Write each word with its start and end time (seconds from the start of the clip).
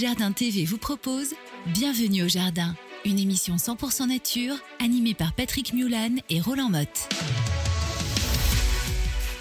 Jardin 0.00 0.32
TV 0.32 0.64
vous 0.64 0.78
propose 0.78 1.34
Bienvenue 1.74 2.22
au 2.22 2.28
Jardin, 2.28 2.74
une 3.04 3.18
émission 3.18 3.56
100% 3.56 4.08
nature 4.08 4.54
animée 4.82 5.12
par 5.12 5.34
Patrick 5.34 5.74
Mulan 5.74 6.14
et 6.30 6.40
Roland 6.40 6.70
Motte. 6.70 7.06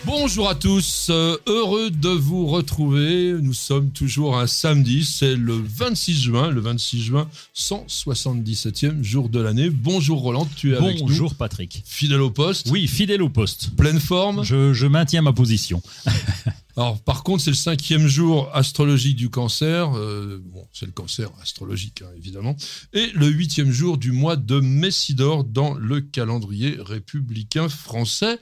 Bonjour 0.03 0.49
à 0.49 0.55
tous, 0.55 1.07
euh, 1.11 1.37
heureux 1.47 1.91
de 1.91 2.09
vous 2.09 2.45
retrouver. 2.47 3.35
Nous 3.41 3.53
sommes 3.53 3.91
toujours 3.91 4.37
un 4.37 4.47
samedi, 4.47 5.05
c'est 5.05 5.37
le 5.37 5.53
26 5.53 6.21
juin, 6.21 6.49
le 6.49 6.59
26 6.59 7.03
juin, 7.03 7.29
177e 7.55 9.01
jour 9.01 9.29
de 9.29 9.39
l'année. 9.39 9.69
Bonjour 9.69 10.19
Roland, 10.19 10.47
tu 10.57 10.73
es 10.73 10.75
avec 10.75 10.99
nous. 10.99 11.07
Bonjour 11.07 11.35
Patrick. 11.35 11.83
Fidèle 11.85 12.21
au 12.21 12.31
poste. 12.31 12.67
Oui, 12.69 12.85
fidèle 12.87 13.21
au 13.21 13.29
poste. 13.29 13.69
Pleine 13.77 14.01
forme. 14.01 14.43
Je, 14.43 14.73
je 14.73 14.87
maintiens 14.87 15.21
ma 15.21 15.31
position. 15.31 15.81
Par 17.05 17.23
contre, 17.23 17.43
c'est 17.43 17.49
le 17.49 17.55
cinquième 17.55 18.07
jour 18.07 18.49
astrologique 18.55 19.17
du 19.17 19.29
cancer. 19.29 19.95
Euh, 19.97 20.41
c'est 20.71 20.85
le 20.85 20.93
cancer 20.93 21.29
astrologique, 21.41 22.01
hein, 22.01 22.11
évidemment. 22.15 22.55
Et 22.93 23.07
le 23.13 23.27
huitième 23.27 23.69
jour 23.69 23.97
du 23.97 24.13
mois 24.13 24.37
de 24.37 24.61
Messidor 24.61 25.43
dans 25.43 25.73
le 25.73 25.99
calendrier 25.99 26.77
républicain 26.79 27.67
français. 27.67 28.39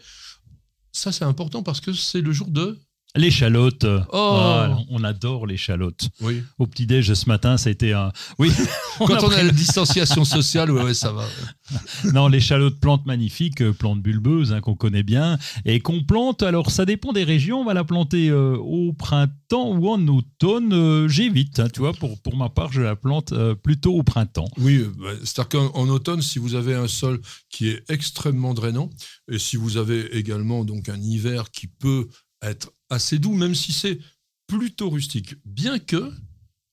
Ça, 0.92 1.12
c'est 1.12 1.26
important 1.26 1.64
parce 1.64 1.82
que 1.82 1.94
c'est 1.94 2.22
le 2.22 2.32
jour 2.32 2.48
de. 2.48 2.80
L'échalote. 3.18 3.86
Oh. 4.14 4.66
On 4.90 5.04
adore 5.04 5.48
l'échalote. 5.48 6.10
Oui. 6.22 6.44
Au 6.58 6.68
petit-déj 6.68 7.14
ce 7.14 7.28
matin, 7.28 7.58
ça 7.58 7.70
a 7.70 7.72
été 7.72 7.94
un. 7.94 8.12
Oui. 8.40 8.52
Quand 8.98 9.24
on 9.24 9.30
a 9.30 9.44
la 9.44 9.52
distanciation 9.52 10.26
sociale, 10.26 10.72
ouais, 10.72 10.84
ouais, 10.84 10.94
ça 10.94 11.12
va. 11.12 11.26
Non, 12.14 12.28
l'échalote, 12.28 12.80
plante 12.80 13.06
magnifique, 13.06 13.62
euh, 13.62 13.74
plante 13.74 14.02
bulbeuse 14.02 14.54
hein, 14.54 14.62
qu'on 14.62 14.76
connaît 14.76 15.04
bien 15.04 15.38
et 15.66 15.80
qu'on 15.80 16.04
plante. 16.04 16.44
Alors, 16.44 16.72
ça 16.72 16.86
dépend 16.86 17.14
des 17.14 17.24
régions. 17.24 17.62
On 17.62 17.66
va 17.66 17.74
la 17.74 17.84
planter 17.84 18.30
euh, 18.30 18.56
au 18.58 18.94
printemps 18.94 19.72
ou 19.72 19.90
en 19.90 20.08
automne. 20.08 20.74
Euh, 20.74 21.08
J'évite, 21.08 21.60
hein, 21.60 21.68
tu 21.72 21.82
vois. 21.82 21.94
Pour, 21.94 22.20
pour 22.20 22.38
ma 22.38 22.50
part, 22.50 22.72
je 22.72 22.82
la 22.82 22.96
plante 22.96 23.34
euh, 23.34 23.56
plutôt 23.56 23.94
au 23.94 24.04
printemps. 24.04 24.48
Oui, 24.58 24.86
bah, 24.98 25.10
c'est-à-dire 25.24 25.50
qu'en 25.50 25.80
en 25.80 25.90
automne, 25.90 26.22
si 26.22 26.40
vous 26.40 26.56
avez 26.56 26.76
un 26.76 26.88
sol 26.88 27.20
qui 27.50 27.70
est 27.70 27.84
extrêmement 27.90 28.54
drainant, 28.54 28.90
et 29.30 29.40
si 29.40 29.58
vous 29.58 29.78
avez 29.78 30.16
également 30.18 30.64
donc 30.64 30.90
un 30.90 31.00
hiver 31.00 31.52
qui 31.52 31.68
peut 31.68 32.08
être 32.42 32.72
assez 32.90 33.20
doux, 33.20 33.34
même 33.34 33.56
si 33.56 33.74
c'est 33.74 34.00
plutôt 34.48 34.90
rustique, 34.90 35.36
bien 35.46 35.80
que 35.80 36.12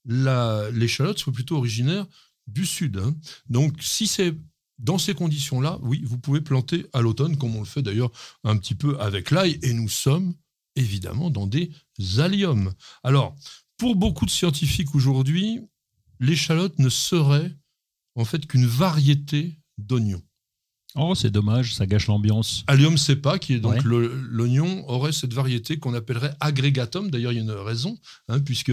l'échalote 0.04 1.18
soit 1.18 1.32
plutôt 1.32 1.56
originaire 1.56 2.06
du 2.46 2.66
sud. 2.66 2.98
hein. 2.98 3.16
Donc, 3.48 3.82
si 3.82 4.06
c'est 4.06 4.34
dans 4.78 4.98
ces 4.98 5.14
conditions-là, 5.14 5.78
oui, 5.82 6.02
vous 6.04 6.18
pouvez 6.18 6.40
planter 6.40 6.86
à 6.92 7.00
l'automne, 7.00 7.36
comme 7.38 7.56
on 7.56 7.60
le 7.60 7.66
fait 7.66 7.82
d'ailleurs 7.82 8.10
un 8.42 8.56
petit 8.56 8.74
peu 8.74 9.00
avec 9.00 9.30
l'ail, 9.30 9.58
et 9.62 9.72
nous 9.72 9.88
sommes 9.88 10.34
évidemment 10.76 11.30
dans 11.30 11.46
des 11.46 11.70
alliums. 12.18 12.72
Alors, 13.02 13.36
pour 13.76 13.96
beaucoup 13.96 14.26
de 14.26 14.30
scientifiques 14.30 14.94
aujourd'hui, 14.94 15.60
l'échalote 16.20 16.78
ne 16.78 16.88
serait 16.88 17.56
en 18.14 18.24
fait 18.24 18.46
qu'une 18.46 18.66
variété 18.66 19.58
d'oignons. 19.78 20.22
Oh, 20.96 21.14
c'est 21.14 21.30
dommage, 21.30 21.74
ça 21.74 21.86
gâche 21.86 22.06
l'ambiance. 22.06 22.62
Allium 22.68 22.96
cepa, 22.96 23.38
qui 23.38 23.54
est 23.54 23.58
donc 23.60 23.74
Ouais. 23.74 23.80
l'oignon, 23.84 24.88
aurait 24.88 25.12
cette 25.12 25.32
variété 25.34 25.78
qu'on 25.78 25.92
appellerait 25.94 26.34
agrégatum. 26.40 27.10
D'ailleurs, 27.10 27.32
il 27.32 27.36
y 27.36 27.38
a 27.38 27.42
une 27.42 27.50
raison, 27.50 27.98
hein, 28.28 28.38
puisque 28.40 28.72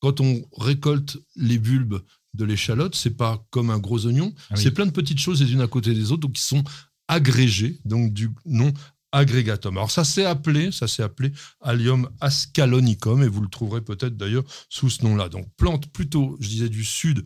quand 0.00 0.20
on 0.20 0.42
récolte 0.58 1.18
les 1.34 1.58
bulbes 1.58 2.00
de 2.34 2.44
l'échalote, 2.44 2.94
c'est 2.94 3.16
pas 3.16 3.44
comme 3.50 3.70
un 3.70 3.78
gros 3.78 4.06
oignon, 4.06 4.32
Ah 4.50 4.54
oui. 4.56 4.62
c'est 4.62 4.70
plein 4.70 4.86
de 4.86 4.90
petites 4.92 5.18
choses 5.18 5.42
les 5.42 5.52
unes 5.52 5.60
à 5.62 5.66
côté 5.66 5.92
des 5.94 6.12
autres, 6.12 6.20
donc 6.22 6.34
qui 6.34 6.42
sont 6.42 6.62
agrégées, 7.08 7.80
donc 7.84 8.12
du 8.12 8.30
nom 8.44 8.72
agrégatum. 9.12 9.76
Alors 9.78 9.90
ça 9.90 10.04
s'est 10.04 10.24
appelé, 10.26 10.70
ça 10.70 10.86
s'est 10.86 11.02
appelé 11.02 11.32
Allium 11.62 12.10
ascalonicum, 12.20 13.22
et 13.22 13.28
vous 13.28 13.40
le 13.40 13.48
trouverez 13.48 13.80
peut-être 13.80 14.16
d'ailleurs 14.16 14.44
sous 14.68 14.90
ce 14.90 15.02
nom-là. 15.04 15.28
Donc 15.30 15.48
plante 15.56 15.90
plutôt, 15.92 16.36
je 16.40 16.48
disais 16.48 16.68
du 16.68 16.84
sud, 16.84 17.24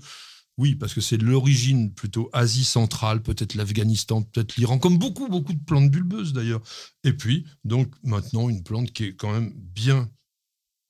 oui, 0.61 0.75
parce 0.75 0.93
que 0.93 1.01
c'est 1.01 1.17
l'origine 1.17 1.91
plutôt 1.91 2.29
Asie 2.35 2.65
centrale, 2.65 3.23
peut-être 3.23 3.55
l'Afghanistan, 3.55 4.21
peut-être 4.21 4.57
l'Iran, 4.57 4.79
comme 4.79 4.99
beaucoup, 4.99 5.27
beaucoup 5.27 5.55
de 5.55 5.65
plantes 5.65 5.91
bulbeuses 5.91 6.35
d'ailleurs. 6.35 6.61
Et 7.03 7.15
puis, 7.15 7.47
donc 7.65 7.89
maintenant, 8.03 8.51
une 8.51 8.63
plante 8.63 8.93
qui 8.93 9.05
est 9.05 9.15
quand 9.15 9.33
même 9.33 9.55
bien 9.57 10.11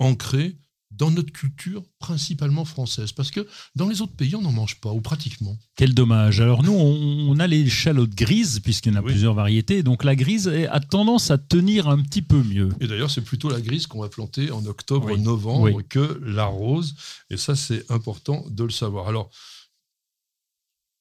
ancrée 0.01 0.59
dans 0.91 1.13
notre 1.13 1.33
culture, 1.33 1.85
principalement 2.01 2.65
française. 2.65 3.13
Parce 3.13 3.31
que 3.31 3.47
dans 3.77 3.89
les 3.89 4.03
autres 4.03 4.17
pays, 4.17 4.35
on 4.35 4.43
n'en 4.43 4.51
mange 4.51 4.81
pas, 4.81 4.91
ou 4.91 5.01
pratiquement. 5.01 5.57
Quel 5.77 5.95
dommage. 5.95 6.41
Alors 6.41 6.65
nous, 6.65 6.73
on, 6.73 7.39
a 7.39 7.47
l'échalote 7.47 8.11
grise, 8.11 8.59
puisqu'il 8.59 8.93
y 8.93 8.97
en 8.97 8.99
a 8.99 9.03
Oui. 9.03 9.13
plusieurs 9.13 9.35
variétés. 9.35 9.85
Donc 9.85 10.03
la 10.03 10.17
grise 10.17 10.49
a 10.49 10.81
tendance 10.81 11.31
à 11.31 11.39
tenir 11.39 11.89
un 11.89 12.03
petit 12.03 12.23
peu 12.23 12.43
mieux. 12.43 12.71
Et 12.81 12.89
d'ailleurs, 12.89 13.11
c'est 13.11 13.21
plutôt 13.21 13.49
la 13.49 13.61
grise 13.61 13.87
qu'on 13.87 14.01
va 14.01 14.09
planter 14.09 14.51
en 14.51 14.67
octobre, 14.67 15.13
Oui. 15.13 15.21
novembre 15.21 15.71
Oui. 15.73 15.85
que 15.89 16.21
la 16.25 16.47
rose. 16.47 16.97
Et 17.31 17.37
ça, 17.37 17.55
c'est 17.55 17.89
important 17.89 18.45
de 18.51 18.65
le 18.65 18.71
savoir. 18.71 19.07
Alors, 19.07 19.31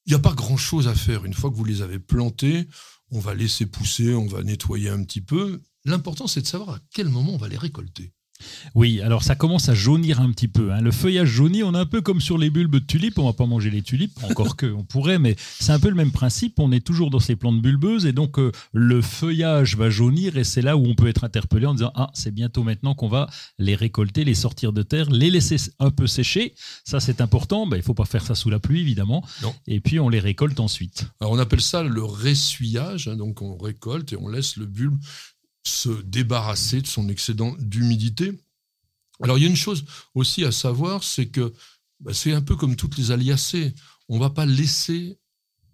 il 0.10 0.14
n'y 0.14 0.16
a 0.16 0.24
pas 0.24 0.34
grand-chose 0.34 0.88
à 0.88 0.96
faire. 0.96 1.24
Une 1.24 1.36
fois 1.36 1.52
que 1.52 1.56
vous 1.56 1.66
les 1.66 1.84
avez 1.84 2.00
plantés, 2.00 2.68
on 3.12 3.20
va 3.20 3.36
laisser 3.36 3.68
pousser, 3.68 4.16
on 4.16 4.26
va 4.26 4.42
nettoyer 4.42 4.90
un 4.90 5.04
petit 5.04 5.22
peu. 5.22 5.62
L'important, 5.86 6.26
c'est 6.26 6.42
de 6.42 6.48
savoir 6.48 6.72
à 6.72 6.80
quel 6.92 7.10
moment 7.10 7.36
on 7.36 7.38
va 7.38 7.48
les 7.48 7.60
récolter. 7.60 8.12
Oui, 8.76 9.02
alors 9.02 9.24
ça 9.24 9.36
commence 9.36 9.70
à 9.70 9.74
jaunir 9.74 10.22
un 10.22 10.32
petit 10.32 10.48
peu. 10.48 10.72
hein. 10.72 10.82
Le 10.82 10.92
feuillage 10.92 11.28
jaunit, 11.30 11.64
on 11.64 11.74
est 11.74 11.78
un 11.78 11.86
peu 11.86 12.02
comme 12.02 12.22
sur 12.22 12.38
les 12.38 12.50
bulbes 12.50 12.74
de 12.76 12.80
tulipes. 12.80 13.20
On 13.20 13.26
va 13.26 13.34
pas 13.34 13.46
manger 13.46 13.70
les 13.70 13.82
tulipes, 13.82 14.18
encore 14.24 14.56
que 14.56 14.66
on 14.72 14.84
pourrait, 14.84 15.20
mais 15.20 15.36
c'est 15.60 15.72
un 15.72 15.80
peu 15.80 15.90
le 15.90 15.96
même 15.96 16.12
principe. 16.12 16.60
On 16.60 16.72
est 16.72 16.86
toujours 16.86 17.10
dans 17.10 17.20
ces 17.20 17.36
plantes 17.36 17.62
bulbeuses 17.62 18.06
et 18.06 18.14
donc 18.14 18.40
euh, 18.40 18.52
le 18.74 19.02
feuillage 19.02 19.76
va 19.76 19.90
jaunir 19.90 20.38
et 20.38 20.44
c'est 20.44 20.62
là 20.62 20.78
où 20.78 20.86
on 20.86 20.96
peut 20.96 21.08
être 21.08 21.24
interpellé 21.24 21.66
en 21.66 21.74
disant 21.74 21.92
ah 21.96 22.10
c'est 22.14 22.34
bientôt 22.34 22.64
maintenant 22.64 22.96
qu'on 22.96 23.10
va 23.10 23.30
les 23.58 23.76
récolter, 23.76 24.24
les 24.24 24.36
sortir 24.36 24.72
de 24.74 24.84
terre, 24.84 25.10
les 25.10 25.30
laisser 25.30 25.58
un 25.80 25.92
peu 25.92 26.08
sécher. 26.08 26.54
Ça 26.86 27.00
c'est 27.00 27.22
important. 27.22 27.68
Ben, 27.68 27.78
il 27.78 27.84
faut 27.84 27.94
pas 27.94 28.06
faire 28.06 28.26
ça 28.26 28.36
sous 28.36 28.50
la 28.50 28.60
pluie 28.60 28.80
évidemment. 28.82 29.26
Non. 29.44 29.54
Et 29.68 29.80
puis 29.80 30.00
on 30.00 30.10
les 30.10 30.20
récolte 30.20 30.60
ensuite. 30.60 31.06
Alors, 31.22 31.34
on 31.34 31.40
appelle 31.40 31.62
ça 31.62 31.84
le 31.84 32.04
ressuyage. 32.04 33.08
hein. 33.08 33.16
donc, 33.16 33.42
on 33.42 33.58
récolte 33.58 34.14
et 34.14 34.18
on 34.18 34.28
laisse 34.28 34.56
le 34.58 34.66
bulbe 34.66 34.98
se 35.64 35.90
débarrasser 36.04 36.82
de 36.82 36.88
son 36.88 37.10
excédent 37.10 37.56
d'humidité. 37.60 38.40
Alors, 39.22 39.38
il 39.38 39.42
y 39.42 39.48
a 39.48 39.50
une 39.50 39.56
chose 39.56 39.86
aussi 40.16 40.46
à 40.46 40.52
savoir, 40.52 41.04
c'est 41.04 41.28
que 41.28 41.54
bah, 42.00 42.14
c'est 42.14 42.34
un 42.34 42.42
peu 42.42 42.56
comme 42.56 42.76
toutes 42.76 42.98
les 42.98 43.12
aliacées. 43.12 43.76
On 44.08 44.16
ne 44.16 44.22
va 44.22 44.30
pas 44.30 44.46
laisser 44.46 45.20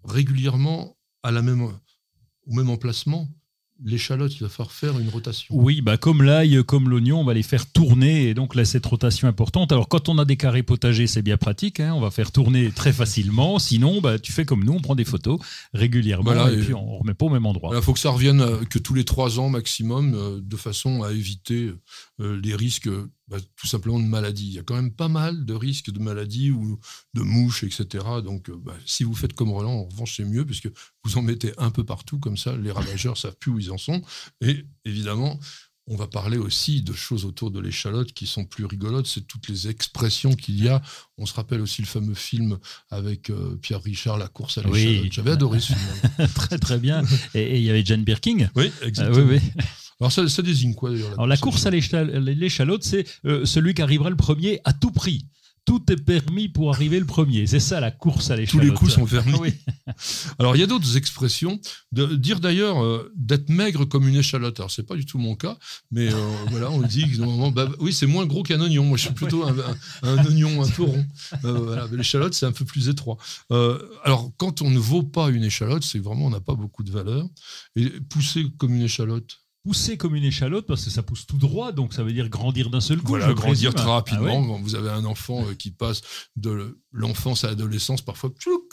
régulièrement 0.04 0.96
à 1.22 1.30
la 1.30 1.42
même, 1.42 1.62
au 1.62 2.52
même 2.52 2.70
emplacement 2.70 3.28
l'échalote. 3.84 4.32
Il 4.36 4.42
va 4.42 4.48
falloir 4.48 4.72
faire 4.72 4.98
une 4.98 5.08
rotation. 5.08 5.54
Oui, 5.56 5.80
bah 5.82 5.96
comme 5.96 6.22
l'ail, 6.22 6.62
comme 6.64 6.88
l'oignon, 6.88 7.20
on 7.20 7.24
va 7.24 7.34
les 7.34 7.42
faire 7.42 7.66
tourner 7.66 8.28
et 8.28 8.34
donc 8.34 8.54
là 8.54 8.64
cette 8.64 8.86
rotation 8.86 9.28
importante. 9.28 9.72
Alors 9.72 9.88
quand 9.88 10.08
on 10.08 10.18
a 10.18 10.24
des 10.24 10.36
carrés 10.36 10.62
potagers, 10.62 11.06
c'est 11.06 11.22
bien 11.22 11.36
pratique, 11.36 11.80
hein, 11.80 11.92
on 11.94 12.00
va 12.00 12.10
faire 12.10 12.32
tourner 12.32 12.70
très 12.70 12.92
facilement. 12.92 13.58
Sinon, 13.58 14.00
bah 14.00 14.18
tu 14.18 14.32
fais 14.32 14.44
comme 14.44 14.64
nous, 14.64 14.72
on 14.72 14.80
prend 14.80 14.94
des 14.94 15.04
photos 15.04 15.38
régulièrement 15.74 16.32
Voilà, 16.32 16.50
et, 16.50 16.54
et- 16.54 16.62
puis 16.62 16.74
on 16.74 16.98
remet 16.98 17.14
pas 17.14 17.26
au 17.26 17.30
même 17.30 17.46
endroit. 17.46 17.70
Il 17.74 17.82
faut 17.82 17.92
que 17.92 17.98
ça 17.98 18.10
revienne 18.10 18.40
euh, 18.40 18.64
que 18.64 18.78
tous 18.78 18.94
les 18.94 19.04
trois 19.04 19.38
ans 19.40 19.48
maximum, 19.48 20.14
euh, 20.14 20.40
de 20.42 20.56
façon 20.56 21.02
à 21.02 21.12
éviter 21.12 21.70
les 22.18 22.54
risques 22.54 22.88
euh, 22.88 23.10
bah, 23.28 23.38
tout 23.56 23.66
simplement 23.66 23.98
de 23.98 24.04
maladies. 24.04 24.46
Il 24.46 24.52
y 24.54 24.58
a 24.58 24.62
quand 24.62 24.74
même 24.74 24.92
pas 24.92 25.08
mal 25.08 25.44
de 25.44 25.54
risques 25.54 25.90
de 25.90 25.98
maladies 25.98 26.50
ou 26.50 26.78
de 27.14 27.22
mouches, 27.22 27.64
etc. 27.64 28.04
Donc 28.24 28.48
euh, 28.48 28.56
bah, 28.56 28.76
si 28.86 29.04
vous 29.04 29.14
faites 29.14 29.34
comme 29.34 29.50
Roland, 29.50 29.72
en 29.72 29.84
revanche 29.84 30.16
c'est 30.16 30.24
mieux, 30.24 30.44
puisque 30.44 30.68
vous 31.04 31.18
en 31.18 31.22
mettez 31.22 31.52
un 31.58 31.70
peu 31.70 31.84
partout, 31.84 32.18
comme 32.18 32.36
ça 32.36 32.56
les 32.56 32.70
ravageurs 32.70 33.16
savent 33.18 33.36
plus 33.36 33.50
où 33.50 33.58
ils 33.58 33.70
en 33.70 33.78
sont. 33.78 34.02
Et 34.40 34.64
évidemment, 34.84 35.38
on 35.88 35.96
va 35.96 36.06
parler 36.08 36.36
aussi 36.36 36.82
de 36.82 36.92
choses 36.92 37.24
autour 37.24 37.50
de 37.52 37.60
l'échalote 37.60 38.12
qui 38.12 38.26
sont 38.26 38.44
plus 38.44 38.64
rigolotes, 38.64 39.06
c'est 39.06 39.26
toutes 39.26 39.48
les 39.48 39.68
expressions 39.68 40.34
qu'il 40.34 40.62
y 40.62 40.68
a. 40.68 40.82
On 41.16 41.26
se 41.26 41.34
rappelle 41.34 41.60
aussi 41.60 41.80
le 41.82 41.86
fameux 41.86 42.14
film 42.14 42.58
avec 42.90 43.30
euh, 43.30 43.56
Pierre 43.62 43.82
Richard, 43.82 44.18
La 44.18 44.26
course 44.28 44.58
à 44.58 44.68
Oui. 44.68 44.84
l'échalote. 44.84 45.12
J'avais 45.12 45.30
adoré 45.30 45.60
ce 45.60 45.72
film. 45.74 46.28
très 46.34 46.58
très 46.58 46.78
bien. 46.78 47.02
Et 47.34 47.58
il 47.58 47.62
y 47.62 47.70
avait 47.70 47.84
Jane 47.84 48.02
Birking. 48.04 48.48
Oui, 48.56 48.72
Euh, 48.82 48.86
exactement. 48.86 49.26
oui, 49.28 49.38
oui. 49.42 49.62
Alors 50.00 50.12
ça, 50.12 50.28
ça 50.28 50.42
désigne 50.42 50.74
quoi 50.74 50.90
d'ailleurs 50.90 51.12
Alors 51.12 51.26
la 51.26 51.36
course 51.38 51.64
à 51.66 51.70
l'échal- 51.70 52.10
l'échalote, 52.18 52.82
c'est 52.82 53.06
euh, 53.24 53.46
celui 53.46 53.72
qui 53.72 53.80
arrivera 53.80 54.10
le 54.10 54.16
premier 54.16 54.60
à 54.64 54.72
tout 54.74 54.90
prix. 54.90 55.24
Tout 55.66 55.82
est 55.92 55.96
permis 56.02 56.48
pour 56.48 56.72
arriver 56.72 56.98
le 57.00 57.04
premier. 57.06 57.46
C'est 57.46 57.60
ça 57.60 57.80
la 57.80 57.90
course 57.90 58.30
à 58.30 58.36
l'échalote. 58.36 58.64
Tous 58.64 58.70
les 58.70 58.74
coups 58.74 58.92
sont 58.92 59.04
permis. 59.04 59.34
Oui. 59.34 59.52
Alors, 60.38 60.56
il 60.56 60.60
y 60.60 60.62
a 60.62 60.66
d'autres 60.66 60.96
expressions. 60.96 61.60
De 61.92 62.06
dire 62.14 62.40
d'ailleurs 62.40 62.82
euh, 62.82 63.12
d'être 63.16 63.48
maigre 63.50 63.84
comme 63.84 64.06
une 64.08 64.14
échalote. 64.16 64.58
Alors, 64.60 64.70
c'est 64.70 64.84
pas 64.84 64.94
du 64.96 65.04
tout 65.04 65.18
mon 65.18 65.34
cas, 65.34 65.58
mais 65.90 66.12
euh, 66.12 66.16
voilà, 66.50 66.70
on 66.70 66.80
dit 66.82 67.10
que 67.10 67.16
normalement, 67.18 67.50
bah, 67.50 67.68
oui, 67.80 67.92
c'est 67.92 68.06
moins 68.06 68.26
gros 68.26 68.42
qu'un 68.44 68.60
oignon. 68.60 68.84
Moi, 68.84 68.96
je 68.96 69.02
suis 69.06 69.14
plutôt 69.14 69.44
un, 69.44 69.54
un- 69.58 69.76
un 70.18 70.24
oignon 70.24 70.62
un 70.62 70.68
peu 70.68 70.84
rond. 70.84 71.04
Euh, 71.44 71.52
voilà, 71.58 71.86
l'échalote, 71.92 72.34
c'est 72.34 72.46
un 72.46 72.52
peu 72.52 72.64
plus 72.64 72.88
étroit. 72.88 73.16
Euh, 73.50 73.78
alors, 74.04 74.30
quand 74.36 74.62
on 74.62 74.70
ne 74.70 74.78
vaut 74.78 75.02
pas 75.02 75.30
une 75.30 75.42
échalote, 75.44 75.82
c'est 75.84 75.98
vraiment, 75.98 76.26
on 76.26 76.30
n'a 76.30 76.40
pas 76.40 76.54
beaucoup 76.54 76.84
de 76.84 76.90
valeur. 76.92 77.26
Et 77.74 77.90
pousser 78.08 78.46
comme 78.58 78.74
une 78.74 78.82
échalote, 78.82 79.38
Pousser 79.66 79.96
comme 79.96 80.14
une 80.14 80.22
échalote 80.22 80.64
parce 80.64 80.84
que 80.84 80.90
ça 80.90 81.02
pousse 81.02 81.26
tout 81.26 81.38
droit, 81.38 81.72
donc 81.72 81.92
ça 81.92 82.04
veut 82.04 82.12
dire 82.12 82.28
grandir 82.28 82.70
d'un 82.70 82.80
seul 82.80 82.98
coup. 82.98 83.08
voilà, 83.08 83.26
je 83.28 83.32
grandir 83.32 83.74
très 83.74 83.84
rapidement. 83.90 84.26
Ah 84.28 84.40
ouais 84.40 84.46
Quand 84.46 84.60
Vous 84.62 84.76
avez 84.76 84.90
un 84.90 85.04
enfant 85.04 85.44
euh, 85.44 85.54
qui 85.54 85.72
passe 85.72 86.02
de 86.36 86.78
l'enfance 86.92 87.42
à 87.42 87.48
l'adolescence, 87.48 88.00
parfois, 88.00 88.30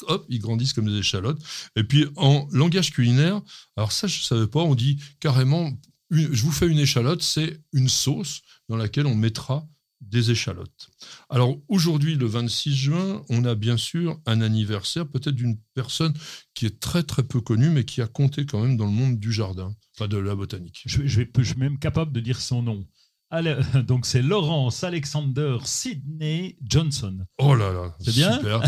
hop, 0.07 0.25
ils 0.30 0.38
grandissent 0.40 0.74
comme 0.74 0.86
des 0.86 1.00
échalotes. 1.00 1.40
Et 1.75 1.84
puis, 1.84 2.06
en 2.16 2.48
langage 2.51 2.92
culinaire, 2.92 3.42
alors 3.75 3.92
ça, 3.92 4.06
je 4.06 4.19
ne 4.19 4.24
savais 4.24 4.48
pas, 4.48 4.60
on 4.62 4.75
dit 4.75 5.00
carrément, 5.19 5.72
une- 6.12 6.31
je 6.31 6.44
vous 6.44 6.51
fais 6.51 6.68
une 6.68 6.78
échalote, 6.78 7.24
c'est 7.24 7.60
une 7.74 7.90
sauce 7.90 8.42
dans 8.69 8.78
laquelle 8.78 9.07
on 9.07 9.16
mettra 9.16 9.68
des 10.10 10.32
échalotes. 10.32 10.90
Alors 11.30 11.58
aujourd'hui, 11.68 12.16
le 12.16 12.26
26 12.26 12.76
juin, 12.76 13.24
on 13.30 13.46
a 13.46 13.56
bien 13.56 13.78
sûr 13.78 14.20
un 14.26 14.42
anniversaire, 14.42 15.08
peut-être 15.08 15.36
d'une 15.36 15.60
personne 15.74 16.14
qui 16.54 16.66
est 16.66 16.80
très 16.80 17.04
très 17.04 17.24
peu 17.24 17.42
connue, 17.42 17.70
mais 17.70 17.86
qui 17.86 18.02
a 18.02 18.08
compté 18.08 18.46
quand 18.46 18.62
même 18.62 18.78
dans 18.78 18.86
le 18.86 18.92
monde 18.92 19.20
du 19.20 19.32
jardin, 19.32 19.76
enfin 19.96 20.08
de 20.08 20.18
la 20.18 20.36
botanique. 20.36 20.84
je, 20.86 21.06
je 21.06 21.44
suis 21.44 21.58
même 21.58 21.80
capable 21.80 22.12
de 22.12 22.20
dire 22.20 22.40
son 22.40 22.62
nom. 22.62 22.86
Donc 23.88 24.06
c'est 24.06 24.22
Laurence 24.22 24.84
Alexander 24.84 25.58
Sidney 25.64 26.56
Johnson. 26.62 27.26
Oh 27.40 27.56
là 27.56 27.74
là, 27.74 27.96
C'est 28.00 28.14
bien 28.14 28.38
super. 28.38 28.62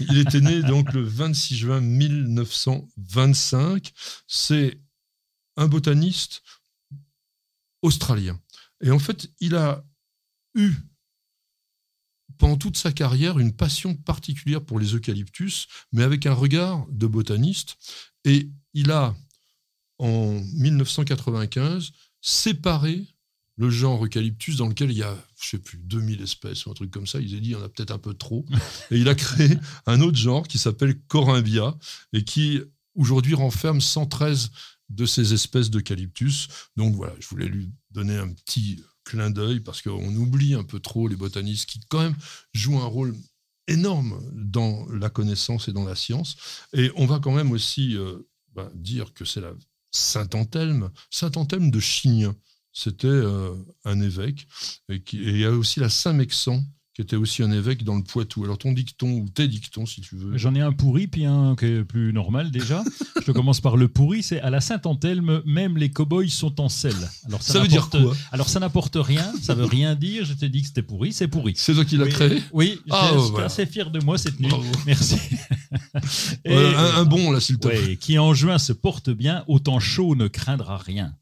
Il 0.00 0.18
était 0.18 0.42
né 0.42 0.62
donc 0.62 0.92
le 0.92 1.02
26 1.02 1.56
juin 1.56 1.80
1925. 1.80 3.90
C'est 4.26 4.78
un 5.56 5.68
botaniste 5.68 6.42
australien. 7.82 8.38
Et 8.82 8.90
en 8.90 8.98
fait, 8.98 9.30
il 9.40 9.54
a 9.56 9.82
eu 10.54 10.72
pendant 12.38 12.56
toute 12.56 12.78
sa 12.78 12.90
carrière 12.90 13.38
une 13.38 13.52
passion 13.52 13.94
particulière 13.94 14.64
pour 14.64 14.80
les 14.80 14.94
eucalyptus, 14.94 15.68
mais 15.92 16.02
avec 16.02 16.26
un 16.26 16.32
regard 16.32 16.86
de 16.90 17.06
botaniste. 17.06 17.76
Et 18.24 18.50
il 18.72 18.90
a, 18.90 19.14
en 19.98 20.40
1995, 20.54 21.92
séparé 22.20 23.06
le 23.56 23.68
genre 23.68 24.02
eucalyptus 24.02 24.56
dans 24.56 24.68
lequel 24.68 24.90
il 24.90 24.96
y 24.96 25.02
a, 25.02 25.14
je 25.38 25.50
sais 25.50 25.58
plus, 25.58 25.78
2000 25.78 26.22
espèces 26.22 26.64
ou 26.64 26.70
un 26.70 26.74
truc 26.74 26.90
comme 26.90 27.06
ça. 27.06 27.20
Il 27.20 27.36
a 27.36 27.40
dit, 27.40 27.48
il 27.48 27.52
y 27.52 27.54
en 27.56 27.62
a 27.62 27.68
peut-être 27.68 27.90
un 27.90 27.98
peu 27.98 28.14
trop. 28.14 28.46
Et 28.90 28.96
il 28.96 29.08
a 29.08 29.14
créé 29.14 29.58
un 29.84 30.00
autre 30.00 30.16
genre 30.16 30.48
qui 30.48 30.56
s'appelle 30.56 30.98
Corymbia 31.08 31.76
et 32.14 32.24
qui 32.24 32.60
aujourd'hui 32.94 33.34
renferme 33.34 33.82
113 33.82 34.50
de 34.88 35.04
ces 35.04 35.34
espèces 35.34 35.68
d'eucalyptus. 35.68 36.48
Donc 36.76 36.94
voilà, 36.94 37.12
je 37.20 37.28
voulais 37.28 37.48
lui 37.48 37.70
donner 37.90 38.16
un 38.16 38.32
petit 38.32 38.82
clin 39.04 39.30
d'œil 39.30 39.60
parce 39.60 39.82
qu'on 39.82 40.14
oublie 40.14 40.54
un 40.54 40.64
peu 40.64 40.80
trop 40.80 41.08
les 41.08 41.16
botanistes 41.16 41.68
qui 41.68 41.80
quand 41.88 42.00
même 42.00 42.16
jouent 42.52 42.78
un 42.78 42.86
rôle 42.86 43.14
énorme 43.66 44.20
dans 44.32 44.86
la 44.90 45.10
connaissance 45.10 45.68
et 45.68 45.72
dans 45.72 45.84
la 45.84 45.94
science. 45.94 46.36
Et 46.72 46.90
on 46.96 47.06
va 47.06 47.20
quand 47.20 47.32
même 47.32 47.52
aussi 47.52 47.96
euh, 47.96 48.18
ben, 48.54 48.70
dire 48.74 49.14
que 49.14 49.24
c'est 49.24 49.40
la 49.40 49.52
Saint-Anthelme, 49.92 50.90
Saint-Anthelme 51.10 51.70
de 51.70 51.80
Chignin. 51.80 52.34
C'était 52.72 53.08
euh, 53.08 53.54
un 53.84 54.00
évêque. 54.00 54.46
Et, 54.88 54.96
et 54.96 55.02
il 55.12 55.38
y 55.38 55.44
a 55.44 55.50
aussi 55.50 55.80
la 55.80 55.90
Saint-Mexan, 55.90 56.62
qui 57.00 57.04
était 57.04 57.16
aussi 57.16 57.42
un 57.42 57.50
évêque 57.50 57.82
dans 57.82 57.96
le 57.96 58.02
Poitou. 58.02 58.44
Alors 58.44 58.58
ton 58.58 58.72
dicton, 58.72 59.08
ou 59.10 59.28
tes 59.32 59.48
dictons 59.48 59.86
si 59.86 60.02
tu 60.02 60.16
veux. 60.16 60.36
J'en 60.36 60.54
ai 60.54 60.60
un 60.60 60.72
pourri, 60.72 61.06
puis 61.06 61.24
un 61.24 61.56
qui 61.56 61.64
est 61.64 61.82
plus 61.84 62.12
normal 62.12 62.50
déjà. 62.50 62.84
je 63.26 63.32
commence 63.32 63.62
par 63.62 63.78
le 63.78 63.88
pourri, 63.88 64.22
c'est 64.22 64.38
à 64.42 64.50
la 64.50 64.60
Saint-Anthelme, 64.60 65.40
même 65.46 65.78
les 65.78 65.88
cow-boys 65.90 66.28
sont 66.28 66.60
en 66.60 66.68
selle. 66.68 66.92
Alors 67.26 67.40
Ça 67.42 67.58
veut 67.60 67.68
dire 67.68 67.84
n'apporte- 67.86 68.02
quoi? 68.04 68.16
Alors 68.32 68.48
ça 68.50 68.60
n'apporte 68.60 68.96
rien, 69.00 69.32
ça 69.40 69.54
veut 69.54 69.64
rien 69.64 69.94
dire. 69.94 70.26
Je 70.26 70.34
t'ai 70.34 70.50
dit 70.50 70.60
que 70.60 70.66
c'était 70.68 70.82
pourri, 70.82 71.12
c'est 71.14 71.28
pourri. 71.28 71.54
C'est 71.56 71.72
toi 71.72 71.84
qui 71.86 71.96
l'as 71.96 72.06
créé? 72.08 72.42
Oui, 72.52 72.78
Ah, 72.90 73.08
je 73.12 73.18
oh, 73.18 73.22
voilà. 73.30 73.46
assez 73.46 73.64
fier 73.64 73.90
de 73.90 74.00
moi 74.04 74.18
cette 74.18 74.38
nuit. 74.38 74.48
Bravo. 74.50 74.66
Merci. 74.86 75.16
Et- 76.44 76.52
Voilà, 76.52 76.96
un, 76.96 77.00
un 77.00 77.04
bon 77.04 77.30
là 77.30 77.40
s'il 77.40 77.58
te 77.58 77.66
plaît. 77.68 77.78
Ouais, 77.80 77.96
qui 77.96 78.18
en 78.18 78.34
juin 78.34 78.58
se 78.58 78.72
porte 78.74 79.08
bien, 79.10 79.44
autant 79.48 79.80
chaud 79.80 80.14
ne 80.16 80.28
craindra 80.28 80.76
rien. 80.76 81.14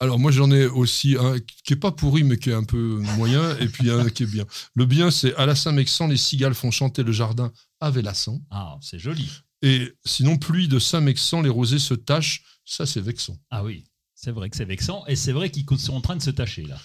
Alors 0.00 0.18
moi 0.18 0.30
j'en 0.30 0.50
ai 0.50 0.66
aussi 0.66 1.16
un 1.18 1.38
qui 1.64 1.72
est 1.72 1.76
pas 1.76 1.90
pourri 1.92 2.22
mais 2.22 2.36
qui 2.36 2.50
est 2.50 2.54
un 2.54 2.64
peu 2.64 2.98
moyen 3.16 3.56
et 3.58 3.66
puis 3.68 3.90
un 3.90 4.08
qui 4.08 4.22
est 4.24 4.26
bien. 4.26 4.44
Le 4.74 4.86
bien 4.86 5.10
c'est 5.10 5.34
à 5.36 5.44
la 5.46 5.54
Saint-Mexan 5.54 6.06
les 6.06 6.16
cigales 6.16 6.54
font 6.54 6.70
chanter 6.70 7.02
le 7.02 7.12
jardin 7.12 7.52
à 7.80 7.90
Vélassan 7.90 8.40
Ah, 8.50 8.76
c'est 8.80 8.98
joli. 8.98 9.28
et 9.62 9.92
sinon 10.04 10.36
pluie 10.36 10.68
de 10.68 10.78
Saint-Mexan 10.78 11.42
les 11.42 11.48
rosées 11.48 11.78
se 11.80 11.94
tachent, 11.94 12.42
ça 12.64 12.86
c'est 12.86 13.00
vexant. 13.00 13.36
Ah 13.50 13.64
oui, 13.64 13.84
c'est 14.14 14.30
vrai 14.30 14.50
que 14.50 14.56
c'est 14.56 14.64
vexant. 14.64 15.04
Et 15.06 15.16
c'est 15.16 15.32
vrai 15.32 15.50
qu'ils 15.50 15.64
sont 15.78 15.94
en 15.94 16.00
train 16.00 16.16
de 16.16 16.22
se 16.22 16.30
tacher 16.30 16.62
là. 16.62 16.78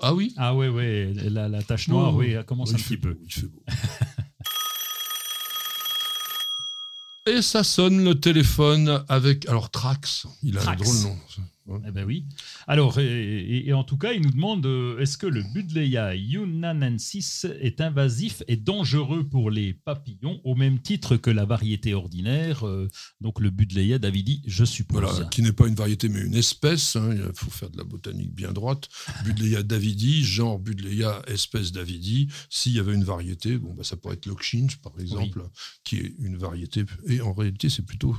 Ah 0.00 0.12
oui? 0.14 0.34
Ah 0.36 0.54
ouais, 0.54 0.68
ouais, 0.68 1.12
la, 1.14 1.48
la 1.48 1.62
tache 1.62 1.88
noire, 1.88 2.12
Oh, 2.14 2.18
oui, 2.18 2.32
elle 2.32 2.44
commence 2.44 2.70
il 2.70 2.74
un 2.76 2.78
petit 2.78 2.96
peu. 2.96 3.16
il 3.24 3.32
fait 3.32 3.46
beau. 3.46 3.62
Et 7.26 7.42
ça 7.42 7.62
sonne 7.62 8.02
le 8.04 8.18
téléphone 8.18 9.04
avec 9.08 9.46
alors 9.48 9.70
Trax, 9.70 10.26
il 10.42 10.56
a 10.56 10.60
Trax. 10.62 10.80
un 10.80 10.84
drôle 10.84 11.02
nom. 11.02 11.18
Eh 11.86 11.90
ben 11.90 12.04
oui. 12.06 12.24
Alors, 12.66 12.98
et, 12.98 13.04
et- 13.04 13.68
et 13.68 13.72
en 13.72 13.84
tout 13.84 13.98
cas, 13.98 14.12
il 14.12 14.22
nous 14.22 14.30
demande 14.30 14.64
euh, 14.66 14.98
est-ce 14.98 15.18
que 15.18 15.26
le 15.26 15.42
Buddleia 15.54 16.14
yunanensis 16.14 17.46
est 17.60 17.80
invasif 17.80 18.42
et 18.48 18.56
dangereux 18.56 19.28
pour 19.28 19.50
les 19.50 19.74
papillons 19.74 20.40
au 20.44 20.54
même 20.54 20.80
titre 20.80 21.16
que 21.16 21.30
la 21.30 21.44
variété 21.44 21.94
ordinaire 21.94 22.66
euh, 22.66 22.88
Donc 23.20 23.40
le 23.40 23.50
Buddleia 23.50 23.98
davidi, 23.98 24.42
je 24.46 24.64
suppose. 24.64 25.00
Voilà, 25.02 25.28
qui 25.28 25.42
n'est 25.42 25.52
pas 25.52 25.66
une 25.68 25.74
variété 25.74 26.08
mais 26.08 26.20
une 26.20 26.34
espèce. 26.34 26.96
hein, 26.96 27.10
il 27.14 27.22
faut 27.34 27.50
faire 27.50 27.70
de 27.70 27.76
la 27.78 27.84
botanique 27.84 28.32
bien 28.34 28.52
droite. 28.52 28.88
Budleia 29.24 29.62
davidi, 29.62 30.24
genre 30.24 30.58
Budleia 30.58 31.22
espèce 31.26 31.72
davidi. 31.72 32.28
S'il 32.50 32.72
y 32.72 32.78
avait 32.78 32.94
une 32.94 33.04
variété, 33.04 33.58
bon, 33.58 33.74
bah, 33.74 33.84
ça 33.84 33.96
pourrait 33.96 34.14
être 34.14 34.26
l'Oxinch, 34.26 34.76
par 34.76 34.92
exemple, 34.98 35.42
qui 35.84 35.96
est 35.96 36.14
une 36.18 36.36
variété. 36.36 36.84
Et 37.06 37.20
en 37.20 37.32
réalité, 37.32 37.68
c'est 37.68 37.84
plutôt, 37.84 38.16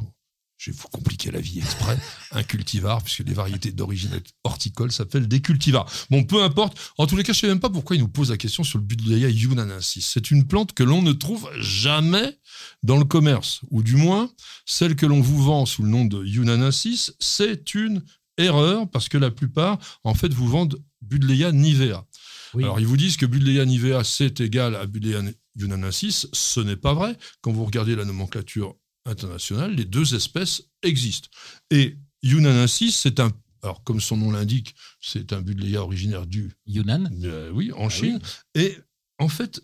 je 0.60 0.72
vais 0.72 0.78
vous 0.78 0.90
compliquer 0.90 1.32
la 1.32 1.40
vie 1.40 1.60
exprès, 1.60 1.98
un 2.32 2.44
cultivar, 2.44 3.02
puisque 3.02 3.20
les 3.26 3.34
variétés 3.34 3.72
d'origine 3.72 4.12
horticole 4.44 4.92
s'appellent 4.92 5.28
des 5.28 5.40
cultivars. 5.40 5.90
Bon, 6.10 6.26
peu 6.26 6.44
importe. 6.44 6.78
En 6.98 7.08
tous 7.08 7.16
les 7.16 7.24
cas, 7.24 7.32
je 7.32 7.38
ne 7.38 7.42
sais 7.42 7.48
même 7.48 7.62
pas 7.62 7.70
pourquoi 7.70 7.96
il 7.96 8.00
nous 8.00 8.10
pose 8.10 8.30
la 8.30 8.38
question 8.38 8.66
sur 8.66 8.78
le 8.78 8.84
Budleia 8.84 9.30
yunanensis. 9.30 10.06
C'est 10.06 10.32
une 10.32 10.46
plante 10.46 10.74
que 10.74 10.84
l'on 10.84 11.02
ne 11.02 11.14
trouve 11.14 11.50
jamais 11.60 12.38
dans 12.84 12.98
le 12.98 13.06
commerce, 13.06 13.62
ou 13.72 13.82
du 13.84 13.96
moins, 13.96 14.30
celle 14.66 14.98
que 14.98 15.06
l'on 15.06 15.22
vous 15.22 15.42
vend 15.42 15.66
sous 15.66 15.82
le 15.82 15.90
nom 15.90 16.04
de 16.04 16.24
Yunanensis, 16.26 17.14
c'est 17.20 17.74
une 17.74 18.04
erreur 18.38 18.90
parce 18.90 19.08
que 19.08 19.18
la 19.18 19.32
plupart, 19.32 19.80
en 20.04 20.14
fait, 20.14 20.34
vous 20.34 20.48
vendent 20.48 20.82
Budleia 21.02 21.54
nivea. 21.54 22.06
Oui. 22.54 22.64
Alors, 22.64 22.80
ils 22.80 22.88
vous 22.88 22.98
disent 22.98 23.16
que 23.16 23.26
Budleia 23.26 23.66
nivea, 23.66 24.04
c'est 24.04 24.42
égal 24.42 24.76
à 24.76 24.86
Budleia 24.86 25.22
Yunanensis. 25.56 26.28
Ce 26.34 26.60
n'est 26.60 26.76
pas 26.76 26.94
vrai. 26.94 27.16
Quand 27.42 27.52
vous 27.52 27.64
regardez 27.64 27.96
la 27.96 28.06
nomenclature 28.06 28.76
internationale, 29.10 29.76
les 29.76 29.86
deux 29.86 30.16
espèces 30.16 30.64
existent. 30.84 31.30
Et 31.72 31.98
Yunanensis, 32.24 32.92
c'est 32.92 33.20
un. 33.20 33.32
Alors, 33.62 33.84
comme 33.84 34.00
son 34.00 34.16
nom 34.16 34.32
l'indique, 34.32 34.74
c'est 35.02 35.34
un 35.34 35.42
Budleia 35.42 35.84
originaire 35.84 36.26
du 36.26 36.54
Yunnan 36.66 37.10
euh, 37.24 37.52
oui, 37.52 37.74
en 37.74 37.88
Ah 37.88 37.90
Chine. 37.90 38.20
Et 38.56 38.78
en 39.18 39.28
fait, 39.28 39.62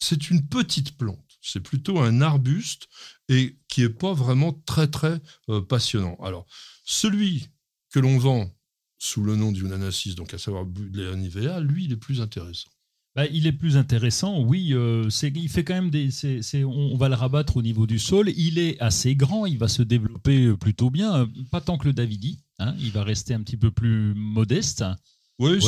c'est 0.00 0.30
une 0.30 0.46
petite 0.48 0.96
plante. 0.96 1.38
C'est 1.40 1.60
plutôt 1.60 2.00
un 2.00 2.20
arbuste 2.22 2.88
et 3.28 3.56
qui 3.68 3.82
est 3.82 3.88
pas 3.88 4.14
vraiment 4.14 4.52
très 4.66 4.88
très 4.88 5.20
euh, 5.48 5.60
passionnant. 5.60 6.16
Alors, 6.22 6.46
celui 6.84 7.48
que 7.90 8.00
l'on 8.00 8.18
vend 8.18 8.52
sous 8.98 9.22
le 9.22 9.36
nom 9.36 9.52
du 9.52 9.60
Unanasis, 9.60 10.16
donc 10.16 10.34
à 10.34 10.38
savoir 10.38 10.64
Budleia 10.64 11.14
nivea, 11.14 11.60
lui, 11.60 11.84
il 11.84 11.92
est 11.92 11.96
plus 11.96 12.20
intéressant. 12.20 12.70
Bah, 13.16 13.24
il 13.32 13.46
est 13.46 13.52
plus 13.52 13.78
intéressant, 13.78 14.40
oui. 14.42 14.74
euh, 14.74 15.08
il 15.22 15.48
fait 15.48 15.64
quand 15.64 15.74
même 15.74 15.90
des. 15.90 16.10
on, 16.64 16.68
on 16.68 16.96
va 16.98 17.08
le 17.08 17.14
rabattre 17.14 17.56
au 17.56 17.62
niveau 17.62 17.86
du 17.86 17.98
sol. 17.98 18.30
Il 18.36 18.58
est 18.58 18.78
assez 18.80 19.16
grand, 19.16 19.46
il 19.46 19.56
va 19.56 19.68
se 19.68 19.82
développer 19.82 20.44
euh, 20.44 20.56
plutôt 20.56 20.90
bien. 20.90 21.22
euh, 21.22 21.26
Pas 21.50 21.62
tant 21.62 21.78
que 21.78 21.86
le 21.86 21.94
Davidi. 21.94 22.40
hein, 22.58 22.74
il 22.78 22.90
va 22.92 23.02
rester 23.04 23.32
un 23.32 23.40
petit 23.40 23.56
peu 23.56 23.70
plus 23.70 24.14
modeste. 24.14 24.84
Oui, 25.38 25.60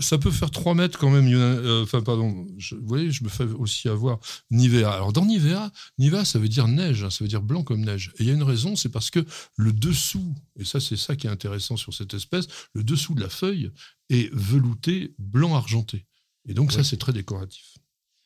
ça, 0.00 0.16
peut 0.16 0.30
faire 0.30 0.50
3 0.50 0.74
mètres 0.74 0.98
quand 0.98 1.10
même. 1.10 1.26
Euh, 1.30 1.82
Enfin, 1.82 2.00
pardon. 2.02 2.46
Je, 2.56 2.74
vous 2.74 2.86
voyez, 2.86 3.10
je 3.10 3.22
me 3.24 3.28
fais 3.28 3.44
aussi 3.44 3.88
avoir 3.88 4.18
Nivea. 4.50 4.90
Alors, 4.90 5.12
dans 5.12 5.26
Nivea, 5.26 5.70
Nivea, 5.98 6.24
ça 6.24 6.38
veut 6.38 6.48
dire 6.48 6.68
neige, 6.68 7.04
hein, 7.04 7.10
ça 7.10 7.22
veut 7.24 7.28
dire 7.28 7.42
blanc 7.42 7.62
comme 7.62 7.82
neige. 7.84 8.12
Et 8.18 8.22
il 8.22 8.28
y 8.28 8.30
a 8.30 8.34
une 8.34 8.42
raison, 8.42 8.76
c'est 8.76 8.88
parce 8.88 9.10
que 9.10 9.24
le 9.56 9.72
dessous, 9.74 10.34
et 10.58 10.64
ça, 10.64 10.80
c'est 10.80 10.96
ça 10.96 11.16
qui 11.16 11.26
est 11.26 11.30
intéressant 11.30 11.76
sur 11.76 11.92
cette 11.92 12.14
espèce, 12.14 12.46
le 12.74 12.82
dessous 12.82 13.14
de 13.14 13.20
la 13.20 13.28
feuille 13.28 13.70
est 14.08 14.32
velouté 14.34 15.14
blanc 15.18 15.54
argenté. 15.54 16.06
Et 16.50 16.54
donc, 16.54 16.72
ça, 16.72 16.82
c'est 16.82 16.96
très 16.96 17.12
décoratif. 17.12 17.78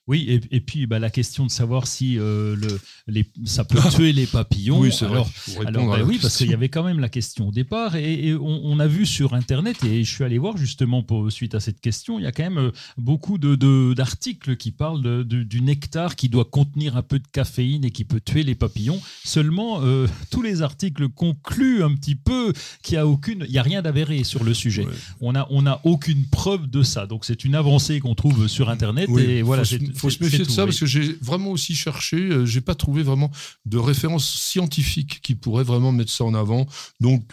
Oui, 0.06 0.26
et, 0.28 0.40
et 0.56 0.60
puis 0.60 0.86
bah, 0.86 0.98
la 0.98 1.08
question 1.08 1.46
de 1.46 1.50
savoir 1.50 1.86
si 1.86 2.18
euh, 2.18 2.54
le, 2.56 2.78
les, 3.06 3.24
ça 3.46 3.64
peut 3.64 3.78
tuer 3.90 4.12
les 4.12 4.26
papillons. 4.26 4.78
Oui, 4.80 4.92
c'est 4.92 5.06
vrai. 5.06 5.22
Alors, 5.64 5.86
bah 5.86 6.02
oui, 6.04 6.18
parce 6.20 6.36
qu'il 6.36 6.50
y 6.50 6.54
avait 6.54 6.68
quand 6.68 6.82
même 6.82 7.00
la 7.00 7.08
question 7.08 7.48
au 7.48 7.52
départ, 7.52 7.96
et, 7.96 8.28
et 8.28 8.34
on, 8.34 8.60
on 8.66 8.78
a 8.80 8.86
vu 8.86 9.06
sur 9.06 9.32
Internet, 9.32 9.82
et 9.84 10.04
je 10.04 10.10
suis 10.10 10.22
allé 10.22 10.36
voir 10.36 10.58
justement 10.58 11.02
pour, 11.02 11.32
suite 11.32 11.54
à 11.54 11.60
cette 11.60 11.80
question, 11.80 12.18
il 12.18 12.24
y 12.24 12.26
a 12.26 12.32
quand 12.32 12.42
même 12.42 12.58
euh, 12.58 12.70
beaucoup 12.98 13.38
de- 13.38 13.54
de- 13.54 13.94
d'articles 13.94 14.56
qui 14.56 14.72
parlent 14.72 15.00
de- 15.02 15.22
du 15.42 15.60
nectar 15.62 16.16
qui 16.16 16.28
doit 16.28 16.44
contenir 16.44 16.96
un 16.98 17.02
peu 17.02 17.18
de 17.18 17.26
caféine 17.32 17.84
et 17.86 17.90
qui 17.90 18.04
peut 18.04 18.20
tuer 18.20 18.42
les 18.42 18.54
papillons. 18.54 19.00
Seulement, 19.24 19.80
euh, 19.82 20.06
tous 20.30 20.42
les 20.42 20.60
articles 20.60 21.08
concluent 21.08 21.82
un 21.82 21.94
petit 21.94 22.14
peu 22.14 22.52
qu'il 22.82 22.94
n'y 22.96 22.98
a 22.98 23.06
aucune, 23.06 23.44
il 23.48 23.54
y 23.54 23.58
a 23.58 23.62
rien 23.62 23.80
d'avéré 23.80 24.22
sur 24.24 24.44
le 24.44 24.52
sujet. 24.52 24.84
Ouais. 24.84 24.92
On 25.22 25.32
n'a 25.32 25.46
on 25.50 25.66
a 25.66 25.80
aucune 25.84 26.24
preuve 26.26 26.68
de 26.68 26.82
ça. 26.82 27.06
Donc 27.06 27.24
c'est 27.24 27.44
une 27.44 27.54
avancée 27.54 28.00
qu'on 28.00 28.14
trouve 28.14 28.48
sur 28.48 28.68
Internet, 28.68 29.06
Oui, 29.08 29.22
et 29.22 29.42
voilà. 29.42 29.64
c'est- 29.64 29.78
faut 29.96 30.10
se 30.10 30.22
méfier 30.22 30.40
de 30.40 30.44
tout, 30.44 30.50
ça 30.50 30.62
oui. 30.62 30.68
parce 30.68 30.80
que 30.80 30.86
j'ai 30.86 31.12
vraiment 31.20 31.50
aussi 31.50 31.74
cherché, 31.74 32.16
euh, 32.16 32.46
j'ai 32.46 32.60
pas 32.60 32.74
trouvé 32.74 33.02
vraiment 33.02 33.30
de 33.64 33.78
référence 33.78 34.28
scientifique 34.28 35.20
qui 35.22 35.34
pourrait 35.34 35.64
vraiment 35.64 35.92
mettre 35.92 36.10
ça 36.10 36.24
en 36.24 36.34
avant. 36.34 36.66
Donc, 37.00 37.24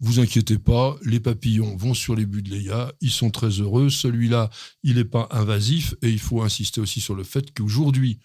vous 0.00 0.20
inquiétez 0.20 0.58
pas, 0.58 0.96
les 1.04 1.18
papillons 1.18 1.76
vont 1.76 1.94
sur 1.94 2.14
les 2.14 2.26
Budleia, 2.26 2.92
ils 3.00 3.10
sont 3.10 3.30
très 3.30 3.48
heureux. 3.48 3.90
Celui-là, 3.90 4.48
il 4.84 4.96
n'est 4.96 5.04
pas 5.04 5.28
invasif 5.32 5.94
et 6.02 6.10
il 6.10 6.20
faut 6.20 6.42
insister 6.42 6.80
aussi 6.80 7.00
sur 7.00 7.14
le 7.14 7.24
fait 7.24 7.52
qu'aujourd'hui, 7.52 8.20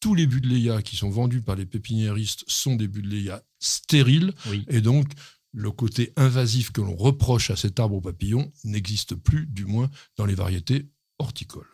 tous 0.00 0.14
les 0.14 0.26
Budleia 0.26 0.80
qui 0.80 0.96
sont 0.96 1.10
vendus 1.10 1.42
par 1.42 1.56
les 1.56 1.66
pépiniéristes 1.66 2.44
sont 2.46 2.74
des 2.74 2.88
Budleia 2.88 3.42
stériles 3.58 4.32
Oui. 4.48 4.64
et 4.68 4.80
donc 4.80 5.08
le 5.52 5.70
côté 5.70 6.12
invasif 6.16 6.70
que 6.72 6.80
l'on 6.80 6.96
reproche 6.96 7.50
à 7.50 7.56
cet 7.56 7.80
arbre 7.80 7.96
aux 7.96 8.00
papillons 8.00 8.50
n'existe 8.64 9.14
plus, 9.14 9.46
du 9.46 9.66
moins 9.66 9.90
dans 10.16 10.24
les 10.24 10.34
variétés 10.34 10.88
horticoles. 11.18 11.66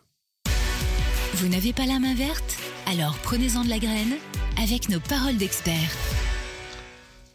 Vous 1.34 1.48
n'avez 1.48 1.72
pas 1.72 1.86
la 1.86 1.98
main 1.98 2.14
verte 2.14 2.56
Alors 2.86 3.18
prenez-en 3.18 3.64
de 3.64 3.68
la 3.68 3.78
graine 3.78 4.14
avec 4.56 4.88
nos 4.88 5.00
paroles 5.00 5.36
d'experts. 5.36 5.92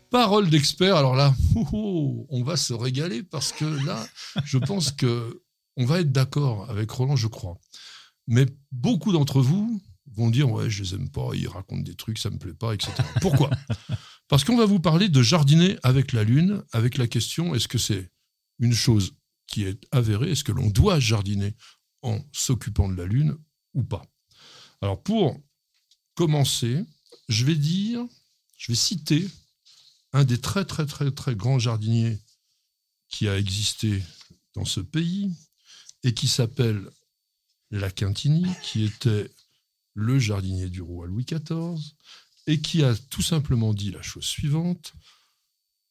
Parole 0.09 0.49
d'expert, 0.49 0.95
alors 0.95 1.15
là, 1.15 1.35
oh, 1.55 1.67
oh, 1.71 2.27
on 2.29 2.43
va 2.43 2.57
se 2.57 2.73
régaler 2.73 3.21
parce 3.21 3.51
que 3.51 3.65
là, 3.85 4.05
je 4.43 4.57
pense 4.57 4.91
que 4.91 5.43
on 5.77 5.85
va 5.85 5.99
être 6.01 6.11
d'accord 6.11 6.69
avec 6.69 6.89
Roland, 6.89 7.15
je 7.15 7.27
crois. 7.27 7.57
Mais 8.27 8.45
beaucoup 8.71 9.11
d'entre 9.11 9.41
vous 9.41 9.81
vont 10.15 10.29
dire 10.29 10.49
ouais, 10.49 10.69
je 10.69 10.83
les 10.83 10.95
aime 10.95 11.09
pas, 11.09 11.29
ils 11.33 11.47
racontent 11.47 11.83
des 11.83 11.95
trucs, 11.95 12.17
ça 12.17 12.29
me 12.29 12.37
plaît 12.37 12.53
pas, 12.53 12.73
etc. 12.73 12.91
Pourquoi? 13.21 13.49
Parce 14.27 14.43
qu'on 14.43 14.57
va 14.57 14.65
vous 14.65 14.79
parler 14.79 15.09
de 15.09 15.21
jardiner 15.21 15.77
avec 15.83 16.13
la 16.13 16.23
lune, 16.23 16.63
avec 16.71 16.97
la 16.97 17.07
question 17.07 17.53
est-ce 17.53 17.67
que 17.67 17.77
c'est 17.77 18.09
une 18.59 18.73
chose 18.73 19.13
qui 19.47 19.63
est 19.63 19.85
avérée, 19.91 20.31
est-ce 20.31 20.43
que 20.43 20.53
l'on 20.53 20.69
doit 20.69 20.99
jardiner 20.99 21.55
en 22.01 22.19
s'occupant 22.31 22.89
de 22.89 22.95
la 22.95 23.05
lune 23.05 23.37
ou 23.73 23.83
pas 23.83 24.05
Alors 24.81 25.01
pour 25.01 25.39
commencer, 26.15 26.83
je 27.29 27.45
vais 27.45 27.55
dire, 27.55 28.05
je 28.57 28.71
vais 28.71 28.77
citer 28.77 29.27
un 30.13 30.23
des 30.23 30.39
très 30.39 30.65
très 30.65 30.85
très 30.85 31.11
très 31.11 31.35
grands 31.35 31.59
jardiniers 31.59 32.19
qui 33.09 33.27
a 33.27 33.37
existé 33.37 34.03
dans 34.53 34.65
ce 34.65 34.79
pays 34.79 35.31
et 36.03 36.13
qui 36.13 36.27
s'appelle 36.27 36.89
La 37.69 37.91
Quintini, 37.91 38.45
qui 38.63 38.83
était 38.83 39.31
le 39.93 40.19
jardinier 40.19 40.69
du 40.69 40.81
roi 40.81 41.07
Louis 41.07 41.25
XIV 41.25 41.79
et 42.47 42.61
qui 42.61 42.83
a 42.83 42.95
tout 42.95 43.21
simplement 43.21 43.73
dit 43.73 43.91
la 43.91 44.01
chose 44.01 44.25
suivante 44.25 44.93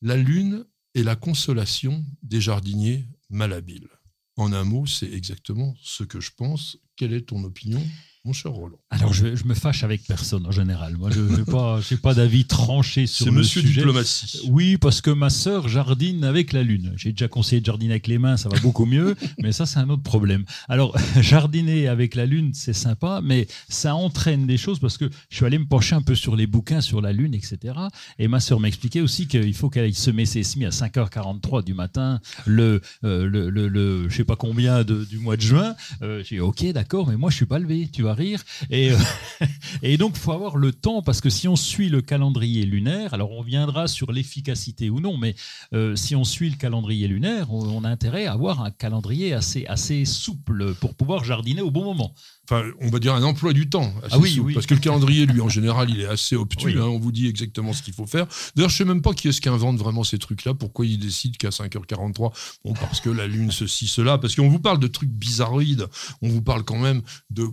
la 0.03 0.17
lune 0.17 0.65
est 0.95 1.03
la 1.03 1.17
consolation 1.17 2.05
des 2.23 2.41
jardiniers 2.41 3.07
malhabiles. 3.29 3.89
En 4.37 4.53
un 4.53 4.65
mot, 4.65 4.87
c'est 4.87 5.13
exactement 5.13 5.77
ce 5.83 6.05
que 6.05 6.21
je 6.21 6.31
pense. 6.35 6.79
Quelle 7.01 7.15
est 7.15 7.29
ton 7.31 7.43
opinion, 7.45 7.81
mon 8.27 8.35
cher 8.35 8.53
Roland 8.53 8.77
Alors 8.91 9.15
je, 9.15 9.35
je 9.35 9.45
me 9.45 9.55
fâche 9.55 9.83
avec 9.83 10.03
personne 10.07 10.47
en 10.47 10.51
général. 10.51 10.95
Moi, 10.99 11.09
je 11.11 11.21
n'ai 11.23 11.45
pas, 11.45 11.81
pas 12.03 12.13
d'avis 12.15 12.45
tranché 12.45 13.07
sur 13.07 13.25
C'est 13.25 13.31
le 13.31 13.39
Monsieur 13.39 13.63
sujet. 13.63 13.81
Diplomatie. 13.81 14.43
Oui, 14.51 14.77
parce 14.77 15.01
que 15.01 15.11
ma 15.11 15.31
sœur 15.31 15.69
jardine 15.69 16.23
avec 16.25 16.53
la 16.53 16.63
lune. 16.63 16.93
J'ai 16.97 17.13
déjà 17.13 17.29
conseillé 17.29 17.61
de 17.63 17.67
jardiner 17.67 17.93
avec 17.95 18.09
les 18.09 18.19
mains, 18.19 18.37
ça 18.37 18.51
va 18.51 18.59
beaucoup 18.61 18.85
mieux, 18.85 19.17
mais 19.43 19.53
ça 19.53 19.65
c'est 19.65 19.79
un 19.79 19.89
autre 19.89 20.03
problème. 20.03 20.45
Alors 20.69 20.95
jardiner 21.23 21.89
avec 21.89 22.15
la 22.15 22.27
lune, 22.27 22.51
c'est 22.53 22.75
sympa, 22.75 23.21
mais 23.25 23.47
ça 23.71 23.95
entraîne 23.95 24.47
des 24.47 24.59
choses 24.59 24.81
parce 24.81 24.99
que 24.99 25.09
je 25.31 25.37
suis 25.37 25.47
allé 25.47 25.59
me 25.59 25.67
pencher 25.67 25.95
un 25.95 26.03
peu 26.03 26.15
sur 26.15 26.37
les 26.37 26.47
bouquins 26.47 26.83
sur 26.83 27.01
la 27.01 27.13
lune, 27.13 27.33
etc. 27.35 27.73
Et 28.19 28.29
ma 28.29 28.41
sœur 28.41 28.61
m'expliquait 28.61 29.01
aussi 29.01 29.29
qu'il 29.29 29.55
faut 29.55 29.71
qu'elle 29.71 29.85
aille 29.85 29.95
semer 29.95 30.27
ses 30.27 30.43
semis 30.43 30.67
à 30.67 30.71
5h43 30.71 31.65
du 31.65 31.73
matin, 31.73 32.21
le, 32.45 32.83
euh, 33.05 33.25
le, 33.27 33.49
le, 33.49 33.69
le- 33.69 34.09
je 34.11 34.17
sais 34.17 34.25
pas 34.25 34.37
combien 34.37 34.85
de- 34.85 35.05
du 35.07 35.19
mois 35.19 35.37
de 35.37 35.43
juin. 35.43 35.75
Euh, 36.03 36.23
j'ai 36.23 36.37
dit, 36.37 36.41
ok, 36.41 36.67
d'accord, 36.73 37.09
mais 37.09 37.17
moi 37.17 37.31
je 37.31 37.37
suis 37.37 37.47
pas 37.47 37.59
levé, 37.59 37.89
tu 37.91 38.03
rire. 38.15 38.43
Et, 38.71 38.91
euh, 38.93 38.97
et 39.83 39.97
donc, 39.97 40.17
faut 40.17 40.33
avoir 40.33 40.57
le 40.57 40.73
temps 40.73 41.03
parce 41.03 41.21
que 41.21 41.31
si 41.31 41.49
on 41.49 41.57
suit 41.57 41.89
le 41.89 42.03
calendrier 42.03 42.65
lunaire, 42.65 43.15
alors 43.15 43.33
on 43.33 43.43
viendra 43.43 43.89
sur 43.89 44.13
l'efficacité 44.13 44.91
ou 44.91 45.01
non, 45.01 45.17
mais 45.17 45.35
euh, 45.75 45.97
si 45.97 46.15
on 46.17 46.25
suit 46.25 46.51
le 46.51 46.57
calendrier 46.57 47.09
lunaire, 47.09 47.53
on, 47.53 47.69
on 47.69 47.85
a 47.85 47.89
intérêt 47.89 48.27
à 48.27 48.33
avoir 48.33 48.63
un 48.63 48.71
calendrier 48.71 49.33
assez, 49.33 49.67
assez 49.67 50.05
souple 50.05 50.75
pour 50.75 50.95
pouvoir 50.95 51.25
jardiner 51.25 51.63
au 51.63 51.71
bon 51.71 51.85
moment. 51.85 52.15
enfin, 52.45 52.65
on 52.81 52.89
va 52.89 52.99
dire 52.99 53.15
un 53.15 53.23
emploi 53.23 53.53
du 53.53 53.69
temps. 53.69 53.93
Ah 54.11 54.19
oui, 54.19 54.31
souple, 54.31 54.47
oui. 54.47 54.55
Parce 54.55 54.67
que 54.67 54.75
le 54.75 54.81
calendrier, 54.81 55.27
lui, 55.27 55.41
en 55.41 55.49
général, 55.49 55.91
il 55.91 56.01
est 56.01 56.07
assez 56.07 56.37
obtus. 56.37 56.67
Oui. 56.67 56.75
hein, 56.79 56.83
on 56.85 56.99
vous 56.99 57.13
dit 57.13 57.27
exactement 57.27 57.73
ce 57.73 57.83
qu'il 57.83 57.95
faut 57.95 58.07
faire. 58.07 58.27
D'ailleurs, 58.57 58.71
je 58.71 58.77
sais 58.77 58.85
même 58.85 59.03
pas 59.03 59.13
qui 59.15 59.29
est-ce 59.29 59.41
qui 59.41 59.49
invente 59.49 59.77
vraiment 59.77 60.05
ces 60.05 60.19
trucs-là. 60.19 60.55
Pourquoi 60.55 60.87
il 60.87 60.99
décide 60.99 61.37
qu'à 61.37 61.51
5h43 61.51 62.33
Bon, 62.65 62.73
parce 62.75 63.01
que 63.01 63.11
la 63.11 63.27
Lune, 63.27 63.51
ceci, 63.51 63.87
cela. 63.87 64.19
Parce 64.19 64.35
qu'on 64.35 64.49
vous 64.49 64.61
parle 64.61 64.79
de 64.79 64.87
trucs 64.87 65.11
bizarroïdes. 65.11 65.87
On 66.23 66.29
vous 66.29 66.43
parle 66.43 66.65
quand 66.65 66.79
même 66.79 67.03
de 67.31 67.49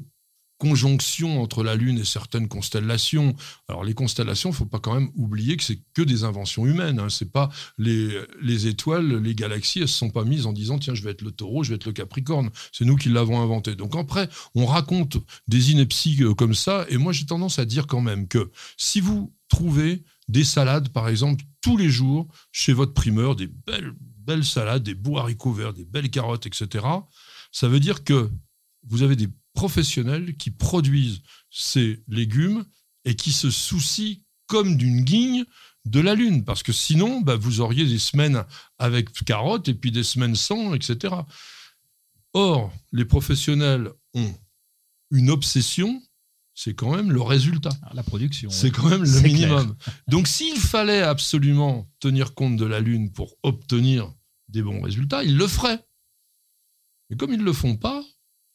conjonction 0.58 1.42
entre 1.42 1.64
la 1.64 1.76
Lune 1.76 2.00
et 2.00 2.06
certaines 2.06 2.48
constellations. 2.48 3.36
Alors 3.68 3.84
les 3.84 3.94
constellations, 3.94 4.52
faut 4.52 4.66
pas 4.66 4.80
quand 4.80 4.94
même 4.94 5.10
oublier 5.16 5.58
que 5.58 5.64
c'est 5.64 5.80
que 5.94 6.02
des 6.02 6.24
inventions 6.24 6.66
humaines. 6.66 7.00
Hein. 7.00 7.10
C'est 7.10 7.32
pas 7.32 7.50
les, 7.78 8.20
les 8.42 8.68
étoiles, 8.68 9.18
les 9.18 9.36
galaxies, 9.36 9.80
elles 9.80 9.88
se 9.88 9.98
sont 9.98 10.10
pas 10.10 10.24
mises 10.24 10.46
en 10.46 10.54
disant 10.54 10.80
tiens 10.80 10.96
je 10.96 11.04
vais 11.04 11.12
être 11.12 11.22
le 11.22 11.32
Taureau, 11.32 11.64
je 11.64 11.70
vais 11.70 11.76
être 11.76 11.86
le 11.86 11.94
Capricorne. 11.94 12.50
C'est 12.72 12.86
nous 12.86 12.96
qui 12.96 13.10
l'avons 13.10 13.42
inventé. 13.42 13.76
Donc 13.76 13.96
après, 13.96 14.30
on 14.56 14.66
raconte 14.66 15.18
des 15.48 15.72
inepties 15.72 16.24
euh, 16.24 16.34
comme 16.34 16.56
ça, 16.56 16.86
et 16.90 16.98
moi 16.98 17.14
j'ai 17.14 17.26
tendance 17.26 17.60
à 17.60 17.66
dire 17.66 17.88
quand 17.88 18.02
même 18.02 18.28
que 18.28 18.52
si 18.78 19.00
vous 19.00 19.34
trouvez 19.50 20.04
des 20.28 20.44
salades, 20.44 20.90
par 20.90 21.08
exemple, 21.08 21.44
tous 21.62 21.78
les 21.78 21.90
jours 21.90 22.28
chez 22.52 22.74
votre 22.74 22.94
primeur, 22.94 23.36
des 23.36 23.48
belles 23.48 23.94
belles 24.28 24.44
salades, 24.44 24.84
des 24.84 24.94
beaux 24.94 25.18
haricots 25.18 25.54
verts, 25.54 25.74
des 25.74 25.86
belles 25.86 26.10
carottes, 26.10 26.46
etc. 26.46 26.86
Ça 27.52 27.70
veut 27.70 27.80
dire 27.80 28.04
que 28.04 28.30
vous 28.86 29.02
avez 29.02 29.16
des 29.16 29.30
professionnels 29.58 30.38
qui 30.38 30.52
produisent 30.52 31.24
ces 31.50 32.04
légumes 32.08 32.64
et 33.06 33.16
qui 33.16 33.32
se 33.32 33.50
soucient 33.50 34.18
comme 34.46 34.78
d'une 34.78 35.02
guigne 35.02 35.46
de 35.86 36.00
la 36.00 36.14
lune, 36.14 36.46
parce 36.46 36.62
que 36.62 36.72
sinon, 36.72 37.22
bah, 37.22 37.38
vous 37.38 37.60
auriez 37.60 37.86
des 37.86 37.98
semaines 37.98 38.44
avec 38.78 39.12
carottes 39.26 39.68
et 39.68 39.74
puis 39.74 39.92
des 39.92 40.04
semaines 40.04 40.36
sans, 40.36 40.76
etc. 40.76 41.16
Or, 42.34 42.72
les 42.92 43.06
professionnels 43.06 43.90
ont 44.14 44.32
une 45.10 45.32
obsession, 45.32 46.04
c'est 46.54 46.76
quand 46.76 46.96
même 46.96 47.12
le 47.12 47.24
résultat. 47.24 47.72
Alors, 47.82 47.96
la 47.96 48.04
production. 48.04 48.52
C'est 48.52 48.70
quand 48.70 48.90
même 48.90 49.04
le 49.04 49.22
minimum. 49.22 49.76
Donc, 50.08 50.28
s'il 50.28 50.60
fallait 50.60 51.02
absolument 51.02 51.90
tenir 52.00 52.36
compte 52.36 52.58
de 52.58 52.66
la 52.66 52.80
Lune 52.80 53.12
pour 53.12 53.34
obtenir 53.42 54.14
des 54.50 54.62
bons 54.62 54.82
résultats, 54.82 55.24
ils 55.24 55.36
le 55.36 55.48
feraient. 55.48 55.84
Mais 57.10 57.18
comme 57.18 57.34
ils 57.34 57.40
ne 57.40 57.44
le 57.44 57.54
font 57.54 57.76
pas, 57.76 58.04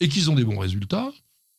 et 0.03 0.09
qu'ils 0.09 0.31
ont 0.31 0.35
des 0.35 0.45
bons 0.45 0.59
résultats, 0.59 1.13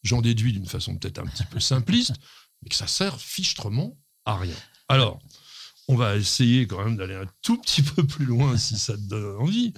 j'en 0.03 0.21
déduis 0.21 0.51
d'une 0.51 0.65
façon 0.65 0.97
peut-être 0.97 1.19
un 1.19 1.25
petit 1.25 1.45
peu 1.45 1.61
simpliste, 1.61 2.13
mais 2.61 2.69
que 2.69 2.75
ça 2.75 2.87
sert 2.87 3.19
fichtrement 3.19 3.97
à 4.25 4.37
rien. 4.37 4.55
Alors, 4.89 5.21
on 5.87 5.95
va 5.95 6.17
essayer 6.17 6.67
quand 6.67 6.83
même 6.83 6.97
d'aller 6.97 7.15
un 7.15 7.27
tout 7.41 7.57
petit 7.57 7.81
peu 7.81 8.05
plus 8.05 8.25
loin 8.25 8.57
si 8.57 8.77
ça 8.77 8.97
te 8.97 9.01
donne 9.01 9.37
envie. 9.37 9.73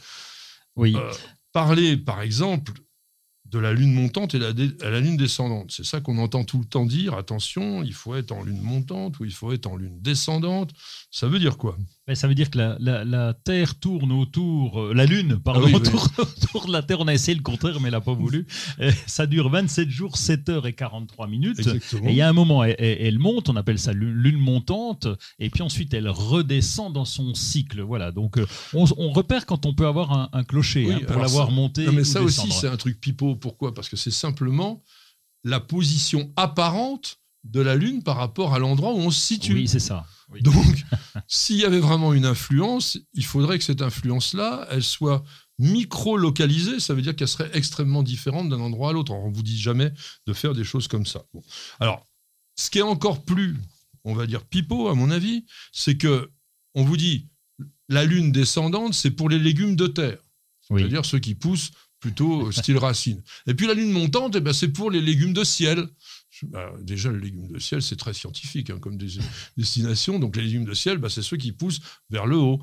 Oui. 0.75 0.95
Euh, 0.95 1.13
parler, 1.51 1.95
par 1.95 2.21
exemple, 2.21 2.73
de 3.45 3.59
la 3.59 3.71
lune 3.71 3.93
montante 3.93 4.33
et 4.33 4.39
la, 4.39 4.49
à 4.81 4.89
la 4.89 4.99
lune 4.99 5.15
descendante. 5.15 5.71
C'est 5.71 5.85
ça 5.85 6.01
qu'on 6.01 6.17
entend 6.17 6.43
tout 6.43 6.57
le 6.59 6.65
temps 6.65 6.87
dire. 6.87 7.13
Attention, 7.13 7.83
il 7.83 7.93
faut 7.93 8.15
être 8.15 8.31
en 8.31 8.43
lune 8.43 8.61
montante 8.61 9.19
ou 9.19 9.25
il 9.25 9.33
faut 9.33 9.51
être 9.51 9.67
en 9.67 9.75
lune 9.75 10.01
descendante. 10.01 10.71
Ça 11.11 11.27
veut 11.27 11.39
dire 11.39 11.57
quoi? 11.57 11.77
Ben, 12.07 12.13
ça 12.13 12.27
veut 12.27 12.35
dire 12.35 12.51
que 12.51 12.59
la, 12.59 12.77
la- 12.79 13.03
la 13.03 13.33
Terre 13.33 13.79
tourne 13.79 14.11
autour, 14.11 14.79
euh, 14.79 14.93
la 14.93 15.07
Lune, 15.07 15.39
pardon, 15.43 15.61
Ah 15.63 15.65
oui, 15.65 15.73
oui. 15.73 15.79
autour, 16.53 16.67
de 16.67 16.71
la 16.71 16.83
Terre. 16.83 16.99
On 16.99 17.07
a 17.07 17.13
essayé 17.15 17.35
le 17.35 17.41
contraire, 17.41 17.79
mais 17.79 17.87
elle 17.87 17.93
n'a 17.95 18.01
pas 18.01 18.13
voulu. 18.13 18.45
Et 18.79 18.91
ça 19.07 19.25
dure 19.25 19.49
27 19.49 19.89
jours, 19.89 20.15
7 20.15 20.49
heures 20.49 20.67
et 20.67 20.73
43 20.73 21.25
minutes. 21.27 21.57
Exactement. 21.57 22.07
Et 22.07 22.11
il 22.11 22.15
y 22.15 22.21
a 22.21 22.29
un 22.29 22.33
moment, 22.33 22.63
elle, 22.63 23.17
monte, 23.17 23.49
on 23.49 23.55
appelle 23.55 23.79
ça 23.79 23.91
lune, 23.91 24.37
montante, 24.37 25.07
et 25.39 25.49
puis 25.49 25.63
ensuite 25.63 25.95
elle 25.95 26.07
redescend 26.07 26.93
dans 26.93 27.05
son 27.05 27.33
cycle. 27.33 27.81
Voilà, 27.81 28.11
donc 28.11 28.37
euh, 28.37 28.45
on, 28.73 28.85
on 28.97 29.11
repère 29.11 29.47
quand 29.47 29.65
on 29.65 29.73
peut 29.73 29.87
avoir 29.87 30.11
un, 30.13 30.29
un 30.31 30.43
clocher 30.43 30.85
Oui, 30.85 30.93
hein, 30.93 30.99
pour 31.07 31.19
l'avoir 31.21 31.49
monté. 31.49 31.85
Non, 31.85 31.91
mais 31.91 32.01
ou 32.01 32.05
ça 32.05 32.21
aussi, 32.21 32.51
c'est 32.51 32.67
un 32.67 32.77
truc 32.77 33.01
pipeau. 33.01 33.35
Pourquoi? 33.35 33.73
Parce 33.73 33.89
que 33.89 33.97
c'est 33.97 34.11
simplement 34.11 34.83
la 35.43 35.59
position 35.59 36.31
apparente 36.35 37.17
de 37.45 37.61
la 37.61 37.75
Lune 37.75 38.03
par 38.03 38.17
rapport 38.17 38.53
à 38.53 38.59
l'endroit 38.59 38.93
où 38.93 38.97
on 38.97 39.11
se 39.11 39.21
situe. 39.21 39.53
Oui, 39.53 39.67
c'est 39.67 39.79
ça. 39.79 40.05
Oui. 40.29 40.41
Donc, 40.41 40.83
s'il 41.27 41.57
y 41.57 41.65
avait 41.65 41.79
vraiment 41.79 42.13
une 42.13 42.25
influence, 42.25 42.97
il 43.13 43.25
faudrait 43.25 43.57
que 43.57 43.63
cette 43.63 43.81
influence-là, 43.81 44.67
elle 44.71 44.83
soit 44.83 45.23
micro-localisée, 45.59 46.79
ça 46.79 46.93
veut 46.93 47.01
dire 47.01 47.15
qu'elle 47.15 47.29
serait 47.29 47.49
extrêmement 47.53 48.03
différente 48.03 48.49
d'un 48.49 48.59
endroit 48.59 48.89
à 48.89 48.93
l'autre. 48.93 49.13
On 49.13 49.29
vous 49.29 49.43
dit 49.43 49.57
jamais 49.57 49.93
de 50.25 50.33
faire 50.33 50.53
des 50.53 50.63
choses 50.63 50.87
comme 50.87 51.05
ça. 51.05 51.23
Bon. 51.33 51.41
Alors, 51.79 52.05
ce 52.55 52.69
qui 52.69 52.79
est 52.79 52.83
encore 52.83 53.23
plus, 53.23 53.55
on 54.03 54.13
va 54.13 54.27
dire, 54.27 54.43
pipeau, 54.43 54.89
à 54.89 54.95
mon 54.95 55.11
avis, 55.11 55.45
c'est 55.71 55.97
que 55.97 56.29
on 56.73 56.83
vous 56.83 56.97
dit 56.97 57.29
la 57.87 58.03
lune 58.03 58.31
descendante, 58.31 58.93
c'est 58.93 59.11
pour 59.11 59.29
les 59.29 59.39
légumes 59.39 59.75
de 59.75 59.87
terre. 59.87 60.17
Oui. 60.69 60.81
C'est-à-dire 60.81 61.05
ceux 61.05 61.19
qui 61.19 61.35
poussent 61.35 61.71
plutôt 61.99 62.51
style 62.51 62.77
racine. 62.77 63.23
Et 63.47 63.53
puis 63.53 63.67
la 63.67 63.73
lune 63.73 63.91
montante, 63.91 64.35
eh 64.35 64.39
ben, 64.39 64.53
c'est 64.53 64.67
pour 64.67 64.91
les 64.91 65.01
légumes 65.01 65.33
de 65.33 65.43
ciel. 65.43 65.87
Bah, 66.43 66.71
déjà, 66.81 67.11
les 67.11 67.19
légumes 67.19 67.47
de 67.51 67.59
ciel, 67.59 67.81
c'est 67.81 67.95
très 67.95 68.13
scientifique 68.13 68.69
hein, 68.69 68.77
comme 68.79 68.97
des- 68.97 69.19
destination. 69.57 70.19
Donc 70.19 70.35
les 70.35 70.43
légumes 70.43 70.65
de 70.65 70.73
ciel, 70.73 70.97
bah, 70.97 71.09
c'est 71.09 71.21
ceux 71.21 71.37
qui 71.37 71.51
poussent 71.51 71.81
vers 72.09 72.25
le 72.25 72.37
haut. 72.37 72.61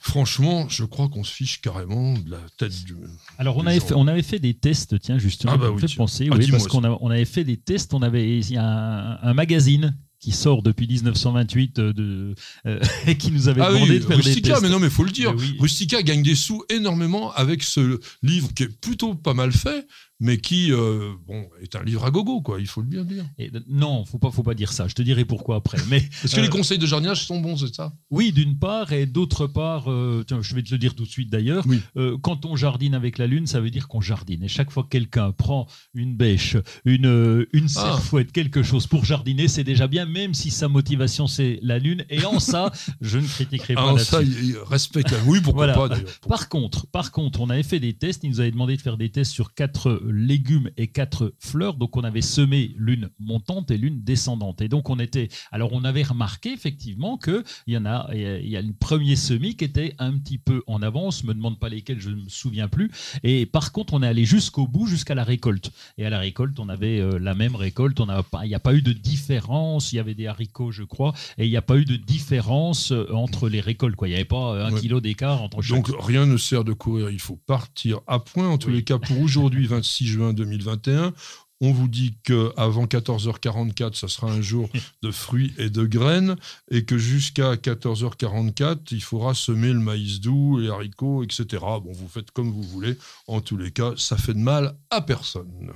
Franchement, 0.00 0.68
je 0.68 0.84
crois 0.84 1.08
qu'on 1.08 1.24
se 1.24 1.32
fiche 1.32 1.62
carrément 1.62 2.12
de 2.18 2.30
la 2.32 2.40
tête 2.58 2.84
du. 2.84 2.94
Alors 3.38 3.56
on 3.56 3.62
des 3.62 3.68
avait, 3.70 3.80
gens. 3.80 3.86
fait, 3.86 3.94
on 3.94 4.06
avait 4.06 4.22
fait 4.22 4.38
des 4.38 4.52
tests, 4.52 5.00
tiens 5.00 5.16
justement, 5.18 5.52
Ah 5.54 5.56
bah 5.56 5.70
oui, 5.70 5.80
fait 5.80 5.86
tiens. 5.86 5.96
penser, 5.96 6.28
Ah, 6.30 6.36
oui, 6.36 6.50
parce 6.50 6.68
qu'on 6.68 6.84
on 6.84 7.10
avait 7.10 7.24
fait 7.24 7.42
des 7.44 7.56
tests, 7.56 7.94
on 7.94 8.02
avait 8.02 8.38
il 8.38 8.50
y 8.52 8.58
a 8.58 8.64
un, 8.66 9.18
un 9.22 9.32
magazine 9.34 9.96
qui 10.20 10.32
sort 10.32 10.62
depuis 10.62 10.86
1928 10.86 11.78
euh, 11.78 11.92
de, 11.94 12.34
euh, 12.66 12.80
et 13.06 13.16
qui 13.16 13.30
nous 13.30 13.48
avait 13.48 13.62
Ah 13.62 13.72
demandé 13.72 13.92
oui, 13.92 14.00
de 14.00 14.04
faire 14.04 14.16
des 14.18 14.22
Rustica, 14.24 14.50
tests. 14.50 14.62
mais 14.62 14.68
non, 14.68 14.78
mais 14.78 14.90
faut 14.90 15.04
le 15.04 15.10
dire. 15.10 15.34
Oui. 15.36 15.56
Rustica 15.58 16.02
gagne 16.02 16.22
des 16.22 16.34
sous 16.34 16.62
énormément 16.68 17.32
avec 17.32 17.62
ce 17.62 17.98
livre 18.22 18.52
qui 18.52 18.64
est 18.64 18.68
plutôt 18.80 19.14
pas 19.14 19.32
mal 19.34 19.52
fait, 19.52 19.86
mais 20.24 20.38
qui 20.38 20.72
euh, 20.72 21.12
bon, 21.26 21.46
est 21.60 21.76
un 21.76 21.82
livre 21.84 22.04
à 22.06 22.10
gogo, 22.10 22.40
quoi. 22.40 22.58
Il 22.60 22.66
faut 22.66 22.80
le 22.80 22.86
bien 22.86 23.04
dire. 23.04 23.24
Et, 23.38 23.50
euh, 23.54 23.60
non, 23.68 24.04
faut 24.06 24.18
pas, 24.18 24.30
faut 24.30 24.42
pas 24.42 24.54
dire 24.54 24.72
ça. 24.72 24.88
Je 24.88 24.94
te 24.94 25.02
dirai 25.02 25.24
pourquoi 25.26 25.56
après. 25.56 25.76
Mais 25.90 25.98
Est-ce 26.24 26.34
que 26.34 26.40
Euh, 26.40 26.44
les 26.44 26.48
conseils 26.48 26.78
de 26.78 26.86
jardinage 26.86 27.26
sont 27.26 27.40
bons, 27.40 27.56
c'est 27.58 27.74
ça? 27.74 27.92
Oui, 28.10 28.32
d'une 28.32 28.58
part, 28.58 28.92
et 28.92 29.04
d'autre 29.04 29.46
part, 29.46 29.90
euh, 29.90 30.24
tiens, 30.26 30.40
je 30.40 30.54
vais 30.54 30.62
te 30.62 30.70
le 30.70 30.78
dire 30.78 30.94
tout 30.94 31.04
de 31.04 31.08
suite 31.10 31.30
d'ailleurs. 31.30 31.64
Oui. 31.68 31.80
euh, 31.98 32.16
quand 32.22 32.46
on 32.46 32.56
jardine 32.56 32.94
avec 32.94 33.18
la 33.18 33.26
lune, 33.26 33.46
ça 33.46 33.60
veut 33.60 33.70
dire 33.70 33.86
qu'on 33.86 34.00
jardine. 34.00 34.42
Et 34.42 34.48
chaque 34.48 34.70
fois 34.70 34.82
que 34.84 34.88
quelqu'un 34.88 35.30
prend 35.32 35.66
une 35.92 36.16
bêche, 36.16 36.56
une 36.86 37.04
euh, 37.06 37.46
une 37.52 37.66
Ah. 37.76 37.82
serfouette, 37.96 38.32
quelque 38.32 38.62
chose 38.62 38.86
pour 38.86 39.04
jardiner, 39.04 39.46
c'est 39.48 39.64
déjà 39.64 39.86
bien, 39.88 40.06
même 40.06 40.32
si 40.32 40.50
sa 40.50 40.68
motivation 40.68 41.26
c'est 41.26 41.58
la 41.62 41.78
lune. 41.78 42.04
Et 42.08 42.24
en 42.24 42.38
ça, 42.40 42.72
je 43.02 43.18
ne 43.18 43.26
critiquerai 43.26 43.74
pas 43.74 43.88
Ah, 43.90 43.92
là-dessus. 43.92 44.52
ça, 44.54 44.58
respecte. 44.70 45.10
la- 45.10 45.22
Oui, 45.26 45.40
pourquoi 45.42 45.66
Voilà. 45.66 45.74
pas 45.74 45.88
d'ailleurs. 45.88 46.18
Par 46.26 46.48
contre, 46.48 46.86
par 46.86 47.12
contre, 47.12 47.40
on 47.42 47.50
avait 47.50 47.62
fait 47.62 47.80
des 47.80 47.92
tests. 47.92 48.24
Il 48.24 48.30
nous 48.30 48.40
avait 48.40 48.50
demandé 48.52 48.76
de 48.76 48.80
faire 48.82 48.96
des 48.96 49.10
tests 49.10 49.32
sur 49.32 49.52
quatre 49.54 50.00
légumes 50.14 50.70
et 50.76 50.86
quatre 50.88 51.34
fleurs. 51.38 51.74
Donc, 51.74 51.96
on 51.96 52.04
avait 52.04 52.22
semé 52.22 52.74
l'une 52.76 53.10
montante 53.18 53.70
et 53.70 53.78
l'une 53.78 54.02
descendante. 54.02 54.60
Et 54.60 54.68
donc, 54.68 54.90
on 54.90 54.98
était. 54.98 55.28
Alors, 55.52 55.72
on 55.72 55.84
avait 55.84 56.02
remarqué 56.02 56.52
effectivement 56.52 57.18
que 57.18 57.44
il 57.66 57.74
y 57.74 57.76
en 57.76 57.86
a. 57.86 58.08
Il 58.14 58.48
y 58.48 58.56
a 58.56 58.60
une 58.60 58.74
premier 58.74 59.16
semis 59.16 59.56
qui 59.56 59.64
était 59.64 59.94
un 59.98 60.12
petit 60.18 60.38
peu 60.38 60.62
en 60.66 60.82
avance. 60.82 61.24
Me 61.24 61.34
demande 61.34 61.58
pas 61.58 61.68
lesquels, 61.68 62.00
je 62.00 62.10
ne 62.10 62.16
me 62.24 62.28
souviens 62.28 62.68
plus. 62.68 62.90
Et 63.22 63.46
par 63.46 63.72
contre, 63.72 63.94
on 63.94 64.02
est 64.02 64.06
allé 64.06 64.24
jusqu'au 64.24 64.66
bout, 64.66 64.86
jusqu'à 64.86 65.14
la 65.14 65.24
récolte. 65.24 65.70
Et 65.98 66.06
à 66.06 66.10
la 66.10 66.18
récolte, 66.18 66.58
on 66.60 66.68
avait 66.68 67.00
euh, 67.00 67.18
la 67.18 67.34
même 67.34 67.56
récolte. 67.56 68.00
On 68.00 68.06
n'a 68.06 68.22
pas. 68.22 68.44
Il 68.44 68.48
n'y 68.48 68.54
a 68.54 68.60
pas 68.60 68.74
eu 68.74 68.82
de 68.82 68.92
différence. 68.92 69.92
Il 69.92 69.96
y 69.96 69.98
avait 69.98 70.14
des 70.14 70.26
haricots, 70.26 70.70
je 70.70 70.82
crois, 70.82 71.12
et 71.38 71.44
il 71.46 71.50
n'y 71.50 71.56
a 71.56 71.62
pas 71.62 71.76
eu 71.76 71.84
de 71.84 71.96
différence 71.96 72.92
euh, 72.92 73.06
entre 73.12 73.48
les 73.48 73.60
récoltes. 73.60 73.96
Quoi. 73.96 74.08
Il 74.08 74.12
n'y 74.12 74.16
avait 74.16 74.24
pas 74.24 74.66
un 74.66 74.72
Ouais. 74.74 74.80
kilo 74.80 75.00
d'écart 75.00 75.42
entre 75.42 75.60
chaque 75.62 75.76
Donc 75.76 75.90
rien 76.04 76.26
ne 76.26 76.36
sert 76.36 76.64
de 76.64 76.72
courir, 76.72 77.10
il 77.10 77.20
faut 77.20 77.36
partir 77.46 78.00
à 78.06 78.18
point. 78.18 78.48
En 78.48 78.58
tous 78.58 78.68
Oui. 78.68 78.74
les 78.76 78.82
cas, 78.84 78.98
pour 78.98 79.20
aujourd'hui, 79.20 79.66
26 79.66 79.93
juin 80.02 80.32
2021, 80.32 81.12
on 81.60 81.72
vous 81.72 81.88
dit 81.88 82.14
qu'avant 82.24 82.84
14h44, 82.84 83.94
ça 83.94 84.08
sera 84.08 84.30
un 84.30 84.42
jour 84.42 84.68
de 85.02 85.10
fruits 85.10 85.54
et 85.56 85.70
de 85.70 85.86
graines, 85.86 86.36
et 86.70 86.84
que 86.84 86.98
jusqu'à 86.98 87.54
14h44, 87.54 88.78
il 88.90 89.02
faudra 89.02 89.34
semer 89.34 89.72
le 89.72 89.78
maïs 89.78 90.20
doux, 90.20 90.58
les 90.58 90.68
haricots, 90.68 91.22
etc. 91.22 91.46
Bon, 91.60 91.92
vous 91.92 92.08
faites 92.08 92.30
comme 92.32 92.50
vous 92.50 92.62
voulez. 92.62 92.98
En 93.26 93.40
tous 93.40 93.56
les 93.56 93.70
cas, 93.70 93.92
ça 93.96 94.16
fait 94.16 94.34
de 94.34 94.38
mal 94.38 94.76
à 94.90 95.00
personne. 95.00 95.72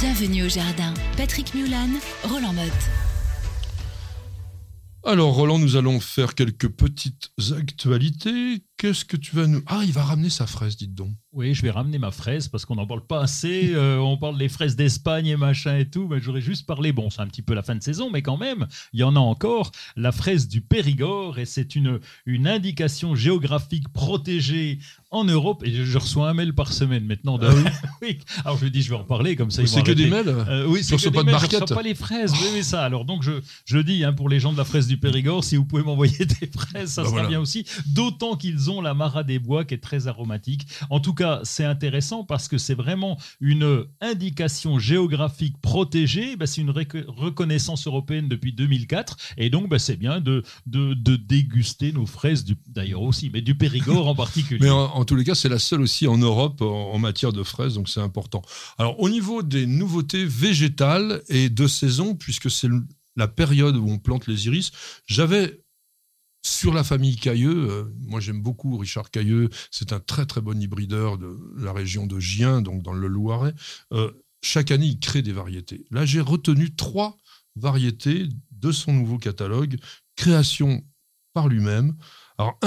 Bienvenue 0.00 0.44
au 0.44 0.48
jardin. 0.48 0.94
Patrick 1.16 1.54
Mulan, 1.54 1.90
Roland 2.24 2.52
Motte. 2.52 2.72
Alors, 5.04 5.34
Roland, 5.34 5.58
nous 5.58 5.76
allons 5.76 6.00
faire 6.00 6.34
quelques 6.34 6.68
petites 6.68 7.30
actualités. 7.56 8.62
Qu'est-ce 8.78 9.04
que 9.04 9.16
tu 9.16 9.34
vas 9.34 9.46
nous... 9.48 9.60
Ah, 9.66 9.80
il 9.84 9.92
va 9.92 10.04
ramener 10.04 10.30
sa 10.30 10.46
fraise, 10.46 10.76
dites 10.76 10.94
donc. 10.94 11.10
Oui, 11.32 11.52
je 11.52 11.62
vais 11.62 11.70
ramener 11.70 11.98
ma 11.98 12.10
fraise 12.10 12.48
parce 12.48 12.64
qu'on 12.64 12.76
n'en 12.76 12.86
parle 12.86 13.04
pas 13.06 13.20
assez. 13.20 13.72
Euh, 13.74 13.98
on 13.98 14.16
parle 14.16 14.38
des 14.38 14.48
fraises 14.48 14.76
d'Espagne 14.76 15.26
et 15.26 15.36
machin 15.36 15.76
et 15.76 15.84
tout. 15.90 16.06
Mais 16.08 16.20
j'aurais 16.20 16.40
juste 16.40 16.64
parlé, 16.64 16.92
bon, 16.92 17.10
c'est 17.10 17.20
un 17.20 17.26
petit 17.26 17.42
peu 17.42 17.54
la 17.54 17.62
fin 17.62 17.74
de 17.74 17.82
saison, 17.82 18.08
mais 18.10 18.22
quand 18.22 18.36
même, 18.36 18.66
il 18.92 19.00
y 19.00 19.02
en 19.02 19.14
a 19.16 19.18
encore. 19.20 19.72
La 19.96 20.12
fraise 20.12 20.48
du 20.48 20.60
Périgord 20.60 21.38
et 21.38 21.44
c'est 21.44 21.74
une, 21.74 21.98
une 22.24 22.46
indication 22.46 23.14
géographique 23.14 23.88
protégée 23.92 24.78
en 25.10 25.24
Europe. 25.24 25.62
Et 25.64 25.72
je, 25.72 25.82
je 25.84 25.98
reçois 25.98 26.28
un 26.30 26.34
mail 26.34 26.54
par 26.54 26.72
semaine 26.72 27.04
maintenant. 27.04 27.36
De... 27.38 27.48
oui. 28.02 28.18
Alors 28.44 28.58
je 28.58 28.66
dis, 28.66 28.82
je 28.82 28.90
vais 28.90 28.96
en 28.96 29.04
parler 29.04 29.36
comme 29.36 29.50
ça. 29.50 29.62
ils 29.62 29.68
C'est 29.68 29.82
que 29.82 29.92
des 29.92 30.06
mails 30.08 30.28
Euh, 30.28 30.66
oui, 30.66 30.82
c'est 30.84 30.96
que 30.96 31.02
pas 31.04 31.10
des 31.10 31.18
de 31.18 31.22
mails, 31.24 31.34
je 31.34 31.40
barquette 31.40 31.60
reçois 31.62 31.76
pas 31.76 31.82
les 31.82 31.94
fraises. 31.94 32.32
Oui, 32.32 32.48
oui, 32.54 32.64
ça. 32.64 32.84
Alors 32.84 33.04
donc 33.04 33.22
je, 33.22 33.32
je 33.64 33.78
dis 33.78 34.04
hein, 34.04 34.12
pour 34.12 34.28
les 34.28 34.38
gens 34.40 34.52
de 34.52 34.58
la 34.58 34.64
fraise 34.64 34.86
du 34.86 34.98
Périgord, 34.98 35.44
si 35.44 35.56
vous 35.56 35.64
pouvez 35.64 35.82
m'envoyer 35.82 36.24
des 36.40 36.46
fraises, 36.46 36.92
ça 36.92 37.02
Bah 37.02 37.08
sera 37.08 37.10
voilà. 37.10 37.28
bien 37.28 37.40
aussi. 37.40 37.64
D'autant 37.86 38.36
qu'ils 38.36 38.67
la 38.80 38.94
Mara 38.94 39.24
des 39.24 39.38
Bois 39.38 39.64
qui 39.64 39.74
est 39.74 39.82
très 39.82 40.06
aromatique. 40.06 40.66
En 40.90 41.00
tout 41.00 41.14
cas, 41.14 41.40
c'est 41.42 41.64
intéressant 41.64 42.24
parce 42.24 42.48
que 42.48 42.58
c'est 42.58 42.74
vraiment 42.74 43.18
une 43.40 43.84
indication 44.00 44.78
géographique 44.78 45.60
protégée. 45.60 46.36
Bah, 46.36 46.46
c'est 46.46 46.60
une 46.60 46.70
reconnaissance 46.70 47.86
européenne 47.86 48.28
depuis 48.28 48.52
2004. 48.52 49.16
Et 49.36 49.50
donc, 49.50 49.68
bah, 49.68 49.78
c'est 49.78 49.96
bien 49.96 50.20
de, 50.20 50.42
de, 50.66 50.94
déguster 51.16 51.92
nos 51.92 52.06
fraises, 52.06 52.44
d'ailleurs 52.68 53.02
aussi, 53.02 53.30
mais 53.32 53.40
du 53.40 53.54
Périgord 53.54 54.08
en 54.08 54.14
particulier. 54.14 54.60
Mais 54.68 54.70
en, 54.70 55.04
tous 55.04 55.16
les 55.16 55.24
cas, 55.24 55.34
c'est 55.34 55.48
la 55.48 55.58
seule 55.58 55.80
aussi 55.80 56.06
en 56.06 56.18
Europe 56.18 56.62
en, 56.62 56.92
en 56.92 56.98
matière 56.98 57.32
de 57.32 57.42
fraises, 57.42 57.74
donc 57.74 57.88
c'est 57.88 58.00
important. 58.00 58.42
Alors, 58.76 59.00
au 59.00 59.08
niveau 59.08 59.42
des 59.42 59.66
nouveautés 59.66 60.24
végétales 60.24 61.22
et 61.28 61.48
de 61.48 61.66
saison, 61.66 62.14
puisque 62.14 62.50
c'est 62.50 62.68
la 63.16 63.28
période 63.28 63.76
où 63.76 63.88
on 63.88 63.98
plante 63.98 64.26
les 64.26 64.46
iris, 64.46 64.70
j'avais 65.06 65.60
sur 66.48 66.72
la 66.72 66.84
famille 66.84 67.16
Cailleux, 67.16 67.70
euh, 67.70 67.84
moi 68.00 68.20
j'aime 68.20 68.42
beaucoup 68.42 68.76
Richard 68.78 69.10
Cailleux, 69.10 69.50
c'est 69.70 69.92
un 69.92 70.00
très 70.00 70.26
très 70.26 70.40
bon 70.40 70.60
hybrideur 70.60 71.18
de 71.18 71.38
la 71.56 71.72
région 71.72 72.06
de 72.06 72.18
Gien, 72.18 72.62
donc 72.62 72.82
dans 72.82 72.92
le 72.92 73.06
Loiret. 73.06 73.54
Euh, 73.92 74.10
chaque 74.42 74.70
année, 74.70 74.86
il 74.86 74.98
crée 74.98 75.22
des 75.22 75.32
variétés. 75.32 75.84
Là, 75.90 76.06
j'ai 76.06 76.20
retenu 76.20 76.74
trois 76.74 77.16
variétés 77.56 78.28
de 78.52 78.72
son 78.72 78.92
nouveau 78.92 79.18
catalogue, 79.18 79.76
création 80.16 80.84
par 81.34 81.48
lui-même. 81.48 81.96
Alors, 82.38 82.58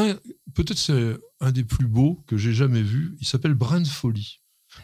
peut-être 0.54 0.78
c'est 0.78 1.18
un 1.40 1.52
des 1.52 1.64
plus 1.64 1.88
beaux 1.88 2.24
que 2.28 2.38
j'ai 2.38 2.54
jamais 2.54 2.82
vu. 2.82 3.16
Il 3.22 3.28
s'appelle 3.28 3.54
Brin 3.54 3.82
de 3.82 3.88
folie. 3.88 4.42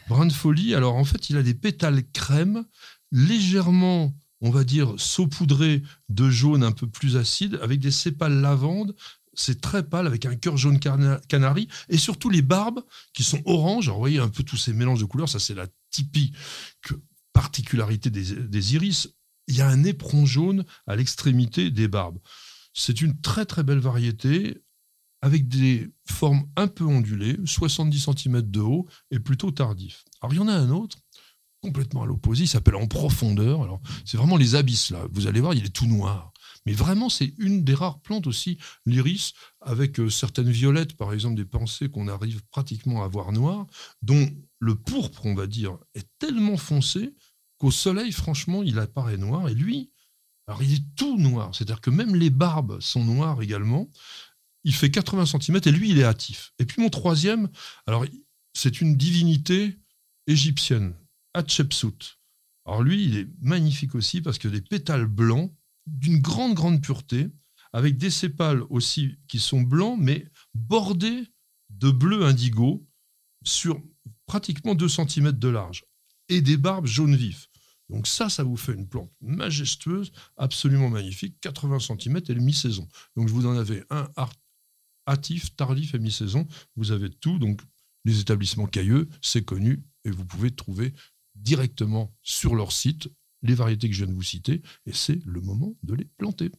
Brin 0.08 0.26
de 0.26 0.32
folie, 0.32 0.74
alors 0.74 0.96
en 0.96 1.04
fait, 1.04 1.28
il 1.30 1.36
a 1.36 1.42
des 1.42 1.54
pétales 1.54 2.02
crème, 2.10 2.64
légèrement, 3.12 4.14
on 4.40 4.50
va 4.50 4.64
dire, 4.64 4.94
saupoudrés 4.96 5.82
de 6.08 6.30
jaune 6.30 6.62
un 6.62 6.72
peu 6.72 6.86
plus 6.86 7.16
acide, 7.16 7.58
avec 7.62 7.80
des 7.80 7.90
sépales 7.90 8.40
lavande. 8.40 8.94
C'est 9.34 9.60
très 9.60 9.84
pâle, 9.84 10.06
avec 10.06 10.26
un 10.26 10.34
cœur 10.34 10.56
jaune 10.56 10.80
canari, 10.80 11.68
et 11.88 11.96
surtout 11.96 12.28
les 12.28 12.42
barbes 12.42 12.82
qui 13.12 13.22
sont 13.22 13.40
oranges. 13.44 13.86
Alors, 13.86 13.98
vous 13.98 14.02
voyez 14.02 14.18
un 14.18 14.28
peu 14.28 14.42
tous 14.42 14.56
ces 14.56 14.72
mélanges 14.72 15.00
de 15.00 15.04
couleurs, 15.04 15.28
ça 15.28 15.38
c'est 15.38 15.54
la 15.54 15.66
typique 15.90 16.34
particularité 17.32 18.10
des, 18.10 18.34
des 18.34 18.74
iris. 18.74 19.08
Il 19.46 19.56
y 19.56 19.60
a 19.60 19.68
un 19.68 19.84
éperon 19.84 20.26
jaune 20.26 20.64
à 20.86 20.96
l'extrémité 20.96 21.70
des 21.70 21.86
barbes. 21.86 22.18
C'est 22.74 23.00
une 23.00 23.20
très 23.20 23.46
très 23.46 23.62
belle 23.62 23.78
variété 23.78 24.62
avec 25.20 25.48
des 25.48 25.90
formes 26.04 26.48
un 26.56 26.68
peu 26.68 26.84
ondulées, 26.84 27.38
70 27.44 28.08
cm 28.16 28.42
de 28.42 28.60
haut 28.60 28.86
et 29.10 29.18
plutôt 29.18 29.50
tardif. 29.50 30.04
Alors 30.20 30.32
il 30.32 30.36
y 30.36 30.40
en 30.40 30.48
a 30.48 30.52
un 30.52 30.70
autre, 30.70 30.98
complètement 31.60 32.02
à 32.02 32.06
l'opposé, 32.06 32.44
il 32.44 32.48
s'appelle 32.48 32.76
En 32.76 32.86
profondeur. 32.86 33.62
Alors 33.62 33.80
c'est 34.04 34.16
vraiment 34.16 34.36
les 34.36 34.54
abysses 34.54 34.90
là. 34.90 35.06
Vous 35.12 35.26
allez 35.26 35.40
voir, 35.40 35.54
il 35.54 35.64
est 35.64 35.74
tout 35.74 35.86
noir. 35.86 36.32
Mais 36.66 36.72
vraiment, 36.72 37.08
c'est 37.08 37.32
une 37.38 37.64
des 37.64 37.74
rares 37.74 38.00
plantes 38.00 38.26
aussi, 38.26 38.58
l'iris, 38.84 39.32
avec 39.60 40.00
euh, 40.00 40.10
certaines 40.10 40.50
violettes, 40.50 40.96
par 40.96 41.14
exemple 41.14 41.36
des 41.36 41.44
pensées 41.44 41.88
qu'on 41.88 42.08
arrive 42.08 42.42
pratiquement 42.50 43.02
à 43.02 43.08
voir 43.08 43.32
noires, 43.32 43.66
dont 44.02 44.28
le 44.58 44.74
pourpre, 44.74 45.24
on 45.24 45.34
va 45.34 45.46
dire, 45.46 45.78
est 45.94 46.06
tellement 46.18 46.56
foncé 46.56 47.14
qu'au 47.58 47.70
soleil, 47.70 48.12
franchement, 48.12 48.62
il 48.62 48.78
apparaît 48.78 49.16
noir. 49.16 49.48
Et 49.48 49.54
lui, 49.54 49.90
alors 50.46 50.62
il 50.62 50.74
est 50.74 50.84
tout 50.96 51.18
noir. 51.18 51.54
C'est-à-dire 51.54 51.80
que 51.80 51.90
même 51.90 52.14
les 52.14 52.30
barbes 52.30 52.80
sont 52.80 53.04
noires 53.04 53.40
également. 53.42 53.88
Il 54.64 54.74
fait 54.74 54.90
80 54.90 55.26
cm 55.26 55.60
et 55.64 55.70
lui, 55.70 55.90
il 55.90 55.98
est 55.98 56.04
hâtif. 56.04 56.52
Et 56.58 56.64
puis 56.64 56.82
mon 56.82 56.90
troisième, 56.90 57.48
alors 57.86 58.04
c'est 58.54 58.80
une 58.80 58.96
divinité 58.96 59.78
égyptienne, 60.26 60.94
Hatshepsut. 61.38 62.18
Alors 62.66 62.82
lui, 62.82 63.04
il 63.04 63.16
est 63.16 63.28
magnifique 63.40 63.94
aussi 63.94 64.20
parce 64.20 64.38
que 64.38 64.48
des 64.48 64.60
pétales 64.60 65.06
blancs 65.06 65.54
d'une 65.86 66.20
grande, 66.20 66.54
grande 66.54 66.82
pureté, 66.82 67.28
avec 67.72 67.96
des 67.96 68.10
sépales 68.10 68.62
aussi 68.70 69.16
qui 69.26 69.38
sont 69.38 69.62
blancs, 69.62 69.98
mais 70.00 70.26
bordés 70.54 71.24
de 71.70 71.90
bleu 71.90 72.24
indigo 72.24 72.86
sur 73.44 73.82
pratiquement 74.26 74.74
2 74.74 74.88
cm 74.88 75.32
de 75.32 75.48
large, 75.48 75.84
et 76.28 76.42
des 76.42 76.56
barbes 76.56 76.86
jaune 76.86 77.16
vif. 77.16 77.48
Donc 77.88 78.06
ça, 78.06 78.28
ça 78.28 78.42
vous 78.42 78.56
fait 78.56 78.74
une 78.74 78.86
plante 78.86 79.10
majestueuse, 79.20 80.12
absolument 80.36 80.90
magnifique, 80.90 81.40
80 81.40 81.78
cm 81.78 82.20
et 82.28 82.34
mi-saison. 82.34 82.86
Donc 83.16 83.28
vous 83.28 83.46
en 83.46 83.56
avais 83.56 83.84
un 83.88 84.10
hâtif, 85.08 85.56
tardif 85.56 85.94
et 85.94 85.98
mi-saison. 85.98 86.46
Vous 86.76 86.92
avez 86.92 87.10
tout. 87.10 87.38
Donc, 87.38 87.62
les 88.04 88.20
établissements 88.20 88.66
cailleux, 88.66 89.08
c'est 89.22 89.44
connu 89.44 89.82
et 90.04 90.10
vous 90.10 90.24
pouvez 90.24 90.50
trouver 90.50 90.94
directement 91.42 92.12
sur 92.22 92.54
leur 92.54 92.72
site 92.72 93.08
les 93.42 93.54
variétés 93.54 93.88
que 93.88 93.94
je 93.94 94.04
viens 94.04 94.12
de 94.12 94.16
vous 94.16 94.22
citer 94.22 94.62
et 94.86 94.92
c'est 94.92 95.20
le 95.24 95.40
moment 95.40 95.74
de 95.82 95.94
les 95.94 96.04
planter. 96.18 96.50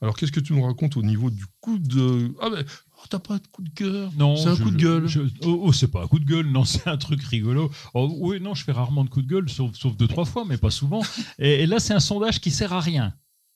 Alors, 0.00 0.16
qu'est-ce 0.16 0.32
que 0.32 0.40
tu 0.40 0.54
nous 0.54 0.62
racontes 0.64 0.96
au 0.96 1.02
niveau 1.02 1.30
du 1.30 1.44
coup 1.60 1.78
de. 1.78 2.34
Ah, 2.40 2.50
ben, 2.50 2.64
oh, 2.96 3.02
t'as 3.08 3.20
pas 3.20 3.38
de 3.38 3.46
coup 3.46 3.62
de 3.62 3.68
cœur? 3.70 4.10
Non, 4.16 4.34
C'est 4.36 4.48
un 4.48 4.54
je- 4.56 4.62
coup 4.64 4.70
de 4.72 4.76
gueule. 4.76 5.06
je- 5.06 5.20
oh, 5.44 5.60
oh, 5.66 5.72
c'est 5.72 5.86
pas 5.88 6.02
un 6.02 6.08
coup 6.08 6.18
de 6.18 6.24
gueule, 6.24 6.50
non, 6.50 6.64
c'est 6.64 6.88
un 6.88 6.96
truc 6.96 7.22
rigolo. 7.22 7.70
Oh, 7.94 8.12
oui, 8.18 8.40
non, 8.40 8.54
je 8.54 8.64
fais 8.64 8.72
rarement 8.72 9.04
de 9.04 9.08
coup 9.10 9.22
de 9.22 9.28
gueule, 9.28 9.48
sauf, 9.48 9.76
sauf 9.76 9.96
deux, 9.96 10.08
trois 10.08 10.24
fois, 10.24 10.44
mais 10.44 10.58
pas 10.58 10.70
souvent. 10.70 11.00
Et, 11.38 11.62
et 11.62 11.66
là, 11.66 11.78
c'est 11.78 11.94
un 11.94 12.00
sondage 12.00 12.40
qui 12.40 12.50
sert 12.50 12.72
à 12.72 12.80
rien. 12.80 13.14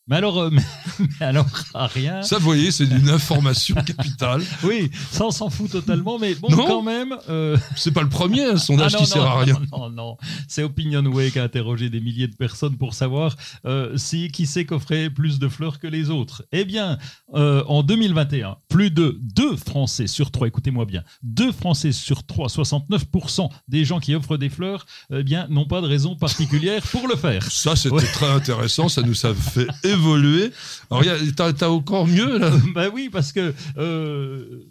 Mais 0.08 0.16
alors, 0.16 0.38
euh, 0.40 0.50
mais, 0.50 0.62
mais 1.20 1.26
alors 1.26 1.46
à 1.74 1.86
rien. 1.86 2.22
Ça, 2.22 2.38
vous 2.38 2.44
voyez, 2.44 2.72
c'est 2.72 2.84
une 2.84 3.08
information 3.08 3.76
capitale. 3.86 4.42
Oui, 4.64 4.90
ça, 5.12 5.26
on 5.26 5.30
s'en 5.30 5.48
fout 5.48 5.70
totalement, 5.70 6.18
mais 6.18 6.34
bon, 6.34 6.48
Non. 6.50 6.66
quand 6.66 6.82
même. 6.82 7.14
euh, 7.28 7.56
C'est 7.76 7.92
pas 7.92 8.02
le 8.02 8.08
premier 8.08 8.42
un 8.44 8.56
sondage 8.56 8.94
ah 8.94 8.98
non, 8.98 9.04
qui 9.04 9.10
sert 9.10 9.22
non, 9.22 9.28
à 9.30 9.40
rien. 9.40 9.60
Non, 9.70 9.78
non, 9.78 9.90
non. 9.90 10.16
C'est 10.48 10.64
Opinionway 10.64 11.30
qui 11.30 11.38
a 11.38 11.44
interrogé 11.44 11.88
des 11.88 12.00
milliers 12.00 12.26
de 12.26 12.34
personnes 12.34 12.76
pour 12.76 12.94
savoir 12.94 13.36
euh, 13.64 13.96
si 13.96 14.30
qui 14.32 14.46
c'est 14.46 14.64
qu'offrait 14.64 15.08
plus 15.08 15.38
de 15.38 15.48
fleurs 15.48 15.78
que 15.78 15.86
les 15.86 16.10
autres. 16.10 16.44
Eh 16.50 16.64
bien, 16.64 16.98
euh, 17.34 17.62
en 17.68 17.84
2021, 17.84 18.56
plus 18.68 18.90
de 18.90 19.18
2 19.36 19.56
Français 19.56 20.08
sur 20.08 20.32
3, 20.32 20.48
écoutez-moi 20.48 20.84
bien, 20.84 21.04
2 21.22 21.52
Français 21.52 21.92
sur 21.92 22.24
3, 22.26 22.48
69% 22.48 23.48
des 23.68 23.84
gens 23.84 24.00
qui 24.00 24.14
offrent 24.16 24.36
des 24.36 24.48
fleurs, 24.50 24.84
eh 25.14 25.22
bien, 25.22 25.46
n'ont 25.48 25.66
pas 25.66 25.80
de 25.80 25.86
raison 25.86 26.16
particulière 26.16 26.82
pour 26.90 27.06
le 27.06 27.14
faire. 27.14 27.44
Ça, 27.50 27.76
c'était 27.76 27.94
Ouais. 27.94 28.02
très 28.12 28.30
intéressant. 28.30 28.88
Ça 28.88 29.02
nous 29.02 29.26
a 29.26 29.32
fait 29.34 29.68
évoluer. 29.92 30.50
Alors, 30.90 31.04
t'as 31.36 31.52
t'as 31.52 31.68
encore 31.68 32.06
mieux, 32.06 32.38
là 32.38 32.50
bah 32.74 32.88
oui, 32.92 33.08
parce 33.10 33.32
que 33.32 33.54
euh, 33.78 34.64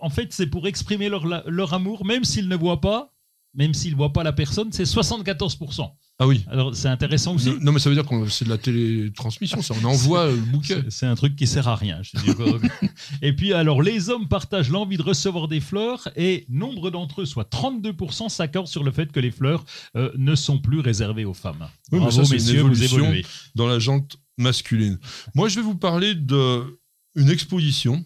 en 0.00 0.10
fait, 0.10 0.32
c'est 0.32 0.46
pour 0.46 0.66
exprimer 0.66 1.08
leur, 1.08 1.72
amour, 1.74 2.04
même 2.04 2.24
s'ils 2.24 2.48
ne 2.48 2.56
voient 2.56 2.80
pas, 2.80 3.12
même 3.54 3.72
s'ils 3.72 3.92
ne 3.92 3.96
voient 3.96 4.12
pas 4.12 4.22
la 4.22 4.32
personne, 4.32 4.72
c'est 4.72 4.84
74%. 4.84 5.90
Ah 6.20 6.28
oui. 6.28 6.44
Alors, 6.48 6.76
c'est 6.76 6.86
intéressant 6.86 7.34
aussi. 7.34 7.54
Non, 7.60 7.72
mais 7.72 7.80
ça 7.80 7.88
veut 7.90 7.96
dire 7.96 8.06
que 8.06 8.28
c'est 8.28 8.44
de 8.44 8.50
la 8.50 8.58
télétransmission, 8.58 9.62
ça. 9.62 9.74
On 9.82 9.84
envoie 9.84 10.26
le 10.28 10.36
bouquet. 10.52 10.76
C'est- 10.84 10.90
C'est 10.90 11.06
un 11.06 11.14
truc 11.16 11.34
qui 11.34 11.46
sert 11.48 11.66
à 11.66 11.74
rien. 11.74 12.00
je 12.02 12.12
et 13.22 13.32
puis, 13.32 13.52
alors, 13.52 13.82
les 13.82 14.10
hommes 14.10 14.28
partagent 14.28 14.70
l'envie 14.70 14.96
de 14.96 15.02
recevoir 15.02 15.48
des 15.48 15.58
fleurs 15.60 16.08
et 16.14 16.46
nombre 16.48 16.90
d'entre 16.92 17.22
eux, 17.22 17.26
soit 17.26 17.50
32%, 17.50 18.28
s'accordent 18.28 18.68
sur 18.68 18.84
le 18.84 18.92
fait 18.92 19.10
que 19.10 19.18
les 19.18 19.32
fleurs 19.32 19.64
euh, 19.96 20.12
ne 20.16 20.34
sont 20.36 20.58
plus 20.58 20.78
réservées 20.80 21.24
aux 21.24 21.34
femmes. 21.34 21.66
Oui, 21.90 21.98
mais 22.00 22.10
ça, 22.12 22.24
c'est 22.24 22.30
une 22.30 22.34
messieurs, 22.34 22.60
vous 22.62 22.82
évolution. 22.82 22.98
évoluez. 23.06 23.26
dans 23.56 23.66
la 23.66 23.78
jante 23.80 24.16
masculine. 24.36 24.98
Moi, 25.34 25.48
je 25.48 25.56
vais 25.56 25.62
vous 25.62 25.76
parler 25.76 26.14
d'une 26.14 27.28
exposition 27.28 28.04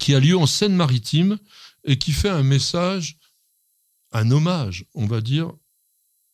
qui 0.00 0.14
a 0.14 0.20
lieu 0.20 0.36
en 0.36 0.46
Seine-Maritime 0.46 1.38
et 1.84 1.98
qui 1.98 2.12
fait 2.12 2.30
un 2.30 2.42
message, 2.42 3.18
un 4.12 4.30
hommage, 4.30 4.86
on 4.94 5.06
va 5.06 5.20
dire, 5.20 5.52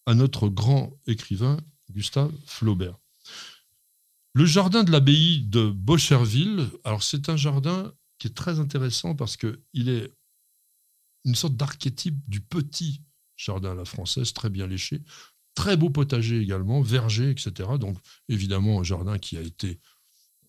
à 0.07 0.15
notre 0.15 0.49
grand 0.49 0.93
écrivain 1.07 1.59
Gustave 1.91 2.33
Flaubert. 2.47 2.99
Le 4.33 4.47
jardin 4.47 4.85
de 4.85 4.93
l'abbaye 4.93 5.43
de 5.43 5.69
Bocherville, 5.71 6.69
alors 6.85 7.03
c'est 7.03 7.29
un 7.29 7.37
jardin 7.37 7.93
qui 8.19 8.29
est 8.29 8.35
très 8.35 8.61
intéressant 8.61 9.17
parce 9.17 9.37
qu'il 9.37 9.89
est 9.89 10.13
une 11.25 11.35
sorte 11.35 11.57
d'archétype 11.57 12.17
du 12.29 12.41
petit 12.41 13.03
jardin 13.37 13.73
à 13.73 13.75
la 13.75 13.85
française, 13.85 14.33
très 14.33 14.51
bien 14.51 14.67
léché, 14.67 15.03
très 15.61 15.77
beau 15.77 15.91
potager 15.91 16.41
également, 16.41 16.81
verger, 16.81 17.29
etc. 17.29 17.69
Donc 17.79 17.99
évidemment 18.31 18.81
un 18.81 18.83
jardin 18.83 19.19
qui 19.19 19.37
a 19.37 19.43
été 19.43 19.79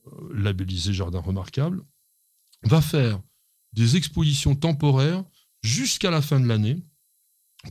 euh, 0.07 0.29
labellisé 0.33 0.93
jardin 0.93 1.19
remarquable, 1.19 1.83
va 2.63 2.81
faire 2.81 3.21
des 3.73 3.97
expositions 3.97 4.55
temporaires 4.55 5.25
jusqu'à 5.63 6.11
la 6.11 6.21
fin 6.21 6.39
de 6.39 6.47
l'année 6.47 6.81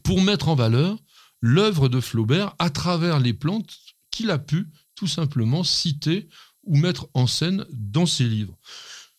pour 0.04 0.20
mettre 0.20 0.50
en 0.50 0.54
valeur 0.54 0.98
l'œuvre 1.40 1.88
de 1.88 1.98
Flaubert 1.98 2.54
à 2.58 2.68
travers 2.68 3.18
les 3.18 3.32
plantes 3.32 3.74
qu'il 4.10 4.30
a 4.30 4.38
pu 4.38 4.66
tout 4.94 5.06
simplement 5.06 5.64
citer 5.64 6.28
ou 6.64 6.76
mettre 6.76 7.08
en 7.14 7.26
scène 7.26 7.64
dans 7.72 8.04
ses 8.04 8.28
livres. 8.28 8.58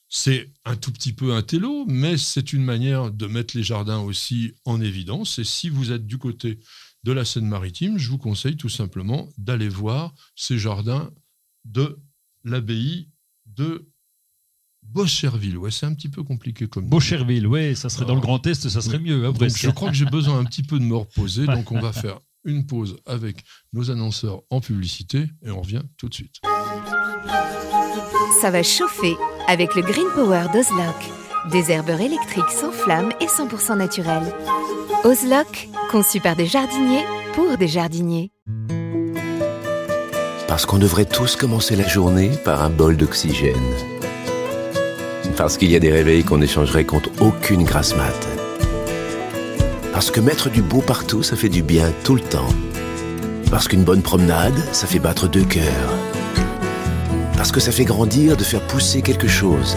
C'est 0.10 0.54
un 0.64 0.76
tout 0.76 0.92
petit 0.92 1.14
peu 1.14 1.34
un 1.34 1.42
télo, 1.42 1.86
mais 1.88 2.20
c'est 2.20 2.54
une 2.54 2.64
manière 2.64 3.10
de 3.10 3.26
mettre 3.26 3.58
les 3.58 3.64
jardins 3.64 4.02
aussi 4.02 4.54
en 4.64 4.80
évidence. 4.80 5.40
Et 5.40 5.44
si 5.44 5.70
vous 5.70 5.92
êtes 5.92 6.06
du 6.06 6.20
côté 6.20 6.60
de 7.04 7.12
la 7.12 7.26
Seine-Maritime, 7.26 7.98
je 7.98 8.10
vous 8.10 8.18
conseille 8.18 8.58
tout 8.58 8.70
simplement 8.70 9.30
d'aller 9.38 9.70
voir 9.70 10.14
ces 10.36 10.58
jardins 10.58 11.12
de 11.66 12.00
l'abbaye 12.44 13.10
de 13.46 13.88
Bocherville. 14.84 15.58
Ouais, 15.58 15.72
c'est 15.72 15.86
un 15.86 15.94
petit 15.94 16.10
peu 16.10 16.24
compliqué 16.24 16.68
comme. 16.68 16.88
Beaucherville, 16.88 17.46
ouais, 17.48 17.76
ça 17.76 17.90
serait 17.90 18.06
dans 18.06 18.16
le 18.16 18.22
Grand 18.22 18.46
Est, 18.48 18.68
ça 18.70 18.82
serait 18.82 19.00
mieux. 19.00 19.26
hein, 19.26 19.32
Donc, 19.32 19.50
je 19.56 19.70
crois 19.70 19.90
que 19.90 19.96
j'ai 19.96 20.06
besoin 20.06 20.40
un 20.40 20.44
petit 20.46 20.64
peu 20.64 20.80
de 20.80 20.84
me 20.84 20.96
reposer, 20.96 21.46
donc 21.48 21.72
on 21.72 21.80
va 21.80 21.94
faire 21.94 22.20
une 22.44 22.66
pause 22.66 22.98
avec 23.06 23.44
nos 23.74 23.92
annonceurs 23.92 24.42
en 24.50 24.62
publicité 24.62 25.30
et 25.44 25.52
on 25.52 25.62
revient 25.62 25.84
tout 25.98 26.10
de 26.10 26.14
suite. 26.16 26.36
Ça 28.42 28.50
va 28.50 28.64
chauffer 28.64 29.16
avec 29.48 29.76
le 29.76 29.84
Green 29.84 30.08
Power 30.16 30.46
d'Ozlock. 30.52 31.21
Des 31.50 31.72
herbeurs 31.72 32.02
électriques 32.02 32.52
sans 32.52 32.72
flamme 32.72 33.12
et 33.20 33.26
100% 33.26 33.76
naturels. 33.76 34.32
Ozlock, 35.04 35.70
conçu 35.90 36.20
par 36.20 36.36
des 36.36 36.46
jardiniers 36.46 37.04
pour 37.34 37.58
des 37.58 37.68
jardiniers. 37.68 38.32
Parce 40.48 40.68
qu'on 40.68 40.78
devrait 40.78 41.06
tous 41.06 41.36
commencer 41.36 41.76
la 41.76 41.88
journée 41.88 42.30
par 42.46 42.62
un 42.62 42.70
bol 42.70 42.96
d'oxygène. 42.96 43.56
Parce 45.36 45.58
qu'il 45.58 45.72
y 45.72 45.76
a 45.76 45.80
des 45.80 45.92
réveils 45.92 46.24
qu'on 46.24 46.44
échangerait 46.44 46.86
contre 46.86 47.10
aucune 47.20 47.64
grasse 47.64 47.96
mat. 47.96 48.28
Parce 49.94 50.12
que 50.12 50.20
mettre 50.20 50.52
du 50.52 50.62
beau 50.62 50.82
partout, 50.82 51.24
ça 51.24 51.36
fait 51.36 51.50
du 51.50 51.64
bien 51.64 51.92
tout 52.04 52.14
le 52.14 52.22
temps. 52.22 52.50
Parce 53.50 53.68
qu'une 53.68 53.84
bonne 53.84 54.04
promenade, 54.04 54.64
ça 54.74 54.86
fait 54.86 55.00
battre 55.00 55.28
deux 55.28 55.46
cœurs. 55.46 55.98
Parce 57.36 57.52
que 57.52 57.60
ça 57.60 57.72
fait 57.72 57.86
grandir 57.86 58.38
de 58.38 58.44
faire 58.44 58.62
pousser 58.68 59.02
quelque 59.02 59.28
chose. 59.28 59.76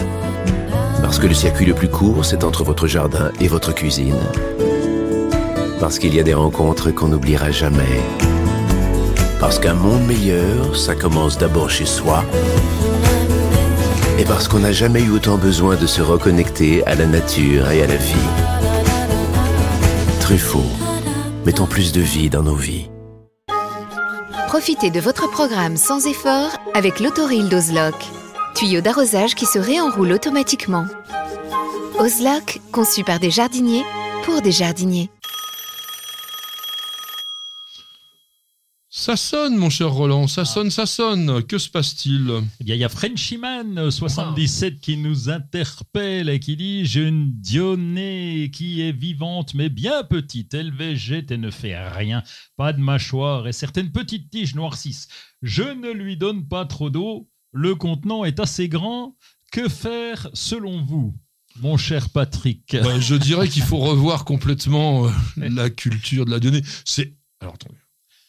Parce 1.01 1.19
que 1.19 1.27
le 1.27 1.33
circuit 1.33 1.65
le 1.65 1.73
plus 1.73 1.89
court, 1.89 2.25
c'est 2.25 2.43
entre 2.43 2.63
votre 2.63 2.87
jardin 2.87 3.31
et 3.39 3.47
votre 3.47 3.73
cuisine. 3.73 4.19
Parce 5.79 5.99
qu'il 5.99 6.15
y 6.15 6.19
a 6.19 6.23
des 6.23 6.33
rencontres 6.33 6.91
qu'on 6.91 7.09
n'oubliera 7.09 7.51
jamais. 7.51 8.01
Parce 9.39 9.59
qu'un 9.59 9.73
monde 9.73 10.05
meilleur, 10.05 10.75
ça 10.75 10.95
commence 10.95 11.37
d'abord 11.37 11.69
chez 11.69 11.85
soi. 11.85 12.23
Et 14.17 14.23
parce 14.23 14.47
qu'on 14.47 14.59
n'a 14.59 14.71
jamais 14.71 15.01
eu 15.01 15.11
autant 15.11 15.37
besoin 15.37 15.75
de 15.75 15.85
se 15.85 16.01
reconnecter 16.01 16.85
à 16.87 16.95
la 16.95 17.05
nature 17.05 17.69
et 17.69 17.83
à 17.83 17.87
la 17.87 17.97
vie. 17.97 18.29
Truffaut, 20.21 20.71
mettons 21.45 21.67
plus 21.67 21.91
de 21.91 22.01
vie 22.01 22.29
dans 22.29 22.43
nos 22.43 22.55
vies. 22.55 22.89
Profitez 24.47 24.89
de 24.89 25.01
votre 25.01 25.29
programme 25.29 25.75
sans 25.75 26.07
effort 26.07 26.49
avec 26.73 27.01
l'autoril 27.01 27.49
d'Ozlock. 27.49 28.14
Tuyau 28.55 28.79
d'arrosage 28.79 29.35
qui 29.35 29.45
se 29.45 29.59
réenroule 29.59 30.13
automatiquement. 30.13 30.85
Ozlock, 31.99 32.61
conçu 32.71 33.03
par 33.03 33.19
des 33.19 33.29
jardiniers 33.29 33.83
pour 34.23 34.41
des 34.41 34.53
jardiniers. 34.53 35.09
Ça 38.89 39.17
sonne, 39.17 39.57
mon 39.57 39.69
cher 39.69 39.91
Roland, 39.91 40.25
ça 40.27 40.45
sonne, 40.45 40.71
ça 40.71 40.85
sonne. 40.85 41.43
Que 41.43 41.57
se 41.57 41.69
passe-t-il? 41.69 42.31
Eh 42.61 42.63
bien, 42.63 42.75
il 42.75 42.79
y 42.79 42.85
a 42.85 42.89
Frenchyman 42.89 43.77
euh, 43.77 43.91
77 43.91 44.79
qui 44.79 44.95
nous 44.95 45.29
interpelle 45.29 46.29
et 46.29 46.39
qui 46.39 46.55
dit 46.55 46.85
J'ai 46.85 47.05
une 47.05 47.29
dionée 47.33 48.49
qui 48.53 48.81
est 48.81 48.93
vivante 48.93 49.53
mais 49.53 49.67
bien 49.67 50.03
petite. 50.03 50.53
Elle 50.53 50.73
végète 50.73 51.29
et 51.29 51.37
ne 51.37 51.51
fait 51.51 51.77
rien. 51.89 52.23
Pas 52.55 52.71
de 52.71 52.79
mâchoire 52.79 53.49
et 53.49 53.53
certaines 53.53 53.91
petites 53.91 54.29
tiges 54.29 54.55
noircissent. 54.55 55.09
Je 55.41 55.63
ne 55.63 55.91
lui 55.91 56.15
donne 56.15 56.47
pas 56.47 56.65
trop 56.65 56.89
d'eau. 56.89 57.29
Le 57.55 57.73
contenant 57.73 58.25
est 58.25 58.41
assez 58.41 58.67
grand. 58.67 59.15
Que 59.49 59.69
faire 59.69 60.29
selon 60.33 60.83
vous, 60.83 61.15
mon 61.61 61.77
cher 61.77 62.09
Patrick? 62.09 62.75
Ben, 62.83 62.99
Je 62.99 63.15
dirais 63.15 63.47
qu'il 63.47 63.63
faut 63.63 63.77
revoir 63.77 64.25
complètement 64.25 65.07
euh, 65.07 65.11
la 65.37 65.69
culture 65.69 66.25
de 66.25 66.31
la 66.31 66.41
donnée. 66.41 66.61
C'est. 66.83 67.15
Alors 67.39 67.53
attendez, 67.53 67.77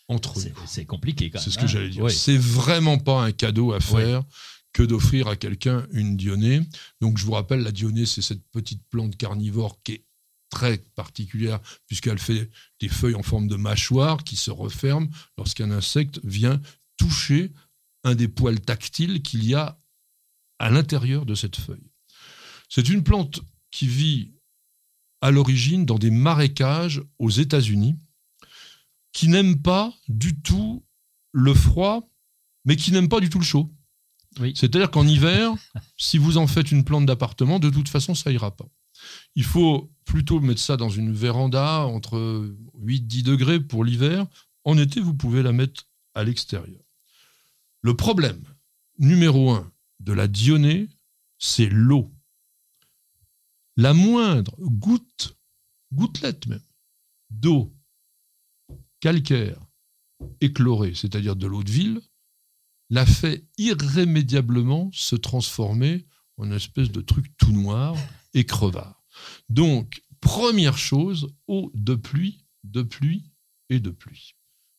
entre 0.07 0.39
C'est 0.39 0.51
nous. 0.51 0.57
c'est 0.67 0.85
compliqué 0.85 1.31
quand 1.31 1.41
même. 1.41 1.45
C'est 1.45 1.51
ce 1.51 1.59
que 1.59 1.65
hein. 1.65 1.67
j'allais 1.67 1.89
dire. 1.89 2.05
Ouais. 2.05 2.13
C'est 2.13 2.37
vraiment 2.37 2.99
pas 2.99 3.25
un 3.25 3.33
cadeau 3.33 3.73
à 3.73 3.81
faire 3.81 4.23
que 4.73 4.85
d'offrir 4.85 5.27
à 5.27 5.35
quelqu'un 5.35 5.89
une 5.91 6.17
dionée. 6.17 6.61
Donc 7.01 7.19
je 7.19 7.25
vous 7.25 7.33
rappelle, 7.33 7.63
la 7.63 7.73
dionée, 7.73 8.07
c'est 8.07 8.23
cette 8.23 8.47
petite 8.53 8.83
plante 8.91 9.17
carnivore 9.17 9.83
qui 9.83 9.93
est 9.95 10.05
très 10.51 10.79
particulière 10.95 11.59
puisqu'elle 11.89 12.21
fait 12.21 12.49
des 12.81 12.89
feuilles 12.89 13.17
en 13.17 13.25
forme 13.25 13.49
de 13.49 13.57
mâchoire 13.57 14.23
qui 14.23 14.37
se 14.37 14.53
referment 14.53 15.09
lorsqu'un 15.37 15.73
insecte 15.73 16.21
vient 16.23 16.61
toucher 16.97 17.51
un 18.07 18.15
des 18.15 18.29
poils 18.29 18.61
tactiles 18.61 19.21
qu'il 19.21 19.45
y 19.45 19.55
a 19.55 19.79
à 20.59 20.71
l'intérieur 20.71 21.27
de 21.27 21.35
cette 21.35 21.57
feuille. 21.57 21.91
C'est 22.69 22.89
une 22.89 23.03
plante 23.03 23.41
qui 23.71 23.89
vit 23.89 24.33
à 25.21 25.31
l'origine 25.33 25.85
dans 25.85 25.99
des 25.99 26.11
marécages 26.11 27.03
aux 27.19 27.31
États-Unis 27.31 27.97
qui 29.13 29.29
n'aime 29.29 29.61
pas 29.61 29.93
du 30.09 30.41
tout 30.41 30.85
le 31.33 31.53
froid, 31.53 32.09
mais 32.65 32.77
qui 32.77 32.93
n'aime 32.93 33.09
pas 33.09 33.21
du 33.21 33.29
tout 33.29 33.39
le 33.39 33.45
chaud. 33.45 33.75
Oui. 34.39 34.53
C'est-à-dire 34.55 34.91
qu'en 34.91 35.07
hiver, 35.07 35.53
si 35.97 36.17
vous 36.17 36.37
en 36.37 36.47
faites 36.47 36.71
une 36.71 36.85
plante 36.85 37.07
d'appartement, 37.07 37.59
de 37.59 37.71
toute 37.71 37.89
façon, 37.89 38.15
ça 38.15 38.31
ira 38.31 38.55
pas. 38.55 38.69
Il 39.35 39.45
faut 39.45 39.93
plutôt 40.05 40.41
mettre 40.41 40.61
ça 40.61 40.77
dans 40.77 40.91
une 40.91 41.13
véranda 41.13 41.87
entre 41.87 42.55
8-10 42.81 43.23
degrés 43.25 43.61
pour 43.61 43.85
l'hiver. 43.85 44.27
En 44.65 44.79
été, 44.79 45.01
vous 45.01 45.15
pouvez 45.15 45.43
la 45.43 45.53
mettre 45.53 45.89
à 46.15 46.23
l'extérieur. 46.23 46.86
Le 47.87 47.95
problème 47.95 48.43
numéro 48.99 49.53
un 49.53 49.73
de 50.01 50.13
la 50.13 50.27
dionée, 50.27 50.89
c'est 51.39 51.69
l'eau. 51.69 52.13
La 53.77 53.95
moindre 53.95 54.57
goutte, 54.59 55.39
gouttelette 55.93 56.49
même, 56.49 56.67
d'eau 57.31 57.73
calcaire 58.99 59.65
éclorée, 60.41 60.95
c'est-à-dire 60.97 61.37
de 61.37 61.47
l'eau 61.47 61.63
de 61.63 61.71
ville, 61.71 62.01
la 62.91 63.07
fait 63.07 63.47
irrémédiablement 63.57 64.91
se 64.93 65.15
transformer 65.15 66.09
en 66.39 66.47
une 66.47 66.55
espèce 66.55 66.91
de 66.91 67.01
truc 67.01 67.37
tout 67.37 67.53
noir 67.53 67.95
et 68.35 68.45
crevard. 68.45 69.07
Donc, 69.49 70.03
première 70.19 70.77
chose, 70.77 71.33
eau 71.47 71.71
de 71.73 71.95
pluie, 71.95 72.49
de 72.65 72.83
pluie 72.83 73.31
et 73.69 73.79
de 73.79 73.91
pluie. 73.91 74.35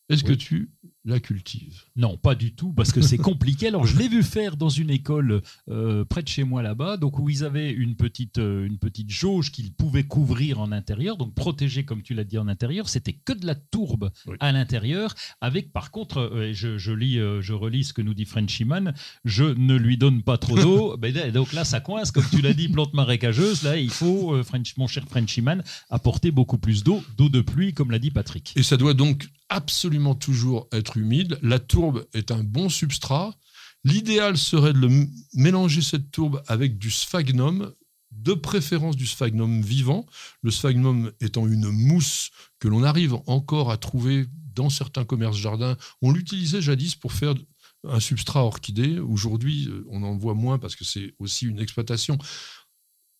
Est-ce 0.09 0.25
que 0.25 0.33
tu 0.33 0.73
la 1.07 1.19
cultives 1.19 1.81
Non, 1.95 2.17
pas 2.17 2.35
du 2.35 2.53
tout, 2.53 2.73
parce 2.73 2.91
que 2.91 3.01
c'est 3.01 3.17
compliqué. 3.17 3.67
Alors, 3.67 3.85
je 3.85 3.97
l'ai 3.97 4.07
vu 4.07 4.23
faire 4.23 4.57
dans 4.57 4.69
une 4.69 4.89
école 4.89 5.41
euh, 5.69 6.03
près 6.05 6.21
de 6.23 6.27
chez 6.27 6.43
moi 6.43 6.61
là-bas, 6.61 6.97
donc 6.97 7.17
où 7.19 7.29
ils 7.29 7.43
avaient 7.43 7.71
une 7.71 7.95
petite, 7.95 8.37
euh, 8.37 8.65
une 8.65 8.77
petite 8.77 9.09
jauge 9.09 9.51
qu'ils 9.51 9.71
pouvaient 9.73 10.03
couvrir 10.03 10.59
en 10.59 10.71
intérieur, 10.71 11.17
donc 11.17 11.33
protéger, 11.33 11.85
comme 11.85 12.01
tu 12.01 12.13
l'as 12.13 12.23
dit, 12.23 12.37
en 12.37 12.47
intérieur. 12.47 12.89
C'était 12.89 13.13
que 13.13 13.33
de 13.33 13.45
la 13.45 13.55
tourbe 13.55 14.11
Oui. 14.27 14.35
à 14.39 14.51
l'intérieur, 14.51 15.13
avec 15.41 15.71
par 15.71 15.91
contre, 15.91 16.19
euh, 16.19 16.51
je, 16.53 16.77
je 16.77 16.91
lis, 16.91 17.15
je 17.15 17.53
relis 17.53 17.85
ce 17.85 17.93
que 17.93 18.01
nous 18.01 18.13
dit 18.13 18.25
Frenchyman, 18.25 18.93
je 19.25 19.43
ne 19.45 19.75
lui 19.75 19.97
donne 19.97 20.21
pas 20.23 20.37
trop 20.37 20.55
d'eau. 20.55 20.95
Ben, 20.97 21.13
là, 21.13 21.29
donc 21.31 21.53
là, 21.53 21.63
ça 21.63 21.79
coince, 21.79 22.11
comme 22.11 22.25
tu 22.29 22.41
l'as 22.41 22.53
dit, 22.53 22.69
plante 22.69 22.93
marécageuse. 22.93 23.63
Là, 23.63 23.77
il 23.77 23.89
faut, 23.89 24.41
French- 24.43 24.75
mon 24.77 24.87
cher 24.87 25.03
Frenchyman, 25.07 25.63
apporter 25.89 26.31
beaucoup 26.31 26.57
plus 26.57 26.83
d'eau, 26.83 27.03
d'eau 27.17 27.29
de 27.29 27.41
pluie, 27.41 27.73
comme 27.73 27.91
l'a 27.91 27.99
dit 27.99 28.11
Patrick. 28.11 28.53
Et 28.55 28.63
ça 28.63 28.77
doit 28.77 28.93
donc 28.93 29.29
absolument 29.49 30.15
toujours 30.15 30.67
être 30.73 30.96
humide. 30.97 31.39
La 31.41 31.59
tourbe 31.59 32.05
est 32.13 32.31
un 32.31 32.43
bon 32.43 32.69
substrat. 32.69 33.35
L'idéal 33.83 34.37
serait 34.37 34.73
de 34.73 34.79
le 34.79 35.07
mélanger 35.33 35.81
cette 35.81 36.11
tourbe 36.11 36.43
avec 36.47 36.77
du 36.77 36.91
sphagnum, 36.91 37.73
de 38.11 38.33
préférence 38.33 38.95
du 38.95 39.05
sphagnum 39.05 39.61
vivant, 39.61 40.05
le 40.41 40.51
sphagnum 40.51 41.11
étant 41.21 41.47
une 41.47 41.69
mousse 41.69 42.31
que 42.59 42.67
l'on 42.67 42.83
arrive 42.83 43.15
encore 43.27 43.71
à 43.71 43.77
trouver 43.77 44.25
dans 44.55 44.69
certains 44.69 45.05
commerces 45.05 45.37
jardins. 45.37 45.77
On 46.01 46.11
l'utilisait 46.11 46.61
jadis 46.61 46.95
pour 46.95 47.13
faire 47.13 47.35
un 47.83 47.99
substrat 47.99 48.43
orchidée. 48.43 48.99
Aujourd'hui, 48.99 49.67
euh, 49.67 49.85
on 49.89 50.03
en 50.03 50.17
voit 50.17 50.33
moins 50.33 50.57
parce 50.57 50.75
que 50.75 50.83
c'est 50.83 51.13
aussi 51.19 51.45
une 51.45 51.59
exploitation. 51.59 52.17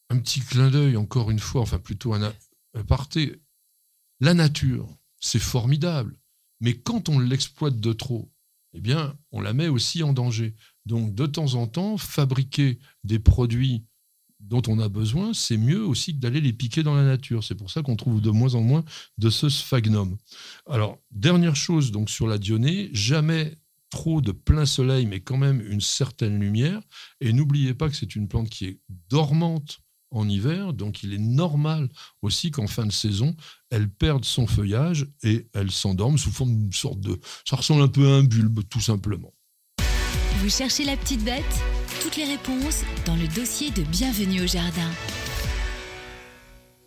Un 0.09 0.19
petit 0.19 0.39
clin 0.39 0.71
d'œil, 0.71 0.97
encore 0.97 1.31
une 1.31 1.39
fois, 1.39 1.61
enfin 1.61 1.79
plutôt 1.79 2.13
un 2.13 2.33
aparté. 2.73 3.41
La 4.19 4.33
nature, 4.33 4.89
c'est 5.19 5.39
formidable. 5.39 6.17
Mais 6.60 6.76
quand 6.76 7.10
on 7.10 7.20
l'exploite 7.20 7.80
de 7.80 7.93
trop, 7.93 8.32
eh 8.74 8.82
bien, 8.82 9.15
on 9.32 9.41
la 9.41 9.54
met 9.54 9.67
aussi 9.67 10.04
en 10.04 10.13
danger. 10.13 10.56
Donc, 10.86 11.15
de 11.15 11.26
temps 11.26 11.56
en 11.56 11.67
temps, 11.67 11.98
fabriquer 11.98 12.80
des 13.04 13.20
produits 13.20 13.86
dont 14.39 14.62
on 14.67 14.80
a 14.80 14.88
besoin, 14.88 15.34
c'est 15.34 15.58
mieux 15.58 15.84
aussi 15.84 16.13
que 16.13 16.20
d'aller 16.20 16.41
les 16.41 16.54
piquer 16.54 16.84
dans 16.84 16.96
la 16.96 17.04
nature. 17.04 17.43
C'est 17.43 17.56
pour 17.56 17.72
ça 17.72 17.82
qu'on 17.82 17.96
trouve 17.96 18.22
de 18.22 18.30
moins 18.30 18.56
en 18.56 18.62
moins 18.62 18.86
de 19.17 19.30
ce 19.30 19.50
sphagnum. 19.50 20.17
Alors, 20.67 21.00
dernière 21.12 21.56
chose 21.56 21.91
donc 21.91 22.10
sur 22.10 22.28
la 22.28 22.38
dionée, 22.38 22.89
jamais 22.93 23.56
trop 23.89 24.22
de 24.22 24.32
plein 24.32 24.65
soleil, 24.65 25.06
mais 25.06 25.22
quand 25.22 25.38
même 25.38 25.62
une 25.62 25.82
certaine 25.82 26.39
lumière. 26.39 26.82
Et 27.22 27.34
n'oubliez 27.34 27.74
pas 27.74 27.89
que 27.89 27.96
c'est 27.96 28.15
une 28.15 28.28
plante 28.28 28.50
qui 28.50 28.65
est 28.65 28.80
dormante 29.10 29.80
en 30.12 30.28
hiver, 30.30 30.74
donc 30.74 31.04
il 31.04 31.13
est 31.13 31.20
normal 31.20 31.89
aussi 32.22 32.52
qu'en 32.52 32.67
fin 32.67 32.86
de 32.86 32.91
saison, 32.91 33.36
elle 33.69 33.89
perde 33.89 34.25
son 34.25 34.47
feuillage 34.47 35.08
et 35.23 35.47
elle 35.53 35.71
s'endorme 35.71 36.17
sous 36.17 36.32
forme 36.32 36.56
d'une 36.56 36.73
sorte 36.73 36.99
de... 36.99 37.19
Ça 37.47 37.56
ressemble 37.56 37.82
un 37.82 37.88
peu 37.88 38.08
à 38.08 38.15
un 38.15 38.23
bulbe, 38.23 38.62
tout 38.69 38.82
simplement. 38.82 39.34
Vous 40.39 40.49
cherchez 40.49 40.86
la 40.86 40.95
petite 40.95 41.23
bête? 41.23 41.43
Toutes 42.01 42.15
les 42.15 42.25
réponses 42.25 42.84
dans 43.06 43.15
le 43.15 43.27
dossier 43.27 43.71
de 43.71 43.82
Bienvenue 43.84 44.43
au 44.43 44.47
Jardin. 44.47 44.89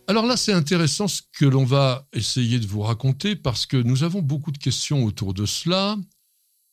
Alors 0.07 0.25
là, 0.25 0.35
c'est 0.35 0.53
intéressant 0.53 1.07
ce 1.07 1.21
que 1.37 1.45
l'on 1.45 1.63
va 1.63 2.07
essayer 2.13 2.59
de 2.59 2.67
vous 2.67 2.81
raconter 2.81 3.35
parce 3.35 3.65
que 3.65 3.77
nous 3.77 4.03
avons 4.03 4.21
beaucoup 4.21 4.51
de 4.51 4.57
questions 4.57 5.05
autour 5.05 5.33
de 5.33 5.45
cela. 5.45 5.97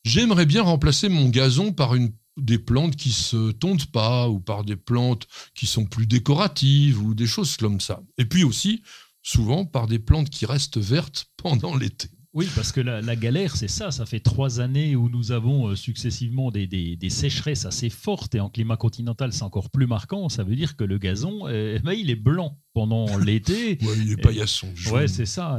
J'aimerais 0.05 0.47
bien 0.47 0.63
remplacer 0.63 1.09
mon 1.09 1.29
gazon 1.29 1.73
par 1.73 1.95
une, 1.95 2.13
des 2.37 2.59
plantes 2.59 2.97
qui 2.97 3.13
se 3.13 3.51
tondent 3.53 3.87
pas 3.87 4.29
ou 4.29 4.41
par 4.41 4.65
des 4.65 4.77
plantes 4.77 5.27
qui 5.55 5.67
sont 5.67 5.85
plus 5.85 6.07
décoratives 6.07 7.03
ou 7.03 7.15
des 7.15 7.27
choses 7.27 7.57
comme 7.57 7.81
ça. 7.81 8.01
Et 8.17 8.25
puis 8.25 8.45
aussi, 8.45 8.83
souvent, 9.29 9.65
par 9.65 9.87
des 9.87 9.99
plantes 9.99 10.31
qui 10.31 10.47
restent 10.47 10.79
vertes 10.79 11.27
pendant 11.37 11.77
l'été. 11.77 12.09
Oui, 12.35 12.47
parce 12.55 12.73
que 12.73 12.81
la, 12.83 13.01
la 13.01 13.17
galère, 13.17 13.57
c'est 13.57 13.69
ça. 13.69 13.91
Ça 13.91 14.05
fait 14.05 14.21
trois 14.21 14.61
années 14.61 14.95
où 14.95 15.09
nous 15.09 15.33
avons 15.33 15.69
euh, 15.69 15.75
successivement 15.77 16.51
des, 16.51 16.67
des- 16.67 16.95
des 16.95 17.09
sécheresses 17.11 17.65
assez 17.65 17.89
fortes 17.89 18.35
et 18.35 18.41
en 18.41 18.51
climat 18.51 18.77
continental, 18.77 19.33
c'est 19.33 19.43
encore 19.45 19.71
plus 19.71 19.87
marquant. 19.87 20.29
Ça 20.29 20.45
veut 20.45 20.55
dire 20.55 20.77
que 20.77 20.85
le 20.85 20.99
gazon, 20.99 21.49
euh, 21.49 21.79
ben, 21.83 21.93
il 21.95 22.11
est 22.11 22.17
blanc 22.17 22.59
pendant 22.75 23.17
l'été. 23.19 23.79
Ouais, 23.83 23.95
il 23.99 24.13
est 24.13 24.17
paillasson. 24.19 24.69
Ouais, 24.93 25.09
c'est 25.09 25.25
ça. 25.27 25.59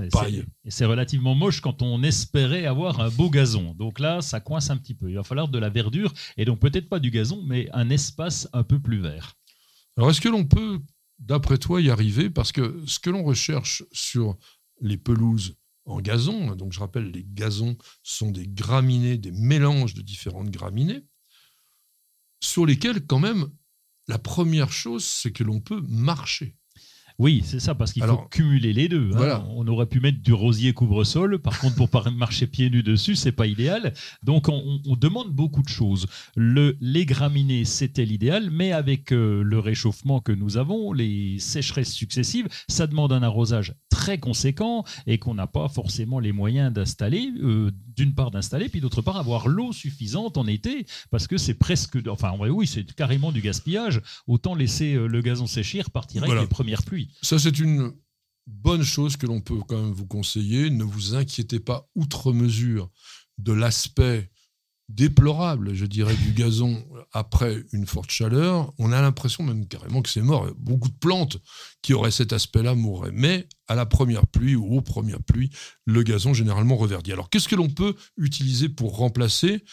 Et 0.64 0.70
c'est 0.72 0.86
relativement 0.86 1.34
moche 1.34 1.60
quand 1.60 1.82
on 1.82 2.04
espérait 2.04 2.66
avoir 2.68 3.02
un 3.02 3.10
beau 3.10 3.32
gazon. 3.32 3.74
Donc 3.78 4.00
là, 4.00 4.22
ça 4.22 4.40
coince 4.40 4.70
un 4.70 4.78
petit 4.78 4.94
peu. 4.94 5.10
Il 5.10 5.16
va 5.16 5.24
falloir 5.24 5.48
de 5.48 5.58
la 5.60 5.70
verdure 5.70 6.14
et 6.38 6.46
donc 6.46 6.60
peut-être 6.60 6.88
pas 6.88 7.00
du 7.00 7.10
gazon, 7.10 7.44
mais 7.46 7.68
un 7.74 7.90
espace 7.90 8.48
un 8.54 8.64
peu 8.64 8.80
plus 8.80 9.02
vert. 9.02 9.34
Alors, 9.98 10.12
est-ce 10.12 10.22
que 10.22 10.30
l'on 10.30 10.46
peut, 10.46 10.80
d'après 11.20 11.58
toi, 11.58 11.82
y 11.82 11.90
arriver 11.90 12.30
Parce 12.30 12.52
que 12.52 12.84
ce 12.86 13.00
que 13.00 13.10
l'on 13.10 13.24
recherche 13.24 13.84
sur 13.92 14.38
les 14.82 14.98
pelouses 14.98 15.56
en 15.86 16.02
gazon, 16.02 16.56
donc 16.56 16.72
je 16.74 16.80
rappelle, 16.80 17.12
les 17.12 17.26
gazons 17.26 17.78
sont 18.04 18.32
des 18.32 18.48
graminées, 18.48 19.18
des 19.18 19.32
mélanges 19.32 19.94
de 19.94 20.02
différentes 20.02 20.50
graminées, 20.50 21.06
sur 22.42 22.66
lesquels, 22.66 23.06
quand 23.06 23.20
même, 23.20 23.50
la 24.08 24.20
première 24.20 24.72
chose, 24.72 25.06
c'est 25.06 25.32
que 25.32 25.44
l'on 25.44 25.60
peut 25.60 25.82
marcher. 25.82 26.59
Oui, 27.20 27.42
c'est 27.44 27.60
ça, 27.60 27.76
parce 27.76 27.92
qu'il 27.92 28.02
faut 28.04 28.16
cumuler 28.30 28.72
les 28.74 28.88
deux. 28.88 29.12
hein. 29.14 29.18
On 29.56 29.68
aurait 29.68 29.86
pu 29.88 30.00
mettre 30.00 30.22
du 30.22 30.32
rosier 30.34 30.72
couvre-sol. 30.74 31.40
Par 31.40 31.60
contre, 31.60 31.76
pour 31.76 31.90
marcher 32.12 32.48
pieds 32.48 32.70
nus 32.70 32.82
dessus, 32.82 33.16
c'est 33.16 33.34
pas 33.34 33.46
idéal. 33.46 33.94
Donc, 34.24 34.48
on, 34.48 34.54
on- 34.56 34.82
on 34.92 34.96
demande 34.96 35.30
beaucoup 35.32 35.62
de 35.62 35.68
choses. 35.68 36.08
Le, 36.38 36.78
les 36.80 37.06
graminées, 37.06 37.66
c'était 37.66 38.06
l'idéal, 38.06 38.50
mais 38.52 38.72
avec 38.72 39.12
euh, 39.12 39.44
le 39.44 39.60
réchauffement 39.60 40.22
que 40.22 40.32
nous 40.32 40.56
avons, 40.58 40.94
les 40.94 41.38
sécheresses 41.40 41.92
successives, 41.92 42.48
ça 42.70 42.88
demande 42.88 43.12
un 43.12 43.22
arrosage 43.22 43.74
très 43.90 44.18
conséquent 44.18 44.86
et 45.06 45.18
qu'on 45.18 45.34
n'a 45.34 45.48
pas 45.48 45.68
forcément 45.68 46.20
les 46.20 46.32
moyens 46.32 46.72
d'installer. 46.74 47.30
euh, 47.42 47.72
D'une 48.00 48.16
part, 48.16 48.32
d'installer, 48.32 48.70
puis 48.70 48.80
d'autre 48.80 49.02
part, 49.02 49.18
avoir 49.18 49.50
l'eau 49.50 49.74
suffisante 49.74 50.38
en 50.38 50.48
été, 50.48 50.86
parce 51.12 51.28
que 51.28 51.38
c'est 51.38 51.54
presque. 51.54 51.98
Enfin, 52.08 52.34
oui, 52.40 52.66
c'est 52.66 52.90
carrément 52.96 53.34
du 53.34 53.42
gaspillage. 53.42 54.02
Autant 54.26 54.56
laisser 54.56 54.94
euh, 54.94 55.08
le 55.08 55.22
gazon 55.22 55.48
sécher, 55.48 55.82
repartir 55.82 56.22
Voilà. 56.22 56.36
avec 56.40 56.50
les 56.50 56.54
premières 56.56 56.84
pluies. 56.84 57.10
Ça, 57.22 57.38
c'est 57.40 57.60
une 57.60 57.92
bonne 58.48 58.84
chose 58.84 59.18
que 59.18 59.26
l'on 59.26 59.42
peut 59.42 59.60
quand 59.68 59.82
même 59.84 59.92
vous 59.92 60.08
conseiller. 60.08 60.70
Ne 60.70 60.86
vous 60.86 61.16
inquiétez 61.16 61.60
pas 61.60 61.90
outre 61.94 62.32
mesure 62.32 62.90
de 63.38 63.52
l'aspect 63.52 64.30
déplorable, 64.90 65.74
je 65.74 65.86
dirais, 65.86 66.16
du 66.16 66.34
gazon 66.34 66.84
après 67.14 67.64
une 67.72 67.86
forte 67.86 68.12
chaleur. 68.12 68.74
On 68.80 68.92
a 68.92 69.02
l'impression 69.02 69.44
même 69.44 69.68
carrément 69.68 70.02
que 70.02 70.10
c'est 70.10 70.22
mort. 70.22 70.48
Beaucoup 70.58 70.90
de 70.90 70.98
plantes 70.98 71.38
qui 71.82 71.94
auraient 71.94 72.12
cet 72.12 72.34
aspect-là 72.34 72.76
mourraient. 72.76 73.12
Mais 73.14 73.48
à 73.68 73.76
la 73.76 73.86
première 73.86 74.28
pluie 74.28 74.56
ou 74.56 74.76
aux 74.76 74.82
premières 74.82 75.22
pluies, 75.22 75.52
le 75.86 76.04
gazon 76.04 76.34
généralement 76.34 76.76
reverdit. 76.76 77.14
Alors, 77.14 77.30
qu'est-ce 77.30 77.48
que 77.48 77.56
l'on 77.56 77.70
peut 77.70 77.96
utiliser 78.18 78.68
pour 78.68 78.98
remplacer? 78.98 79.64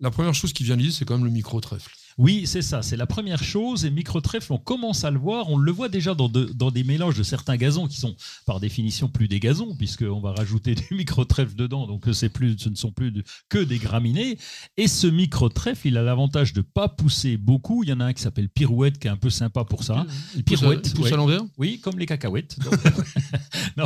La 0.00 0.10
première 0.10 0.34
chose 0.34 0.52
qui 0.52 0.64
vient 0.64 0.76
l'idée, 0.76 0.92
c'est 0.92 1.04
quand 1.04 1.16
même 1.16 1.26
le 1.26 1.30
micro-trèfle. 1.30 1.90
Oui, 2.18 2.46
c'est 2.46 2.62
ça, 2.62 2.82
c'est 2.82 2.96
la 2.96 3.06
première 3.06 3.42
chose. 3.42 3.84
Et 3.84 3.90
micro-trèfle, 3.90 4.52
on 4.52 4.58
commence 4.58 5.04
à 5.04 5.10
le 5.10 5.18
voir. 5.18 5.50
On 5.50 5.56
le 5.56 5.72
voit 5.72 5.88
déjà 5.88 6.14
dans, 6.14 6.28
de- 6.28 6.52
dans 6.54 6.70
des 6.70 6.84
mélanges 6.84 7.16
de 7.16 7.22
certains 7.22 7.56
gazons 7.56 7.88
qui 7.88 7.98
sont 7.98 8.14
par 8.46 8.60
définition 8.60 9.08
plus 9.08 9.28
des 9.28 9.40
gazons, 9.40 9.74
puisqu'on 9.76 10.20
va 10.20 10.32
rajouter 10.32 10.74
du 10.90 10.94
micro-trèfle 10.94 11.54
dedans. 11.54 11.86
Donc 11.86 12.08
plus, 12.32 12.56
ce 12.58 12.68
ne 12.68 12.74
sont 12.74 12.92
plus 12.92 13.12
que 13.48 13.58
des 13.58 13.78
graminées. 13.78 14.38
Et 14.76 14.86
ce 14.88 15.06
micro-trèfle, 15.06 15.88
il 15.88 15.98
a 15.98 16.02
l'avantage 16.02 16.52
de 16.52 16.60
pas 16.60 16.88
pousser 16.88 17.36
beaucoup. 17.36 17.82
Il 17.82 17.90
y 17.90 17.92
en 17.92 18.00
a 18.00 18.04
un 18.06 18.12
qui 18.12 18.22
s'appelle 18.22 18.48
Pirouette, 18.48 18.98
qui 18.98 19.08
est 19.08 19.10
un 19.10 19.16
peu 19.16 19.30
sympa 19.30 19.64
pour 19.64 19.82
ça. 19.84 20.06
Il 20.36 20.44
pousse, 20.44 20.58
à, 20.58 20.60
Pirouette, 20.60 20.86
il 20.86 20.94
pousse 20.94 21.04
ouais. 21.06 21.12
à 21.12 21.16
l'envers 21.16 21.42
Oui, 21.58 21.80
comme 21.80 21.98
les 21.98 22.06
cacahuètes. 22.06 22.56
Non, 23.76 23.84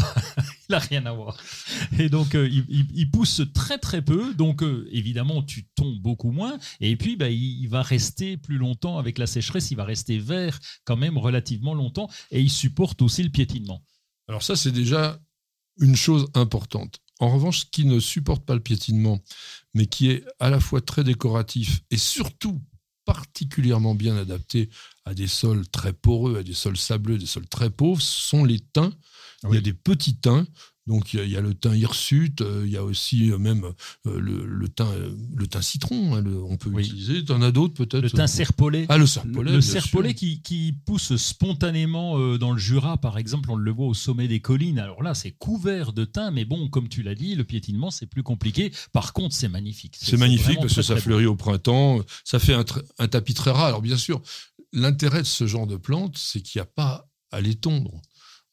il 0.70 0.72
n'a 0.72 0.78
rien 0.78 1.06
à 1.06 1.12
voir. 1.12 1.36
Et 1.98 2.08
donc, 2.08 2.34
euh, 2.34 2.48
il, 2.48 3.10
pousse 3.10 3.42
très 3.54 3.78
très 3.78 4.02
peu. 4.02 4.34
Donc, 4.34 4.62
euh, 4.62 4.88
évidemment, 4.92 5.42
tu 5.42 5.66
tombes 5.74 5.98
beaucoup 5.98 6.30
moins. 6.30 6.58
Et 6.80 6.96
puis, 6.96 7.16
bah, 7.16 7.30
il, 7.30 7.60
il 7.62 7.68
va 7.68 7.82
rester 7.82 8.36
plus 8.36 8.58
longtemps 8.58 8.98
avec 8.98 9.18
la 9.18 9.26
sécheresse. 9.26 9.70
Il 9.70 9.76
va 9.76 9.84
rester 9.84 10.18
vert 10.18 10.58
quand 10.84 10.96
même 10.96 11.16
relativement 11.16 11.74
longtemps. 11.74 12.10
Et 12.30 12.40
il 12.40 12.50
supporte 12.50 13.00
aussi 13.02 13.22
le 13.22 13.30
piétinement. 13.30 13.82
Alors 14.28 14.42
ça, 14.42 14.56
c'est 14.56 14.72
déjà 14.72 15.18
une 15.80 15.96
chose 15.96 16.26
importante. 16.34 17.00
En 17.20 17.30
revanche, 17.30 17.60
ce 17.60 17.64
qui 17.66 17.84
ne 17.84 17.98
supporte 17.98 18.44
pas 18.44 18.54
le 18.54 18.60
piétinement, 18.60 19.20
mais 19.74 19.86
qui 19.86 20.10
est 20.10 20.24
à 20.38 20.50
la 20.50 20.60
fois 20.60 20.80
très 20.80 21.02
décoratif 21.02 21.80
et 21.90 21.96
surtout 21.96 22.60
particulièrement 23.04 23.94
bien 23.94 24.16
adaptées 24.16 24.68
à 25.04 25.14
des 25.14 25.26
sols 25.26 25.66
très 25.68 25.94
poreux, 25.94 26.38
à 26.38 26.42
des 26.42 26.54
sols 26.54 26.76
sableux, 26.76 27.16
des 27.16 27.26
sols 27.26 27.48
très 27.48 27.70
pauvres, 27.70 28.02
sont 28.02 28.44
les 28.44 28.60
Il 29.44 29.54
y 29.54 29.58
a 29.58 29.60
des 29.60 29.72
petits 29.72 30.16
thym 30.16 30.46
donc 30.88 31.12
il 31.12 31.28
y, 31.28 31.36
a 31.36 31.42
le 31.42 31.52
thym 31.52 31.74
hirsute, 31.74 32.40
euh, 32.40 32.62
il 32.64 32.72
y 32.72 32.78
a 32.78 32.82
aussi 32.82 33.30
euh, 33.30 33.36
même 33.36 33.62
euh, 34.06 34.18
le, 34.18 34.46
le, 34.46 34.68
thym, 34.70 34.86
le 35.36 35.46
thym 35.46 35.60
citron, 35.60 36.16
hein, 36.16 36.24
on 36.48 36.56
peut 36.56 36.70
utiliser. 36.80 37.22
Tu 37.22 37.30
en 37.30 37.42
as 37.42 37.52
d'autres 37.52 37.74
peut-être? 37.74 38.02
Le 38.02 38.10
thym 38.10 38.26
serpollet. 38.26 38.86
Ah, 38.88 38.96
le 38.96 39.06
serpollet. 39.06 39.52
Le, 39.52 39.60
serpollet 39.60 40.14
qui, 40.14 40.40
qui, 40.40 40.72
pousse 40.86 41.14
spontanément 41.16 42.38
dans 42.38 42.52
le 42.52 42.58
Jura, 42.58 42.96
par 42.96 43.18
exemple, 43.18 43.50
on 43.50 43.56
le 43.56 43.70
voit 43.70 43.86
au 43.86 43.92
sommet 43.92 44.28
des 44.28 44.40
collines. 44.40 44.78
Alors 44.78 45.02
là, 45.02 45.12
c'est 45.12 45.32
couvert 45.32 45.92
de 45.92 46.06
thym, 46.06 46.30
mais 46.32 46.46
bon, 46.46 46.70
comme 46.70 46.88
tu 46.88 47.02
l'as 47.02 47.14
dit, 47.14 47.34
le 47.34 47.44
piétinement, 47.44 47.90
c'est 47.90 48.06
plus 48.06 48.22
compliqué. 48.22 48.72
Par 48.92 49.12
contre, 49.12 49.34
c'est 49.34 49.48
magnifique. 49.48 49.98
C'est 50.00 50.16
magnifique 50.16 50.58
parce 50.58 50.74
que 50.74 50.82
ça 50.82 50.96
fleurit 50.96 51.26
au 51.26 51.36
printemps, 51.36 52.00
ça 52.24 52.38
fait 52.38 52.54
un, 52.54 52.64
un 52.98 53.08
tapis 53.08 53.34
très 53.34 53.50
rare. 53.50 53.66
Alors 53.66 53.82
bien 53.82 53.98
sûr, 53.98 54.22
l'intérêt 54.72 55.20
de 55.20 55.26
ce 55.26 55.46
genre 55.46 55.66
de 55.66 55.76
plante, 55.76 56.16
c'est 56.16 56.40
qu'il 56.40 56.60
n'y 56.60 56.62
a 56.62 56.70
pas 56.74 57.10
à 57.30 57.42
les 57.42 57.56
tondre. 57.56 58.00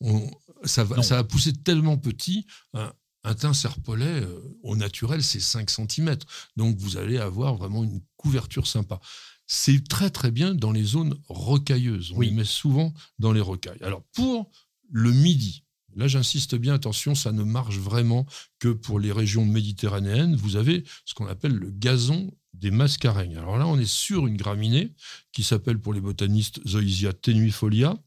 On, 0.02 0.30
ça 0.64 0.84
va, 0.84 1.02
ça 1.04 1.24
pousser 1.24 1.54
tellement 1.54 1.98
petit. 1.98 2.46
Un, 2.74 2.92
un 3.24 3.54
serpolet, 3.54 4.22
euh, 4.22 4.40
au 4.64 4.76
naturel, 4.76 5.24
c'est 5.24 5.40
5 5.40 5.70
cm. 5.70 6.16
Donc 6.56 6.78
vous 6.78 6.98
allez 6.98 7.18
avoir 7.18 7.56
vraiment 7.56 7.84
une 7.84 8.02
couverture 8.18 8.68
sympa. 8.68 9.00
C'est 9.48 9.88
très 9.88 10.10
très 10.10 10.32
bien 10.32 10.56
dans 10.56 10.72
les 10.72 10.84
zones 10.84 11.20
rocailleuses. 11.28 12.12
On 12.16 12.22
les 12.22 12.32
met 12.32 12.46
souvent 12.46 12.94
dans 13.20 13.32
les 13.32 13.42
rocailles. 13.42 13.82
Alors 13.82 14.04
pour 14.14 14.50
le 14.92 15.12
midi, 15.12 15.64
là 15.96 16.08
j'insiste 16.08 16.56
bien, 16.56 16.74
attention, 16.74 17.14
ça 17.14 17.32
ne 17.32 17.44
marche 17.44 17.78
vraiment 17.78 18.26
que 18.60 18.70
pour 18.70 19.00
les 19.00 19.12
régions 19.12 19.46
méditerranéennes. 19.46 20.36
Vous 20.36 20.56
avez 20.56 20.84
ce 21.06 21.14
qu'on 21.14 21.28
appelle 21.28 21.54
le 21.54 21.70
gazon 21.70 22.32
des 22.54 22.72
mascareignes. 22.72 23.38
Alors 23.38 23.58
là, 23.58 23.68
on 23.68 23.78
est 23.78 23.90
sur 23.90 24.28
une 24.28 24.38
graminée 24.38 24.94
qui 25.32 25.44
s'appelle 25.44 25.80
pour 25.80 25.94
les 25.94 26.02
botanistes 26.02 26.66
Zoysia 26.68 27.14
tenuifolia 27.14 27.98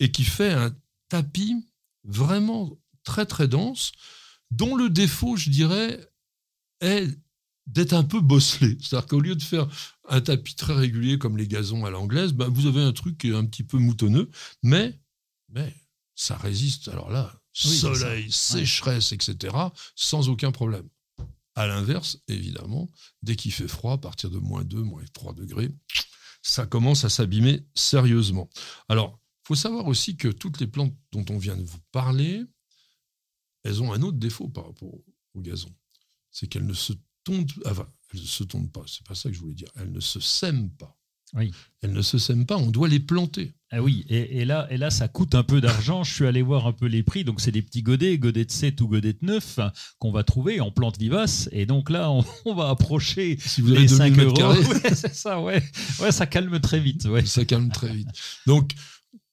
et 0.00 0.10
qui 0.10 0.24
fait 0.24 0.52
un 0.52 0.74
tapis 1.08 1.67
vraiment 2.08 2.76
très 3.04 3.26
très 3.26 3.46
dense, 3.46 3.92
dont 4.50 4.74
le 4.74 4.90
défaut, 4.90 5.36
je 5.36 5.50
dirais, 5.50 6.00
est 6.80 7.06
d'être 7.66 7.92
un 7.92 8.04
peu 8.04 8.20
bosselé. 8.20 8.78
C'est-à-dire 8.80 9.06
qu'au 9.06 9.20
lieu 9.20 9.36
de 9.36 9.42
faire 9.42 9.68
un 10.08 10.20
tapis 10.20 10.54
très 10.54 10.74
régulier 10.74 11.18
comme 11.18 11.36
les 11.36 11.46
gazons 11.46 11.84
à 11.84 11.90
l'anglaise, 11.90 12.32
ben 12.32 12.48
vous 12.48 12.66
avez 12.66 12.80
un 12.80 12.92
truc 12.92 13.18
qui 13.18 13.28
est 13.28 13.34
un 13.34 13.44
petit 13.44 13.62
peu 13.62 13.76
moutonneux, 13.76 14.30
mais, 14.62 14.98
mais 15.50 15.74
ça 16.14 16.36
résiste. 16.36 16.88
Alors 16.88 17.10
là, 17.10 17.32
soleil, 17.52 18.32
sécheresse, 18.32 19.12
etc., 19.12 19.54
sans 19.94 20.28
aucun 20.28 20.50
problème. 20.50 20.88
À 21.54 21.66
l'inverse, 21.66 22.18
évidemment, 22.28 22.88
dès 23.22 23.36
qu'il 23.36 23.52
fait 23.52 23.68
froid, 23.68 23.94
à 23.94 23.98
partir 23.98 24.30
de 24.30 24.38
moins 24.38 24.64
2, 24.64 24.80
moins 24.80 25.02
3 25.12 25.34
degrés, 25.34 25.70
ça 26.40 26.66
commence 26.66 27.04
à 27.04 27.08
s'abîmer 27.08 27.66
sérieusement. 27.74 28.48
Alors, 28.88 29.20
faut 29.48 29.54
savoir 29.54 29.86
aussi 29.86 30.18
que 30.18 30.28
toutes 30.28 30.60
les 30.60 30.66
plantes 30.66 30.94
dont 31.10 31.24
on 31.30 31.38
vient 31.38 31.56
de 31.56 31.62
vous 31.62 31.80
parler, 31.90 32.44
elles 33.62 33.82
ont 33.82 33.94
un 33.94 34.02
autre 34.02 34.18
défaut 34.18 34.46
par 34.46 34.66
rapport 34.66 34.92
au 34.92 35.40
gazon. 35.40 35.74
C'est 36.30 36.48
qu'elles 36.48 36.66
ne 36.66 36.74
se 36.74 36.92
tondent, 37.24 37.50
enfin, 37.64 37.90
elles 38.12 38.20
ne 38.20 38.26
se 38.26 38.44
tondent 38.44 38.70
pas, 38.70 38.84
c'est 38.86 39.06
pas 39.06 39.14
ça 39.14 39.30
que 39.30 39.34
je 39.34 39.40
voulais 39.40 39.54
dire. 39.54 39.70
Elles 39.76 39.90
ne 39.90 40.00
se 40.00 40.20
sèment 40.20 40.68
pas. 40.68 40.94
Oui. 41.32 41.50
Elles 41.80 41.94
ne 41.94 42.02
se 42.02 42.18
sèment 42.18 42.44
pas, 42.44 42.58
on 42.58 42.70
doit 42.70 42.88
les 42.88 43.00
planter. 43.00 43.54
Ah 43.70 43.82
oui, 43.82 44.04
et, 44.10 44.44
là, 44.44 44.66
et 44.70 44.76
là, 44.76 44.90
ça 44.90 45.08
coûte 45.08 45.34
un 45.34 45.42
peu 45.42 45.62
d'argent. 45.62 46.04
Je 46.04 46.12
suis 46.12 46.26
allé 46.26 46.42
voir 46.42 46.66
un 46.66 46.72
peu 46.72 46.86
les 46.86 47.02
prix. 47.02 47.24
Donc, 47.24 47.40
c'est 47.40 47.50
des 47.50 47.62
petits 47.62 47.82
godets, 47.82 48.18
godets 48.18 48.44
de 48.44 48.50
7 48.50 48.78
ou 48.82 48.88
godets 48.88 49.14
de 49.14 49.24
9 49.26 49.60
qu'on 49.98 50.10
va 50.10 50.24
trouver 50.24 50.60
en 50.60 50.70
plantes 50.70 50.98
vivaces. 50.98 51.48
Et 51.52 51.64
donc 51.64 51.88
là, 51.88 52.10
on, 52.10 52.54
va 52.54 52.68
approcher 52.68 53.38
si 53.40 53.62
vous 53.62 53.72
avez 53.72 53.80
les 53.80 53.88
5 53.88 54.18
euros. 54.18 54.54
c'est 54.94 55.14
ça, 55.14 55.40
ouais. 55.40 55.62
Ouais, 56.00 56.12
ça 56.12 56.26
calme 56.26 56.60
très 56.60 56.80
vite. 56.80 57.06
Ouais. 57.06 57.24
Ça 57.24 57.46
calme 57.46 57.70
très 57.70 57.92
vite. 57.94 58.08
Donc, 58.46 58.72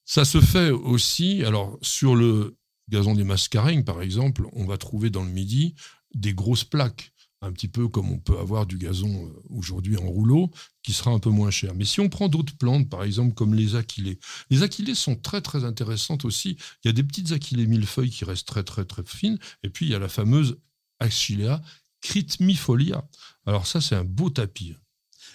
ça 0.06 0.24
se 0.24 0.40
fait 0.40 0.70
aussi, 0.70 1.44
alors 1.44 1.78
sur 1.82 2.14
le 2.14 2.56
gazon 2.88 3.14
des 3.14 3.24
mascareignes, 3.24 3.84
par 3.84 4.00
exemple, 4.00 4.46
on 4.52 4.64
va 4.64 4.78
trouver 4.78 5.10
dans 5.10 5.24
le 5.24 5.30
midi 5.30 5.74
des 6.14 6.32
grosses 6.32 6.64
plaques, 6.64 7.12
un 7.42 7.52
petit 7.52 7.68
peu 7.68 7.88
comme 7.88 8.10
on 8.10 8.18
peut 8.18 8.38
avoir 8.38 8.66
du 8.66 8.78
gazon 8.78 9.26
euh, 9.26 9.42
aujourd'hui 9.50 9.96
en 9.98 10.06
rouleau, 10.06 10.50
qui 10.84 10.92
sera 10.92 11.10
un 11.10 11.18
peu 11.18 11.30
moins 11.30 11.50
cher. 11.50 11.74
Mais 11.74 11.84
si 11.84 12.00
on 12.00 12.08
prend 12.08 12.28
d'autres 12.28 12.56
plantes, 12.56 12.88
par 12.88 13.02
exemple 13.02 13.34
comme 13.34 13.54
les 13.54 13.74
aquilées, 13.74 14.18
les 14.48 14.62
aquilées 14.62 14.94
sont 14.94 15.16
très 15.16 15.42
très 15.42 15.64
intéressantes 15.64 16.24
aussi. 16.24 16.56
Il 16.84 16.88
y 16.88 16.90
a 16.90 16.92
des 16.92 17.02
petites 17.02 17.32
aquilées 17.32 17.66
millefeuilles 17.66 18.10
qui 18.10 18.24
restent 18.24 18.48
très 18.48 18.62
très 18.62 18.84
très 18.84 19.04
fines, 19.04 19.38
et 19.64 19.68
puis 19.68 19.86
il 19.86 19.92
y 19.92 19.94
a 19.94 19.98
la 19.98 20.08
fameuse 20.08 20.56
Achillea 21.00 21.60
critmifolia. 22.00 23.06
Alors 23.44 23.66
ça, 23.66 23.80
c'est 23.80 23.96
un 23.96 24.04
beau 24.04 24.30
tapis. 24.30 24.76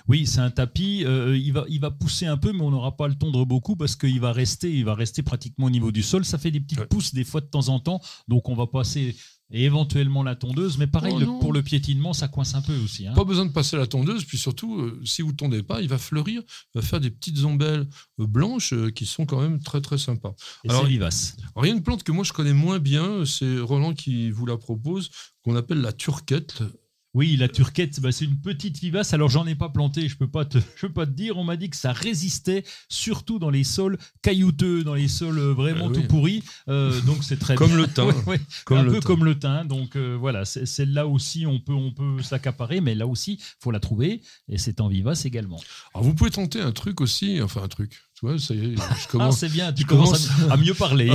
Oui, 0.08 0.26
c'est 0.26 0.40
un 0.40 0.52
tapis. 0.52 1.04
Euh, 1.06 1.38
il, 1.38 1.54
va, 1.54 1.66
il 1.70 1.80
va 1.80 1.92
pousser 1.92 2.26
un 2.26 2.38
peu, 2.38 2.52
mais 2.52 2.62
on 2.62 2.72
n'aura 2.72 2.98
pas 2.98 3.08
le 3.08 3.16
tondre 3.16 3.46
beaucoup 3.46 3.76
parce 3.76 3.96
qu'il 3.96 4.20
va 4.20 4.32
rester, 4.32 4.72
il 4.72 4.86
va 4.86 4.96
rester 4.96 5.24
pratiquement 5.24 5.68
au 5.68 5.70
niveau 5.70 5.92
du 5.92 6.04
sol. 6.04 6.26
Ça 6.26 6.38
fait 6.38 6.52
des 6.52 6.60
petites 6.60 6.86
pousses 6.86 7.14
des 7.14 7.24
fois 7.24 7.42
de 7.42 7.46
temps 7.48 7.70
en 7.70 7.80
temps, 7.80 8.02
donc 8.28 8.50
on 8.50 8.56
va 8.56 8.68
passer 8.68 9.16
éventuellement 9.52 10.24
la 10.24 10.36
tondeuse. 10.36 10.78
Mais 10.78 10.88
pareil, 10.88 11.14
oh 11.28 11.40
pour 11.40 11.54
le 11.54 11.62
piétinement, 11.62 12.14
ça 12.14 12.28
coince 12.28 12.56
un 12.56 12.62
peu 12.62 12.76
aussi. 12.78 13.08
Hein. 13.08 13.14
Pas 13.14 13.24
besoin 13.24 13.46
de 13.46 13.52
passer 13.52 13.78
la 13.78 13.88
tondeuse, 13.88 14.26
puis 14.26 14.38
surtout, 14.38 14.80
euh, 14.80 15.02
si 15.04 15.22
vous 15.22 15.32
ne 15.32 15.36
tondez 15.36 15.64
pas, 15.64 15.82
il 15.82 15.88
va 15.88 15.98
fleurir, 15.98 16.42
il 16.74 16.82
va 16.82 16.82
faire 16.82 17.00
des 17.00 17.12
petites 17.12 17.44
ombelles 17.44 17.88
euh, 18.20 18.28
blanches 18.28 18.74
qui 18.96 19.06
sont 19.06 19.26
quand 19.26 19.42
même 19.42 19.62
très 19.62 19.82
très 19.82 19.98
sympas. 19.98 20.34
alors, 20.68 20.86
vivace. 20.86 21.38
il 21.62 21.68
y 21.68 21.72
a 21.72 21.74
une 21.74 21.84
plante 21.84 22.04
que 22.04 22.12
moi 22.12 22.24
je 22.24 22.34
connais 22.34 22.54
moins 22.54 22.80
bien, 22.80 23.26
c'est 23.26 23.60
Roland 23.60 23.94
qui 23.94 24.32
vous 24.32 24.46
la 24.46 24.58
propose, 24.58 25.10
qu'on 25.44 25.56
appelle 25.56 25.82
la 25.82 25.94
turquette. 25.94 26.64
Oui, 27.14 27.36
la 27.36 27.50
turquette, 27.50 28.00
bah, 28.00 28.14
c'est 28.14 28.24
une 28.24 28.40
petite 28.40 28.80
vivace. 28.80 29.14
Alors, 29.14 29.30
j'en 29.30 29.46
ai 29.46 29.56
pas 29.56 29.68
planté, 29.68 30.08
je 30.08 30.16
peux 30.16 30.30
pas 30.30 30.46
te, 30.46 30.58
je 30.76 30.88
peux 30.88 30.94
pas 30.94 31.06
te 31.06 31.12
dire. 31.12 31.38
On 31.38 31.44
m'a 31.44 31.58
dit 31.58 31.70
que 31.70 31.76
ça 31.76 31.92
résistait, 31.92 32.64
surtout 32.88 33.38
dans 33.38 33.50
les 33.50 33.66
sols 33.66 33.98
caillouteux, 34.22 34.84
dans 34.84 34.94
les 34.94 35.10
sols 35.10 35.40
euh, 35.40 35.54
vraiment 35.54 35.90
ah 35.92 35.94
tout 35.94 36.04
pourris. 36.04 36.44
Euh, 36.70 37.00
donc, 37.02 37.24
c'est 37.24 37.38
très 37.38 37.56
comme 37.62 37.76
le 37.76 37.88
thym. 37.88 38.14
un 38.72 38.86
peu 38.86 39.02
comme 39.02 39.26
le 39.26 39.38
thym. 39.38 39.68
Donc, 39.68 39.98
euh, 39.98 40.16
voilà, 40.18 40.46
c'est 40.46 40.86
là 40.86 41.06
aussi, 41.06 41.46
on 41.46 41.60
peut, 41.60 41.74
on 41.74 41.92
peut 41.92 42.22
s'accaparer, 42.22 42.80
mais 42.80 42.96
là 42.96 43.08
aussi, 43.08 43.42
faut 43.60 43.72
la 43.72 43.82
trouver. 43.82 44.22
Et 44.48 44.58
c'est 44.58 44.80
en 44.80 44.88
vivace 44.88 45.26
également. 45.26 45.60
Alors, 45.94 46.06
vous 46.06 46.14
pouvez 46.14 46.32
tenter 46.32 46.62
un 46.62 46.72
truc 46.72 47.02
aussi, 47.02 47.42
enfin 47.42 47.64
un 47.64 47.68
truc. 47.68 47.92
Tu 48.14 48.26
vois, 48.26 48.40
ça 48.40 48.54
y 48.54 48.60
est, 48.60 48.76
je 48.78 48.82
ah, 48.82 48.96
commence. 49.10 49.36
Ah, 49.36 49.38
c'est 49.38 49.50
bien, 49.50 49.74
tu 49.74 49.84
commences 49.84 50.30
à, 50.50 50.56
mieux 50.56 50.76
parler. 50.76 51.12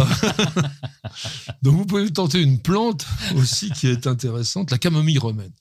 donc, 1.63 1.75
vous 1.75 1.87
pouvez 1.87 2.11
tenter 2.11 2.43
une 2.43 2.61
plante 2.61 3.07
aussi 3.37 3.71
qui 3.71 3.87
est 3.87 4.07
intéressante, 4.07 4.71
la 4.71 4.79
camomille 4.79 5.19
romaine. 5.19 5.53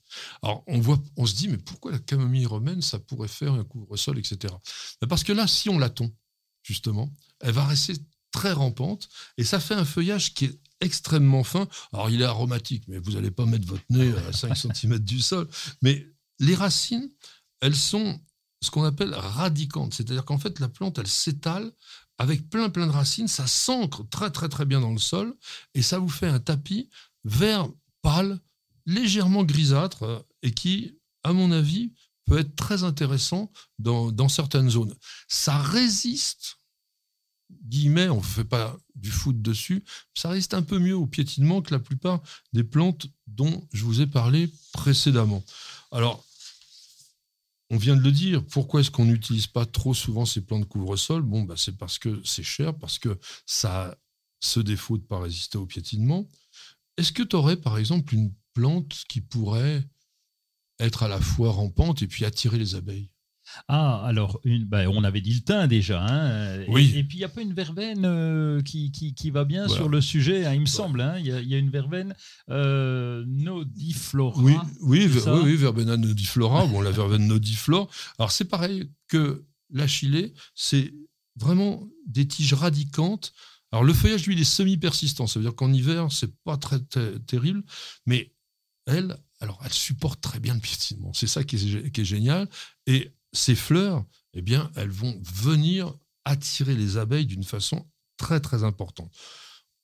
Alors, 0.42 0.62
on, 0.66 0.80
voit, 0.80 0.98
on 1.16 1.26
se 1.26 1.34
dit, 1.34 1.48
mais 1.48 1.58
pourquoi 1.58 1.92
la 1.92 1.98
camomille 1.98 2.46
romaine, 2.46 2.82
ça 2.82 2.98
pourrait 2.98 3.28
faire 3.28 3.52
un 3.54 3.64
couvre-sol, 3.64 4.18
etc. 4.18 4.54
Parce 5.08 5.24
que 5.24 5.32
là, 5.32 5.46
si 5.46 5.68
on 5.68 5.78
la 5.78 5.90
tond, 5.90 6.12
justement, 6.62 7.12
elle 7.40 7.52
va 7.52 7.64
rester 7.64 7.94
très 8.32 8.52
rampante 8.52 9.08
et 9.38 9.44
ça 9.44 9.60
fait 9.60 9.74
un 9.74 9.84
feuillage 9.84 10.34
qui 10.34 10.46
est 10.46 10.60
extrêmement 10.80 11.44
fin. 11.44 11.68
Alors, 11.92 12.10
il 12.10 12.20
est 12.20 12.26
aromatique, 12.26 12.84
mais 12.88 12.98
vous 12.98 13.12
n'allez 13.12 13.30
pas 13.30 13.46
mettre 13.46 13.66
votre 13.66 13.84
nez 13.90 14.12
à 14.28 14.32
5 14.32 14.56
cm 14.56 14.98
du 14.98 15.20
sol. 15.20 15.48
Mais 15.82 16.06
les 16.38 16.54
racines, 16.54 17.10
elles 17.60 17.76
sont 17.76 18.20
ce 18.62 18.70
qu'on 18.70 18.84
appelle 18.84 19.14
radicantes. 19.14 19.94
C'est-à-dire 19.94 20.24
qu'en 20.24 20.38
fait, 20.38 20.60
la 20.60 20.68
plante, 20.68 20.98
elle 20.98 21.06
s'étale 21.06 21.72
avec 22.18 22.48
plein 22.48 22.70
plein 22.70 22.86
de 22.86 22.92
racines, 22.92 23.28
ça 23.28 23.46
s'ancre 23.46 24.08
très 24.08 24.30
très 24.30 24.48
très 24.48 24.64
bien 24.64 24.80
dans 24.80 24.92
le 24.92 24.98
sol 24.98 25.34
et 25.74 25.82
ça 25.82 25.98
vous 25.98 26.08
fait 26.08 26.26
un 26.26 26.40
tapis 26.40 26.88
vert 27.24 27.68
pâle 28.02 28.40
légèrement 28.86 29.44
grisâtre 29.44 30.24
et 30.42 30.52
qui, 30.52 30.98
à 31.22 31.32
mon 31.32 31.52
avis, 31.52 31.92
peut 32.24 32.38
être 32.38 32.56
très 32.56 32.82
intéressant 32.84 33.50
dans, 33.78 34.28
certaines 34.28 34.70
zones. 34.70 34.94
Ça 35.28 35.58
résiste, 35.58 36.58
guillemets, 37.62 38.08
on 38.08 38.18
ne 38.18 38.22
fait 38.22 38.44
pas 38.44 38.76
du 38.94 39.10
foot 39.10 39.40
dessus, 39.40 39.84
ça 40.14 40.30
résiste 40.30 40.54
un 40.54 40.62
peu 40.62 40.78
mieux 40.78 40.96
au 40.96 41.06
piétinement 41.06 41.62
que 41.62 41.72
la 41.72 41.80
plupart 41.80 42.22
des 42.52 42.64
plantes 42.64 43.06
dont 43.26 43.66
je 43.72 43.84
vous 43.84 44.00
ai 44.00 44.06
parlé 44.06 44.50
précédemment. 44.72 45.44
Alors, 45.92 46.24
on 47.70 47.76
vient 47.76 47.96
de 47.96 48.02
le 48.02 48.12
dire, 48.12 48.44
pourquoi 48.44 48.80
est-ce 48.80 48.90
qu'on 48.90 49.06
n'utilise 49.06 49.48
pas 49.48 49.66
trop 49.66 49.94
souvent 49.94 50.24
ces 50.24 50.40
plantes 50.40 50.68
couvre-sol? 50.68 51.22
Bon, 51.22 51.42
bah, 51.42 51.54
c'est 51.56 51.76
parce 51.76 51.98
que 51.98 52.20
c'est 52.24 52.44
cher, 52.44 52.76
parce 52.76 52.98
que 52.98 53.18
ça 53.44 53.86
a 53.86 53.96
ce 54.40 54.60
défaut 54.60 54.96
de 54.96 55.02
ne 55.02 55.08
pas 55.08 55.20
résister 55.20 55.58
au 55.58 55.66
piétinement. 55.66 56.28
Est-ce 56.96 57.12
que 57.12 57.22
tu 57.22 57.34
aurais, 57.34 57.56
par 57.56 57.78
exemple, 57.78 58.14
une 58.14 58.32
plante 58.56 59.04
qui 59.10 59.20
pourrait 59.20 59.84
être 60.80 61.02
à 61.02 61.08
la 61.08 61.20
fois 61.20 61.52
rampante 61.52 62.00
et 62.00 62.06
puis 62.06 62.24
attirer 62.24 62.58
les 62.58 62.74
abeilles 62.74 63.10
ah, 63.68 64.04
alors, 64.04 64.40
une, 64.42 64.64
bah, 64.64 64.90
on 64.90 65.04
avait 65.04 65.20
dit 65.20 65.32
le 65.32 65.40
thym 65.40 65.68
déjà. 65.68 66.04
Hein, 66.04 66.64
oui. 66.66 66.92
Et, 66.96 67.04
puis, 67.04 67.18
il 67.18 67.20
n'y 67.20 67.24
a 67.24 67.28
pas 67.28 67.42
une 67.42 67.52
verveine 67.52 68.04
euh, 68.04 68.60
qui, 68.60 68.90
qui, 68.90 69.30
va 69.30 69.44
bien 69.44 69.68
sur 69.68 69.88
le 69.88 70.00
sujet, 70.00 70.44
hein, 70.44 70.54
il 70.54 70.62
me 70.62 70.66
semble. 70.66 71.00
Hein, 71.00 71.16
il 71.20 71.26
y, 71.26 71.54
a 71.54 71.58
une 71.58 71.70
verveine 71.70 72.12
euh, 72.50 73.24
nodiflora. 73.28 74.42
Oui, 74.42 74.56
oui, 74.80 75.08
oui, 75.44 75.54
verbena 75.54 75.96
nodiflora. 75.96 76.66
bon, 76.66 76.80
la 76.80 76.90
verveine 76.90 77.28
nodiflore. 77.28 77.88
Alors, 78.18 78.32
c'est 78.32 78.46
pareil 78.46 78.90
que 79.06 79.44
l'achillée, 79.70 80.34
c'est 80.56 80.92
vraiment 81.36 81.88
des 82.04 82.26
tiges 82.26 82.54
radicantes 82.54 83.32
alors 83.72 83.84
le 83.84 83.92
feuillage, 83.92 84.26
lui, 84.26 84.34
il 84.34 84.40
est 84.40 84.44
semi-persistant. 84.44 85.26
Ça 85.26 85.38
veut 85.38 85.44
dire 85.44 85.54
qu'en 85.54 85.72
hiver, 85.72 86.08
c'est 86.10 86.34
pas 86.44 86.56
très, 86.56 86.78
terrible, 87.26 87.62
mais 88.06 88.32
elle, 88.86 89.16
alors 89.40 89.60
elle 89.64 89.72
supporte 89.72 90.20
très 90.20 90.40
bien 90.40 90.54
le 90.54 90.60
piétinement. 90.60 91.12
C'est 91.12 91.26
ça 91.26 91.44
qui 91.44 91.56
est, 91.56 92.04
génial. 92.04 92.48
Et 92.86 93.12
ces 93.32 93.54
fleurs, 93.54 94.04
eh 94.32 94.42
bien, 94.42 94.70
elles 94.76 94.90
vont 94.90 95.20
venir 95.22 95.94
attirer 96.24 96.74
les 96.74 96.96
abeilles 96.96 97.26
d'une 97.26 97.44
façon 97.44 97.86
très 98.16 98.40
très 98.40 98.64
importante. 98.64 99.12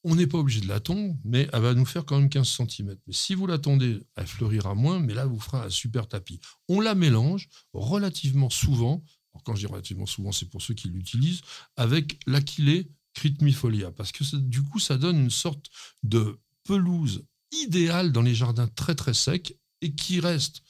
On 0.04 0.16
n'est 0.16 0.26
pas 0.26 0.38
obligé 0.38 0.60
de 0.60 0.68
la 0.68 0.80
tondre, 0.80 1.14
mais 1.24 1.48
elle 1.52 1.62
va 1.62 1.74
nous 1.74 1.84
faire 1.84 2.04
quand 2.04 2.18
même 2.18 2.28
15 2.28 2.48
cm. 2.48 2.96
Mais 3.06 3.12
si 3.12 3.34
vous 3.34 3.46
la 3.46 3.58
tondez, 3.58 4.00
elle 4.16 4.26
fleurira 4.26 4.74
moins, 4.74 4.98
mais 4.98 5.14
là, 5.14 5.26
vous 5.26 5.38
fera 5.38 5.64
un 5.64 5.70
super 5.70 6.08
tapis. 6.08 6.40
On 6.68 6.80
la 6.80 6.96
mélange 6.96 7.48
relativement 7.72 8.50
souvent, 8.50 9.04
quand 9.44 9.54
je 9.54 9.60
dis 9.60 9.66
relativement 9.66 10.06
souvent, 10.06 10.32
c'est 10.32 10.46
pour 10.46 10.60
ceux 10.60 10.74
qui 10.74 10.88
l'utilisent, 10.88 11.42
avec 11.76 12.18
l'aquilée 12.26 12.90
critmifolia, 13.14 13.92
parce 13.92 14.10
que 14.10 14.36
du 14.36 14.62
coup, 14.62 14.80
ça 14.80 14.96
donne 14.96 15.18
une 15.18 15.30
sorte 15.30 15.66
de 16.02 16.40
pelouse 16.64 17.24
idéale 17.52 18.12
dans 18.12 18.22
les 18.22 18.34
jardins 18.34 18.68
très 18.68 18.94
très 18.94 19.14
secs 19.14 19.56
et 19.80 19.94
qui 19.94 20.20
reste, 20.20 20.62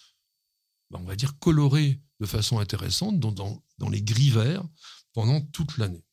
ben, 0.91 1.01
on 1.01 1.05
va 1.05 1.17
dire, 1.17 1.39
colorée 1.39 2.01
de 2.21 2.27
façon 2.27 2.59
intéressante 2.59 3.19
dans, 3.19 3.33
dans 3.79 3.89
les 3.89 4.03
gris 4.03 4.31
verts 4.31 4.65
pendant 5.13 5.41
toute 5.41 5.79
l'année. 5.79 6.05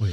Oui, 0.00 0.10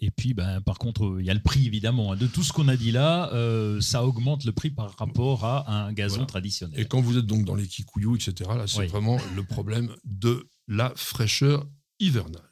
et, 0.00 0.10
puis, 0.10 0.34
ben, 0.34 0.60
par 0.60 0.78
contre, 0.78 1.18
il 1.20 1.26
y 1.26 1.30
a 1.30 1.34
le 1.34 1.42
prix, 1.42 1.64
évidemment. 1.64 2.12
Hein. 2.12 2.16
De 2.16 2.26
tout 2.26 2.42
ce 2.42 2.52
qu'on 2.52 2.66
a 2.66 2.76
dit 2.76 2.90
là, 2.90 3.32
euh, 3.32 3.80
ça 3.80 4.04
augmente 4.04 4.44
le 4.44 4.50
prix 4.50 4.70
par 4.70 4.96
rapport 4.98 5.44
à 5.44 5.84
un 5.84 5.92
gazon 5.92 6.26
traditionnel. 6.26 6.78
Et 6.80 6.86
quand 6.86 7.00
vous 7.00 7.18
êtes 7.18 7.26
donc 7.26 7.44
dans 7.44 7.54
les 7.54 7.66
kikuyus, 7.66 8.26
etc., 8.26 8.50
là, 8.56 8.66
c'est 8.66 8.86
vraiment 8.86 9.18
le 9.36 9.44
problème 9.44 9.94
de 10.04 10.48
la 10.66 10.92
fraîcheur 10.96 11.68
hivernale. 12.00 12.47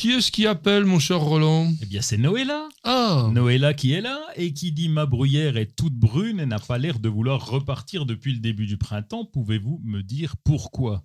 Qui 0.00 0.12
est-ce 0.12 0.32
qui 0.32 0.46
appelle, 0.46 0.86
mon 0.86 0.98
cher 0.98 1.20
Roland? 1.20 1.70
Eh 1.82 1.84
bien, 1.84 2.00
c'est 2.00 2.16
Noëlla. 2.16 2.70
Ah 2.84 3.28
Noëlla 3.34 3.74
qui 3.74 3.92
est 3.92 4.00
là 4.00 4.18
et 4.34 4.54
qui 4.54 4.72
dit 4.72 4.88
Ma 4.88 5.04
bruyère 5.04 5.58
est 5.58 5.76
toute 5.76 5.92
brune 5.92 6.40
et 6.40 6.46
n'a 6.46 6.58
pas 6.58 6.78
l'air 6.78 7.00
de 7.00 7.10
vouloir 7.10 7.46
repartir 7.46 8.06
depuis 8.06 8.32
le 8.32 8.38
début 8.38 8.66
du 8.66 8.78
printemps. 8.78 9.26
Pouvez-vous 9.26 9.78
me 9.84 10.02
dire 10.02 10.36
pourquoi? 10.42 11.04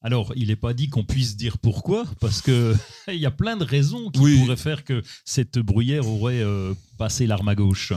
Alors, 0.00 0.32
il 0.36 0.46
n'est 0.46 0.54
pas 0.54 0.74
dit 0.74 0.88
qu'on 0.88 1.02
puisse 1.02 1.36
dire 1.36 1.58
pourquoi, 1.58 2.04
parce 2.20 2.40
qu'il 2.40 2.76
y 3.08 3.26
a 3.26 3.32
plein 3.32 3.56
de 3.56 3.64
raisons 3.64 4.12
qui 4.12 4.20
pourraient 4.20 4.56
faire 4.56 4.84
que 4.84 5.02
cette 5.24 5.58
bruyère 5.58 6.06
aurait 6.06 6.40
euh, 6.40 6.72
passé 6.98 7.26
l'arme 7.26 7.48
à 7.48 7.56
gauche. 7.56 7.92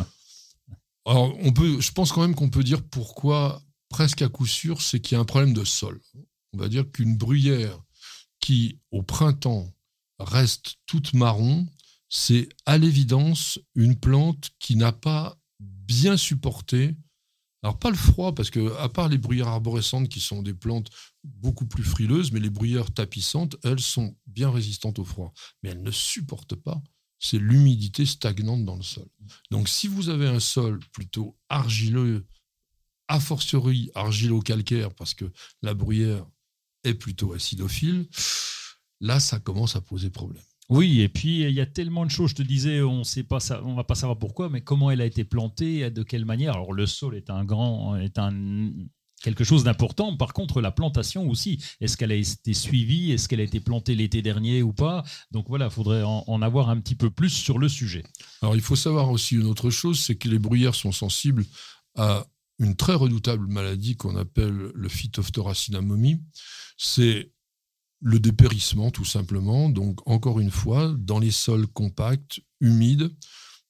Alors, 1.06 1.38
on 1.44 1.54
peut, 1.54 1.80
je 1.80 1.92
pense 1.92 2.12
quand 2.12 2.22
même 2.22 2.34
qu'on 2.34 2.50
peut 2.50 2.64
dire 2.64 2.82
pourquoi, 2.82 3.62
presque 3.88 4.24
à 4.24 4.30
coup 4.30 4.48
sûr, 4.48 4.82
c'est 4.82 5.00
qu'il 5.00 5.14
y 5.14 5.18
a 5.20 5.22
un 5.22 5.26
problème 5.26 5.54
de 5.54 5.64
sol. 5.64 6.02
On 6.54 6.58
va 6.58 6.70
dire 6.70 6.92
qu'une 6.92 7.18
bruyère 7.18 7.78
qui, 8.40 8.80
au 8.90 9.04
printemps, 9.04 9.73
reste 10.20 10.76
toute 10.86 11.14
marron, 11.14 11.68
c'est 12.10 12.50
à 12.66 12.78
l'évidence 12.78 13.60
une 13.76 14.00
plante 14.00 14.52
qui 14.60 14.76
n'a 14.76 14.92
pas 14.92 15.38
bien 15.60 16.18
supporté 16.18 16.96
alors 17.64 17.80
pas 17.80 17.90
le 17.90 17.96
froid, 17.96 18.36
parce 18.36 18.50
que 18.50 18.76
à 18.78 18.90
part 18.90 19.08
les 19.08 19.18
bruyères 19.18 19.48
arborescentes 19.48 20.10
qui 20.10 20.20
sont 20.20 20.42
des 20.42 20.54
plantes 20.54 20.90
beaucoup 21.24 21.66
plus 21.66 21.84
frileuses, 21.84 22.34
mais 22.34 22.42
les 22.42 22.50
bruyères 22.50 22.94
tapissantes, 22.94 23.56
elles 23.64 23.80
sont 23.80 24.18
bien 24.28 24.52
résistantes 24.52 25.00
au 25.00 25.06
froid. 25.06 25.34
Mais 25.64 25.70
elles 25.70 25.82
ne 25.82 25.92
supportent 25.92 26.56
pas, 26.56 26.84
c'est 27.20 27.40
l'humidité 27.40 28.06
stagnante 28.06 28.66
dans 28.66 28.76
le 28.76 28.84
sol. 28.84 29.08
Donc 29.50 29.70
si 29.70 29.88
vous 29.88 30.10
avez 30.10 30.28
un 30.28 30.42
sol 30.42 30.80
plutôt 30.92 31.38
argileux, 31.48 32.28
a 33.08 33.20
fortiori 33.22 33.92
argilo-calcaire, 33.96 34.94
parce 34.94 35.14
que 35.14 35.32
la 35.62 35.74
bruyère 35.74 36.26
est 36.84 36.96
plutôt 36.96 37.32
acidophile, 37.32 38.10
là 39.04 39.20
ça 39.20 39.40
commence 39.40 39.76
à 39.76 39.82
poser 39.82 40.10
problème. 40.10 40.42
Oui, 40.70 41.02
et 41.02 41.10
puis 41.10 41.42
il 41.42 41.52
y 41.52 41.62
a 41.62 41.66
tellement 41.66 42.06
de 42.06 42.10
choses. 42.10 42.32
Je 42.32 42.36
te 42.36 42.42
disais, 42.42 42.82
on 42.82 43.04
sait 43.04 43.24
pas, 43.24 43.40
on 43.64 43.76
va 43.76 43.84
pas 43.84 43.96
savoir 43.96 44.18
pourquoi, 44.18 44.50
mais 44.50 44.62
comment 44.62 44.90
elle 44.90 45.02
a 45.02 45.06
été 45.06 45.26
plantée, 45.26 45.92
de 45.92 46.04
quelle 46.04 46.26
manière. 46.26 46.54
Alors 46.54 46.74
le 46.74 46.86
sol 46.88 47.16
est 47.16 47.30
un 47.30 47.44
grand, 47.44 47.98
est 47.98 48.18
un 48.18 48.32
quelque 49.24 49.44
chose 49.44 49.64
d'important. 49.64 50.16
Par 50.16 50.34
contre, 50.34 50.62
la 50.62 50.72
plantation 50.72 51.28
aussi. 51.28 51.64
Est-ce 51.82 51.98
qu'elle 51.98 52.12
a 52.12 52.16
été 52.16 52.54
suivie? 52.54 53.12
Est-ce 53.12 53.28
qu'elle 53.28 53.40
a 53.40 53.44
été 53.44 53.60
plantée 53.60 53.96
l'été 53.96 54.22
dernier 54.22 54.62
ou 54.62 54.74
pas? 54.74 55.04
Donc 55.32 55.48
voilà, 55.48 55.66
il 55.66 55.72
faudrait 55.72 56.04
en, 56.04 56.42
avoir 56.42 56.70
un 56.70 56.80
petit 56.80 56.96
peu 56.96 57.10
plus 57.10 57.30
sur 57.30 57.58
le 57.58 57.70
sujet. 57.70 58.04
Alors 58.42 58.56
il 58.56 58.62
faut 58.62 58.76
savoir 58.76 59.10
aussi 59.10 59.36
une 59.36 59.48
autre 59.48 59.70
chose, 59.70 60.00
c'est 60.00 60.16
que 60.16 60.28
les 60.28 60.40
bruyères 60.40 60.76
sont 60.76 60.92
sensibles 60.92 61.46
à 61.96 62.28
une 62.60 62.76
très 62.76 62.94
redoutable 62.94 63.48
maladie 63.48 63.96
qu'on 63.96 64.16
appelle 64.16 64.72
le 64.74 64.90
Phytophthora 64.90 65.56
cinnamomii. 65.56 66.22
C'est 66.78 67.32
le 68.04 68.20
dépérissement, 68.20 68.92
tout 68.92 69.06
simplement. 69.06 69.70
Donc, 69.70 70.08
encore 70.08 70.40
une 70.40 70.52
fois, 70.52 70.94
dans 70.98 71.20
les 71.20 71.32
sols 71.32 71.68
compacts, 71.68 72.42
humides, 72.60 73.10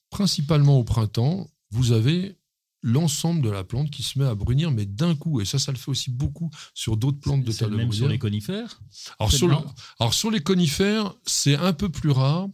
principalement 0.09 0.77
au 0.79 0.83
printemps, 0.83 1.49
vous 1.69 1.91
avez 1.91 2.37
l'ensemble 2.81 3.41
de 3.41 3.49
la 3.49 3.63
plante 3.63 3.89
qui 3.89 4.03
se 4.03 4.19
met 4.19 4.25
à 4.25 4.35
brunir, 4.35 4.71
mais 4.71 4.85
d'un 4.85 5.15
coup. 5.15 5.39
Et 5.39 5.45
ça, 5.45 5.57
ça 5.57 5.71
le 5.71 5.77
fait 5.77 5.89
aussi 5.89 6.11
beaucoup 6.11 6.49
sur 6.73 6.97
d'autres 6.97 7.19
plantes 7.19 7.43
de 7.43 7.51
taille 7.51 7.71
Même 7.71 7.93
sur 7.93 8.09
les 8.09 8.19
conifères 8.19 8.81
alors 9.19 9.31
sur, 9.31 9.75
alors 9.99 10.13
sur, 10.13 10.29
les 10.29 10.41
conifères, 10.41 11.13
c'est 11.25 11.55
un 11.55 11.73
peu 11.73 11.89
plus 11.89 12.11
rare. 12.11 12.49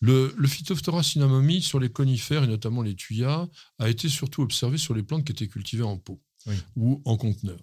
Le, 0.00 0.34
le 0.36 0.48
Phytophthora 0.48 1.02
sur 1.02 1.80
les 1.80 1.90
conifères, 1.90 2.44
et 2.44 2.46
notamment 2.46 2.82
les 2.82 2.94
tuyas, 2.94 3.48
a 3.78 3.88
été 3.88 4.08
surtout 4.08 4.42
observé 4.42 4.78
sur 4.78 4.94
les 4.94 5.02
plantes 5.02 5.24
qui 5.24 5.32
étaient 5.32 5.48
cultivées 5.48 5.84
en 5.84 5.96
pot 5.96 6.20
ou 6.76 7.00
en 7.04 7.16
conteneur. 7.16 7.58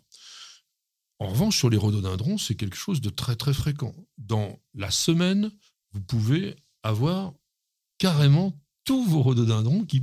En 1.20 1.28
revanche, 1.28 1.58
sur 1.58 1.70
les 1.70 1.78
rhododendrons, 1.78 2.38
c'est 2.38 2.56
quelque 2.56 2.78
chose 2.78 3.02
de 3.02 3.10
très 3.10 3.36
très 3.36 3.54
fréquent. 3.54 3.94
Dans 4.18 4.58
la 4.74 4.90
semaine, 4.90 5.52
vous 5.92 6.02
pouvez 6.02 6.56
avoir 6.82 7.34
carrément 7.98 8.58
tous 8.86 9.06
vos 9.06 9.22
rhododendrons 9.22 9.86
qui 9.86 10.02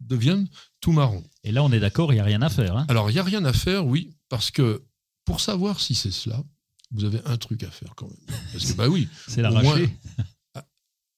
deviennent 0.00 0.48
tout 0.80 0.92
marrons. 0.92 1.24
Et 1.44 1.52
là, 1.52 1.62
on 1.62 1.72
est 1.72 1.80
d'accord, 1.80 2.12
il 2.12 2.16
n'y 2.16 2.20
a 2.20 2.24
rien 2.24 2.42
à 2.42 2.50
faire. 2.50 2.76
Hein. 2.76 2.84
Alors, 2.88 3.10
il 3.10 3.14
n'y 3.14 3.20
a 3.20 3.24
rien 3.24 3.44
à 3.44 3.52
faire, 3.52 3.86
oui, 3.86 4.16
parce 4.28 4.50
que 4.50 4.84
pour 5.24 5.40
savoir 5.40 5.80
si 5.80 5.94
c'est 5.94 6.10
cela, 6.10 6.42
vous 6.90 7.04
avez 7.04 7.20
un 7.24 7.36
truc 7.36 7.62
à 7.62 7.70
faire 7.70 7.94
quand 7.94 8.08
même. 8.08 8.38
Parce 8.52 8.66
que, 8.66 8.76
bah 8.76 8.88
oui. 8.88 9.08
c'est 9.28 9.42
l'arracher. 9.42 9.96
Ah, 10.54 10.66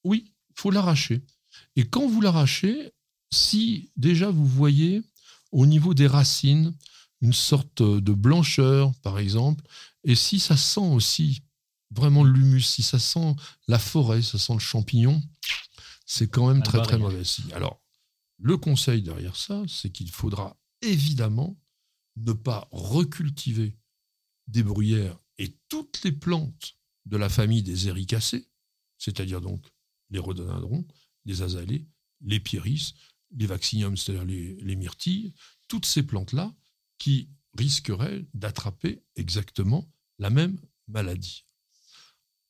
oui, 0.03 0.33
il 0.49 0.61
faut 0.61 0.69
l'arracher. 0.71 1.23
Et 1.75 1.85
quand 1.85 2.07
vous 2.07 2.21
l'arrachez, 2.21 2.93
si 3.31 3.91
déjà 3.97 4.29
vous 4.29 4.45
voyez 4.45 5.01
au 5.51 5.65
niveau 5.65 5.93
des 5.93 6.07
racines, 6.07 6.73
une 7.23 7.33
sorte 7.33 7.81
de 7.81 8.13
blancheur, 8.13 8.93
par 9.01 9.17
exemple, 9.17 9.63
et 10.03 10.13
si 10.13 10.39
ça 10.39 10.57
sent 10.57 10.81
aussi 10.81 11.41
vraiment 11.89 12.25
l'humus, 12.25 12.61
si 12.61 12.83
ça 12.83 12.99
sent 12.99 13.35
la 13.69 13.79
forêt, 13.79 14.21
ça 14.21 14.37
sent 14.37 14.53
le 14.53 14.59
champignon, 14.59 15.23
c'est 16.05 16.29
quand 16.29 16.49
même 16.49 16.61
très 16.61 16.81
très 16.81 16.97
mauvais 16.97 17.23
signe. 17.23 17.53
Alors, 17.53 17.81
le 18.39 18.57
conseil 18.57 19.01
derrière 19.01 19.37
ça, 19.37 19.63
c'est 19.69 19.89
qu'il 19.89 20.11
faudra 20.11 20.59
évidemment 20.81 21.57
ne 22.17 22.33
pas 22.33 22.67
recultiver 22.71 23.77
des 24.47 24.63
bruyères 24.63 25.17
et 25.37 25.57
toutes 25.69 26.03
les 26.03 26.11
plantes 26.11 26.75
de 27.05 27.15
la 27.15 27.29
famille 27.29 27.63
des 27.63 27.87
éricacées, 27.87 28.49
c'est-à-dire 28.97 29.39
donc 29.39 29.65
les 30.09 30.19
rhododendrons, 30.19 30.85
les 31.23 31.41
azalées, 31.41 31.87
les 32.19 32.41
pieris, 32.41 32.93
les 33.31 33.47
vacciniums, 33.47 33.95
c'est-à-dire 33.95 34.25
les, 34.25 34.55
les 34.55 34.75
myrtilles, 34.75 35.33
toutes 35.69 35.85
ces 35.85 36.03
plantes-là, 36.03 36.53
qui 36.97 37.29
risquerait 37.57 38.25
d'attraper 38.33 39.03
exactement 39.15 39.85
la 40.19 40.29
même 40.29 40.57
maladie. 40.87 41.45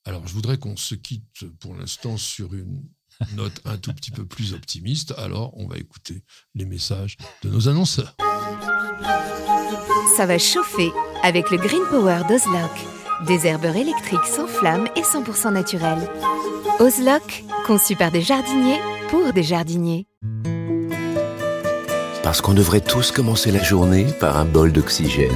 Alors, 0.06 0.28
je 0.28 0.34
voudrais 0.34 0.58
qu'on 0.58 0.76
se 0.76 0.96
quitte 0.96 1.46
pour 1.60 1.76
l'instant 1.76 2.18
sur 2.18 2.54
une 2.54 2.84
note 3.36 3.62
un 3.66 3.78
tout 3.78 3.94
petit 3.94 4.12
peu 4.12 4.26
plus 4.26 4.54
optimiste. 4.54 5.14
Alors, 5.18 5.58
on 5.58 5.68
va 5.68 5.78
écouter 5.78 6.24
les 6.56 6.66
messages 6.66 7.18
de 7.44 7.50
nos 7.50 7.70
annonceurs. 7.70 8.16
Ça 10.16 10.26
va 10.26 10.38
chauffer 10.38 10.92
avec 11.24 11.52
le 11.52 11.58
Green 11.58 11.84
Power 11.90 12.22
d'Ozlock. 12.28 12.72
Des 13.28 13.48
herbeurs 13.48 13.76
électriques 13.76 14.26
sans 14.26 14.48
flamme 14.48 14.88
et 14.96 15.02
100% 15.02 15.54
naturels. 15.54 16.10
Ozlock, 16.80 17.44
conçu 17.66 17.96
par 17.96 18.12
des 18.12 18.22
jardiniers 18.22 18.80
pour 19.10 19.32
des 19.32 19.44
jardiniers. 19.44 20.08
Parce 22.24 22.40
qu'on 22.40 22.54
devrait 22.54 22.80
tous 22.80 23.12
commencer 23.12 23.52
la 23.52 23.62
journée 23.62 24.08
par 24.22 24.38
un 24.38 24.46
bol 24.46 24.72
d'oxygène. 24.72 25.30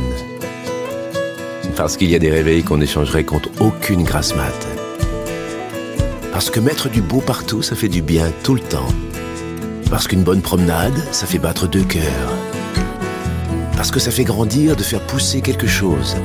Parce 1.75 1.97
qu'il 1.97 2.09
y 2.09 2.15
a 2.15 2.19
des 2.19 2.31
réveils 2.31 2.63
qu'on 2.63 2.79
échangerait 2.79 3.25
contre 3.25 3.49
aucune 3.59 4.03
grasse 4.03 4.33
mat. 4.33 4.67
Parce 6.31 6.49
que 6.49 6.61
mettre 6.61 6.88
du 6.88 7.01
beau 7.01 7.19
partout, 7.19 7.61
ça 7.61 7.75
fait 7.75 7.89
du 7.89 8.01
bien 8.01 8.31
tout 8.41 8.55
le 8.55 8.61
temps. 8.61 8.88
Parce 9.89 10.07
qu'une 10.07 10.23
bonne 10.23 10.41
promenade, 10.41 10.97
ça 11.11 11.27
fait 11.27 11.39
battre 11.39 11.67
deux 11.67 11.83
cœurs. 11.83 12.31
Parce 13.75 13.91
que 13.91 13.99
ça 13.99 14.09
fait 14.09 14.23
grandir 14.23 14.77
de 14.77 14.83
faire 14.83 15.01
pousser 15.01 15.41
quelque 15.41 15.67
chose. 15.67 16.15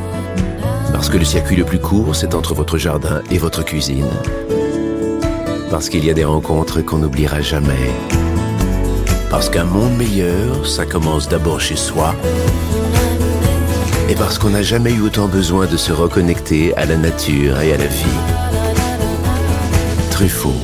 Parce 0.92 1.08
que 1.08 1.18
le 1.18 1.24
circuit 1.24 1.56
le 1.56 1.64
plus 1.64 1.80
court, 1.80 2.14
c'est 2.14 2.36
entre 2.36 2.54
votre 2.54 2.78
jardin 2.78 3.20
et 3.32 3.38
votre 3.38 3.64
cuisine. 3.64 4.06
Parce 5.70 5.88
qu'il 5.88 6.04
y 6.04 6.10
a 6.10 6.14
des 6.14 6.24
rencontres 6.24 6.82
qu'on 6.82 6.98
n'oubliera 6.98 7.40
jamais. 7.40 7.90
Parce 9.32 9.48
qu'un 9.48 9.64
monde 9.64 9.96
meilleur, 9.96 10.66
ça 10.66 10.84
commence 10.84 11.26
d'abord 11.26 11.58
chez 11.58 11.74
soi. 11.74 12.14
Et 14.10 14.14
parce 14.14 14.38
qu'on 14.38 14.50
n'a 14.50 14.60
jamais 14.60 14.92
eu 14.92 15.00
autant 15.00 15.26
besoin 15.26 15.64
de 15.64 15.78
se 15.78 15.90
reconnecter 15.90 16.76
à 16.76 16.84
la 16.84 16.98
nature 16.98 17.58
et 17.62 17.72
à 17.72 17.78
la 17.78 17.86
vie. 17.86 18.20
Truffaut, 20.10 20.60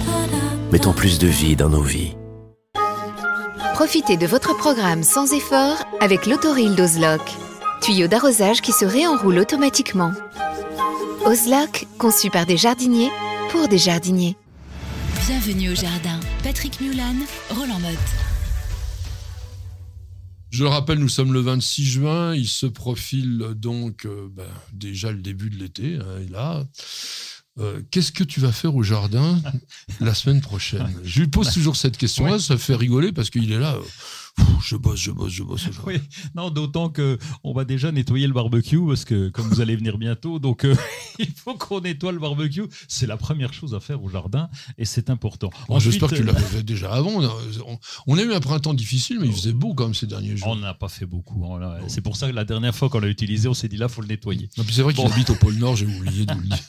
mettons 0.71 0.93
plus 0.93 1.19
de 1.19 1.29
vie 1.29 1.57
dans 1.57 1.71
nos 1.71 1.81
vies. 1.81 2.15
Profitez 3.73 4.19
de 4.19 4.27
votre 4.27 4.55
programme 4.55 5.03
sans 5.03 5.33
effort 5.33 5.79
avec 6.01 6.27
l'autoril 6.27 6.77
d'Ozlock. 6.77 7.23
tuyau 7.81 8.07
d'arrosage 8.07 8.61
qui 8.61 8.73
se 8.73 8.85
réenroule 8.85 9.39
automatiquement. 9.39 10.13
Ozlock, 11.25 11.87
conçu 11.97 12.29
par 12.29 12.45
des 12.45 12.59
jardiniers 12.59 13.11
pour 13.51 13.67
des 13.67 13.79
jardiniers. 13.79 14.37
Bienvenue 15.27 15.71
au 15.71 15.75
jardin. 15.75 16.21
Patrick 16.43 16.83
Mulan, 16.83 17.17
Roland 17.49 17.81
Motte. 17.81 18.28
Je 20.51 20.65
le 20.65 20.69
rappelle, 20.71 20.99
nous 20.99 21.09
sommes 21.09 21.33
le 21.33 21.41
26 21.41 21.85
juin. 21.85 22.35
Il 22.35 22.49
se 22.49 22.67
profile 22.67 23.53
donc 23.55 24.07
euh, 24.07 24.29
ben, 24.33 24.47
déjà 24.73 25.13
le 25.13 25.19
début 25.21 25.51
de 25.51 25.57
l'été. 25.57 25.97
Hein, 25.97 26.21
et 26.25 26.29
là, 26.29 26.65
euh, 27.59 27.83
qu'est-ce 27.91 28.13
que 28.13 28.25
tu 28.25 28.41
vas 28.41 28.53
faire 28.53 28.75
au 28.75 28.83
jardin 28.83 29.41
la 30.01 30.15
semaine 30.15 30.41
prochaine? 30.41 30.95
Je 31.05 31.21
lui 31.21 31.29
pose 31.29 31.53
toujours 31.53 31.77
cette 31.77 31.97
question-là. 31.97 32.39
Ça 32.39 32.57
fait 32.57 32.77
rigoler 32.77 33.13
parce 33.13 33.31
qu'il 33.31 33.51
est 33.53 33.59
là. 33.59 33.75
euh, 33.75 33.83
je 34.63 34.77
bosse, 34.77 35.01
je 35.01 35.11
bosse, 35.11 35.33
je 35.33 35.43
bosse. 35.43 35.69
Oui, 35.87 35.97
non, 36.35 36.51
d'autant 36.51 36.89
que 36.89 37.19
on 37.45 37.53
va 37.53 37.65
déjà 37.65 37.93
nettoyer 37.93 38.27
le 38.27 38.33
barbecue 38.33 38.81
parce 38.87 39.05
que 39.05 39.29
comme 39.29 39.47
vous 39.49 39.61
allez 39.61 39.77
venir 39.77 39.99
bientôt, 39.99 40.39
donc 40.39 40.65
euh, 40.65 40.75
il 41.19 41.31
faut 41.31 41.55
qu'on 41.55 41.81
nettoie 41.81 42.13
le 42.13 42.19
barbecue. 42.19 42.65
C'est 42.89 43.07
la 43.07 43.17
première 43.17 43.53
chose 43.53 43.75
à 43.75 43.81
faire 43.81 44.03
au 44.03 44.09
jardin 44.09 44.49
et 44.77 44.85
c'est 44.85 45.11
important. 45.11 45.51
Bon, 45.69 45.79
J'espère 45.79 46.09
que 46.11 46.17
tu 46.17 46.23
euh, 46.23 46.27
l'avais 46.27 46.41
fait 46.45 46.63
déjà 46.63 46.93
avant. 46.93 47.23
On, 47.67 47.79
on 48.07 48.19
a 48.19 48.23
eu 48.23 48.33
un 48.33 48.41
printemps 48.41 48.75
difficile, 48.75 49.19
mais 49.21 49.27
il 49.29 49.33
faisait 49.33 49.53
beau 49.53 49.75
quand 49.75 49.85
même 49.85 49.95
ces 49.95 50.07
derniers 50.07 50.37
jours. 50.37 50.49
On 50.49 50.57
n'a 50.57 50.75
pas 50.75 50.89
fait 50.89 51.07
beaucoup. 51.07 51.45
hein. 51.55 51.79
C'est 51.89 52.01
pour 52.03 52.17
ça 52.17 52.29
que 52.29 52.35
la 52.35 52.45
dernière 52.45 52.75
fois 52.75 52.89
qu'on 52.89 53.01
l'a 53.01 53.09
utilisé, 53.09 53.49
on 53.49 53.55
s'est 53.55 53.69
dit 53.69 53.77
là, 53.77 53.89
faut 53.89 54.03
le 54.03 54.09
nettoyer. 54.09 54.49
C'est 54.71 54.83
vrai 54.83 54.93
qu'il 54.95 55.07
habite 55.07 55.31
au 55.31 55.35
pôle 55.35 55.55
Nord, 55.55 55.77
j'ai 55.77 55.87
oublié 55.87 56.27
de 56.27 56.35
le 56.35 56.43
dire. 56.43 56.59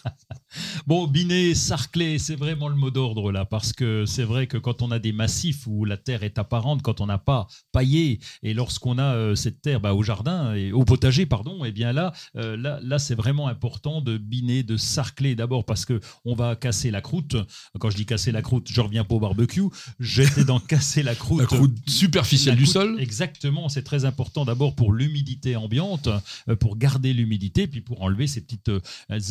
Bon, 0.88 1.06
Binet, 1.06 1.54
sarclé, 1.54 2.18
c'est 2.18 2.36
vraiment 2.36 2.70
le 2.70 2.76
mot 2.76 2.90
d'ordre 2.90 3.32
là, 3.32 3.46
parce 3.46 3.72
que 3.72 4.06
c'est 4.08 4.24
vrai 4.24 4.48
que 4.48 4.58
quand 4.58 4.82
on 4.82 4.90
a 4.90 4.98
des 4.98 5.12
massifs 5.12 5.68
où 5.68 5.86
la 5.86 5.96
terre 5.96 6.24
est 6.24 6.40
apparente, 6.40 6.82
quand 6.82 7.02
on 7.02 7.06
n'a 7.06 7.20
pas 7.20 7.48
paillé, 7.72 8.20
et 8.44 8.54
lorsqu'on 8.54 8.98
a 8.98 9.16
euh, 9.16 9.36
cette 9.36 9.62
terre 9.62 9.80
bah, 9.80 9.94
au 9.94 10.04
jardin, 10.04 10.54
et 10.54 10.72
au 10.72 10.84
potager, 10.84 11.26
pardon, 11.26 11.64
et 11.66 11.72
bien 11.72 11.94
là, 11.94 12.14
euh, 12.36 12.58
là, 12.58 12.80
là 12.82 13.00
c'est 13.00 13.16
vraiment 13.16 13.48
important 13.48 14.02
de 14.02 14.18
biner, 14.18 14.64
de 14.64 14.78
sarcler 14.78 15.36
d'abord 15.36 15.66
parce 15.66 15.86
que 15.86 16.00
on 16.26 16.36
va 16.36 16.56
casser 16.56 16.92
la 16.92 17.02
croûte. 17.02 17.36
Quand 17.80 17.90
je 17.90 17.96
dis 17.96 18.06
casser 18.06 18.32
la 18.32 18.42
croûte, 18.42 18.68
je 18.72 18.82
reviens 18.82 19.04
pas 19.04 19.16
au 19.16 19.20
barbecue. 19.20 19.64
J'étais 20.00 20.44
dans 20.44 20.60
casser 20.60 21.04
la 21.04 21.16
croûte. 21.16 21.40
La 21.40 21.46
croûte 21.46 21.78
superficielle 21.88 22.56
La 22.56 22.60
du 22.60 22.66
sol. 22.66 22.98
Exactement, 23.00 23.70
c'est 23.70 23.84
très 23.84 24.06
important 24.06 24.46
d'abord 24.46 24.76
pour 24.76 24.94
l'humidité 24.94 25.56
ambiante, 25.56 26.10
euh, 26.48 26.56
pour 26.56 26.78
garder 26.78 27.14
l'humidité, 27.14 27.68
puis 27.68 27.82
pour 27.82 28.02
enlever 28.02 28.28
ces 28.28 28.42
petites 28.42 28.72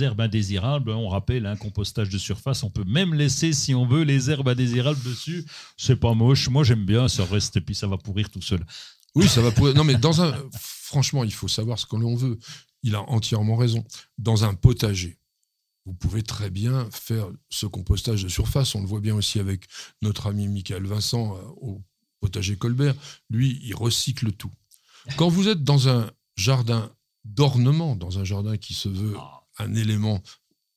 herbes 0.01 0.21
indésirables. 0.21 0.91
On 0.91 1.09
rappelle, 1.09 1.47
un 1.47 1.57
compostage 1.57 2.09
de 2.09 2.19
surface, 2.19 2.63
on 2.63 2.71
peut 2.71 2.85
même 2.87 3.15
laisser, 3.15 3.53
si 3.53 3.75
on 3.75 3.87
veut, 3.87 4.03
les 4.03 4.31
herbes 4.31 4.49
indésirables 4.49 5.03
dessus. 5.03 5.45
C'est 5.77 5.97
pas 5.97 6.15
moche, 6.15 6.49
moi 6.49 6.65
j'aime 6.65 6.85
bien, 6.85 7.09
ça 7.09 7.25
reste, 7.25 7.57
et 7.57 7.61
puis 7.61 7.75
ça 7.75 7.87
va 7.87 7.97
pourrir 8.09 8.31
tout 8.31 8.41
seul. 8.43 8.65
Oui, 9.15 9.29
ça 9.29 9.43
va 9.43 9.51
pourrir. 9.51 9.75
Non, 9.75 9.85
mais 9.85 9.97
dans 9.97 10.23
un. 10.23 10.35
Franchement, 10.59 11.25
il 11.25 11.33
faut 11.33 11.49
savoir 11.49 11.79
ce 11.79 11.85
que 11.85 11.97
l'on 11.97 12.15
veut. 12.15 12.39
Il 12.83 12.95
a 12.95 13.03
entièrement 13.03 13.57
raison. 13.57 13.85
Dans 14.17 14.45
un 14.45 14.55
potager, 14.55 15.19
vous 15.85 15.93
pouvez 15.93 16.23
très 16.23 16.49
bien 16.49 16.89
faire 16.91 17.29
ce 17.51 17.67
compostage 17.67 18.23
de 18.23 18.29
surface. 18.29 18.75
On 18.75 18.81
le 18.81 18.87
voit 18.87 19.01
bien 19.01 19.15
aussi 19.15 19.41
avec 19.41 19.67
notre 20.01 20.27
ami 20.27 20.49
Michael 20.49 20.87
Vincent 20.87 21.37
euh, 21.37 21.43
au 21.61 21.83
potager 22.21 22.57
Colbert. 22.57 22.95
Lui, 23.29 23.61
il 23.63 23.75
recycle 23.75 24.33
tout. 24.33 24.53
Quand 25.17 25.29
vous 25.29 25.49
êtes 25.49 25.63
dans 25.65 25.89
un 25.89 26.11
jardin 26.37 26.91
d'ornement, 27.25 27.97
dans 27.97 28.19
un 28.19 28.25
jardin 28.25 28.57
qui 28.57 28.75
se 28.75 28.89
veut 28.89 29.17
un 29.59 29.75
élément 29.75 30.23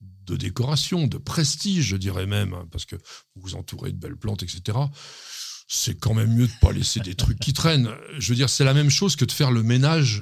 de 0.01 0.36
décoration, 0.36 1.07
de 1.07 1.17
prestige, 1.17 1.86
je 1.86 1.97
dirais 1.97 2.25
même, 2.25 2.53
hein, 2.53 2.67
parce 2.71 2.86
que 2.86 2.95
vous 3.36 3.41
vous 3.41 3.55
entourez 3.55 3.91
de 3.91 3.97
belles 3.97 4.17
plantes, 4.17 4.43
etc. 4.43 4.77
C'est 5.74 5.97
quand 5.97 6.13
même 6.13 6.34
mieux 6.36 6.47
de 6.47 6.51
pas 6.59 6.74
laisser 6.74 6.99
des 6.99 7.15
trucs 7.15 7.39
qui 7.39 7.53
traînent. 7.53 7.89
Je 8.19 8.28
veux 8.30 8.36
dire, 8.36 8.49
c'est 8.49 8.65
la 8.65 8.74
même 8.74 8.89
chose 8.89 9.15
que 9.15 9.24
de 9.24 9.32
faire 9.32 9.51
le 9.51 9.63
ménage 9.63 10.22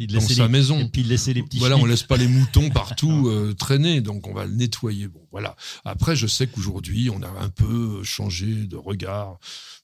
dans 0.00 0.20
sa 0.20 0.42
les- 0.42 0.48
maison. 0.48 0.80
Et 0.80 0.88
puis 0.88 1.04
de 1.04 1.08
laisser 1.08 1.32
les 1.32 1.44
petits 1.44 1.58
Voilà, 1.60 1.76
on 1.76 1.84
laisse 1.84 2.02
pas 2.02 2.16
les 2.16 2.26
moutons 2.26 2.70
partout 2.74 3.28
euh, 3.28 3.54
traîner, 3.54 4.00
donc 4.00 4.26
on 4.26 4.34
va 4.34 4.46
le 4.46 4.52
nettoyer. 4.52 5.06
Bon, 5.06 5.20
voilà. 5.30 5.54
Après, 5.84 6.16
je 6.16 6.26
sais 6.26 6.48
qu'aujourd'hui, 6.48 7.08
on 7.08 7.22
a 7.22 7.28
un 7.40 7.50
peu 7.50 8.02
changé 8.02 8.46
de 8.66 8.74
regard. 8.74 9.38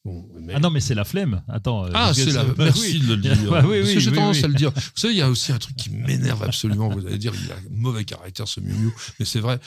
Bon, 0.05 0.27
mais- 0.41 0.55
Ah 0.57 0.59
non, 0.59 0.71
mais 0.71 0.81
c'est 0.81 0.97
la 0.97 1.05
flemme. 1.05 1.45
Attends. 1.47 1.85
euh, 1.87 1.91
Ah, 1.95 2.11
c'est 2.13 2.33
la. 2.33 2.43
bah 2.43 2.65
Merci 2.65 2.95
oui. 2.95 3.07
de 3.07 3.15
le 3.15 3.17
dire. 3.19 3.37
Bah 3.49 3.63
oui, 3.65 3.77
Parce 3.79 3.89
oui, 3.91 3.95
que 3.95 4.01
j'ai 4.01 4.11
tendance 4.11 4.43
à 4.43 4.49
le 4.49 4.55
dire. 4.55 4.73
Vous 4.75 4.81
savez, 4.97 5.15
il 5.15 5.19
y 5.19 5.23
a 5.23 5.31
aussi 5.31 5.53
un 5.53 5.59
truc 5.59 5.77
qui 5.77 5.91
m'énerve 5.91 6.43
absolument. 6.43 6.89
Vous 6.89 7.07
allez 7.07 7.19
dire, 7.19 7.33
il 7.45 7.53
a 7.53 7.55
un 7.55 7.61
mauvais 7.71 8.05
caractère, 8.05 8.49
ce 8.49 8.59
miou 8.59 8.93
mais 9.21 9.25
c'est 9.25 9.39
vrai. 9.41 9.61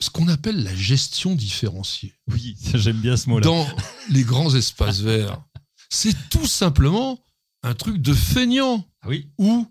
Ce 0.00 0.10
qu'on 0.10 0.28
appelle 0.28 0.62
la 0.62 0.74
gestion 0.74 1.34
différenciée 1.34 2.14
Oui, 2.30 2.56
j'aime 2.74 2.98
bien 3.00 3.16
ce 3.16 3.28
mot-là. 3.28 3.44
dans 3.44 3.66
les 4.10 4.22
grands 4.22 4.54
espaces 4.54 5.00
verts, 5.00 5.42
c'est 5.90 6.14
tout 6.30 6.46
simplement 6.46 7.18
un 7.64 7.74
truc 7.74 7.98
de 8.00 8.14
feignant 8.14 8.86
Ah 9.02 9.08
oui. 9.08 9.28
ou 9.38 9.66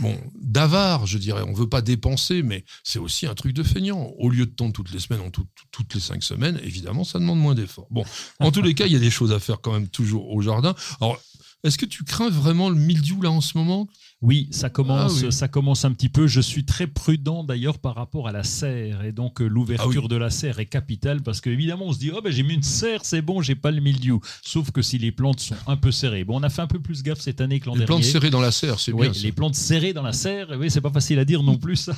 bon 0.00 0.18
d'avare, 0.40 1.06
je 1.06 1.18
dirais. 1.18 1.42
On 1.46 1.52
veut 1.52 1.68
pas 1.68 1.82
dépenser, 1.82 2.42
mais 2.42 2.64
c'est 2.82 2.98
aussi 2.98 3.26
un 3.26 3.34
truc 3.34 3.52
de 3.52 3.62
feignant. 3.62 4.10
Au 4.18 4.28
lieu 4.30 4.46
de 4.46 4.50
tondre 4.50 4.72
toutes 4.72 4.90
les 4.92 4.98
semaines, 4.98 5.20
en 5.22 5.30
tout- 5.30 5.46
toutes 5.70 5.94
les 5.94 6.00
cinq 6.00 6.22
semaines, 6.22 6.58
évidemment, 6.64 7.04
ça 7.04 7.18
demande 7.18 7.38
moins 7.38 7.54
d'efforts. 7.54 7.86
Bon, 7.90 8.04
en 8.40 8.50
tous 8.50 8.62
les 8.62 8.74
cas, 8.74 8.86
il 8.86 8.92
y 8.92 8.96
a 8.96 9.00
des 9.00 9.10
choses 9.10 9.32
à 9.32 9.38
faire 9.38 9.60
quand 9.60 9.72
même 9.72 9.88
toujours 9.88 10.28
au 10.30 10.40
jardin. 10.40 10.74
Alors, 11.00 11.20
est-ce 11.62 11.76
que 11.78 11.86
tu 11.86 12.02
crains 12.04 12.30
vraiment 12.30 12.68
le 12.70 12.74
mildiou 12.76 13.20
là 13.22 13.30
en 13.30 13.40
ce 13.42 13.56
moment? 13.58 13.86
Oui, 14.22 14.48
ça 14.50 14.68
commence, 14.68 15.22
Ah 15.22 15.26
oui. 15.26 15.32
ça 15.32 15.48
commence 15.48 15.86
un 15.86 15.92
petit 15.92 16.10
peu. 16.10 16.26
Je 16.26 16.42
suis 16.42 16.64
très 16.66 16.86
prudent 16.86 17.42
d'ailleurs 17.42 17.78
par 17.78 17.94
rapport 17.94 18.28
à 18.28 18.32
la 18.32 18.44
serre 18.44 19.02
et 19.04 19.12
donc 19.12 19.40
euh, 19.40 19.46
l'ouverture 19.46 19.90
Ah 19.96 20.02
oui. 20.02 20.08
de 20.08 20.16
la 20.16 20.28
serre 20.28 20.58
est 20.60 20.66
capitale 20.66 21.22
parce 21.22 21.40
qu'évidemment 21.40 21.86
on 21.86 21.92
se 21.94 21.98
dit 21.98 22.10
oh 22.14 22.20
ben 22.22 22.30
j'ai 22.30 22.42
mis 22.42 22.52
une 22.52 22.62
serre 22.62 23.00
c'est 23.02 23.22
bon 23.22 23.40
j'ai 23.40 23.54
pas 23.54 23.70
le 23.70 23.80
mildiou. 23.80 24.20
Sauf 24.42 24.72
que 24.72 24.82
si 24.82 24.98
les 24.98 25.10
plantes 25.10 25.40
sont 25.40 25.54
un 25.66 25.76
peu 25.78 25.90
serrées. 25.90 26.24
Bon 26.24 26.38
on 26.38 26.42
a 26.42 26.50
fait 26.50 26.60
un 26.60 26.66
peu 26.66 26.80
plus 26.80 27.02
gaffe 27.02 27.20
cette 27.20 27.40
année 27.40 27.60
que 27.60 27.66
l'an 27.66 27.72
Les 27.72 27.78
dernier. 27.78 27.86
plantes 27.86 28.04
serrées 28.04 28.28
dans 28.28 28.42
la 28.42 28.50
serre, 28.52 28.78
c'est 28.78 28.92
Oui, 28.92 29.06
bien. 29.08 29.14
ça. 29.14 29.22
les 29.22 29.32
plantes 29.32 29.54
serrées 29.54 29.94
dans 29.94 30.02
la 30.02 30.12
serre, 30.12 30.48
oui, 30.58 30.70
c'est 30.70 30.82
pas 30.82 30.90
facile 30.92 31.18
à 31.18 31.24
dire 31.24 31.42
non 31.42 31.56
plus. 31.56 31.76
ça. 31.76 31.96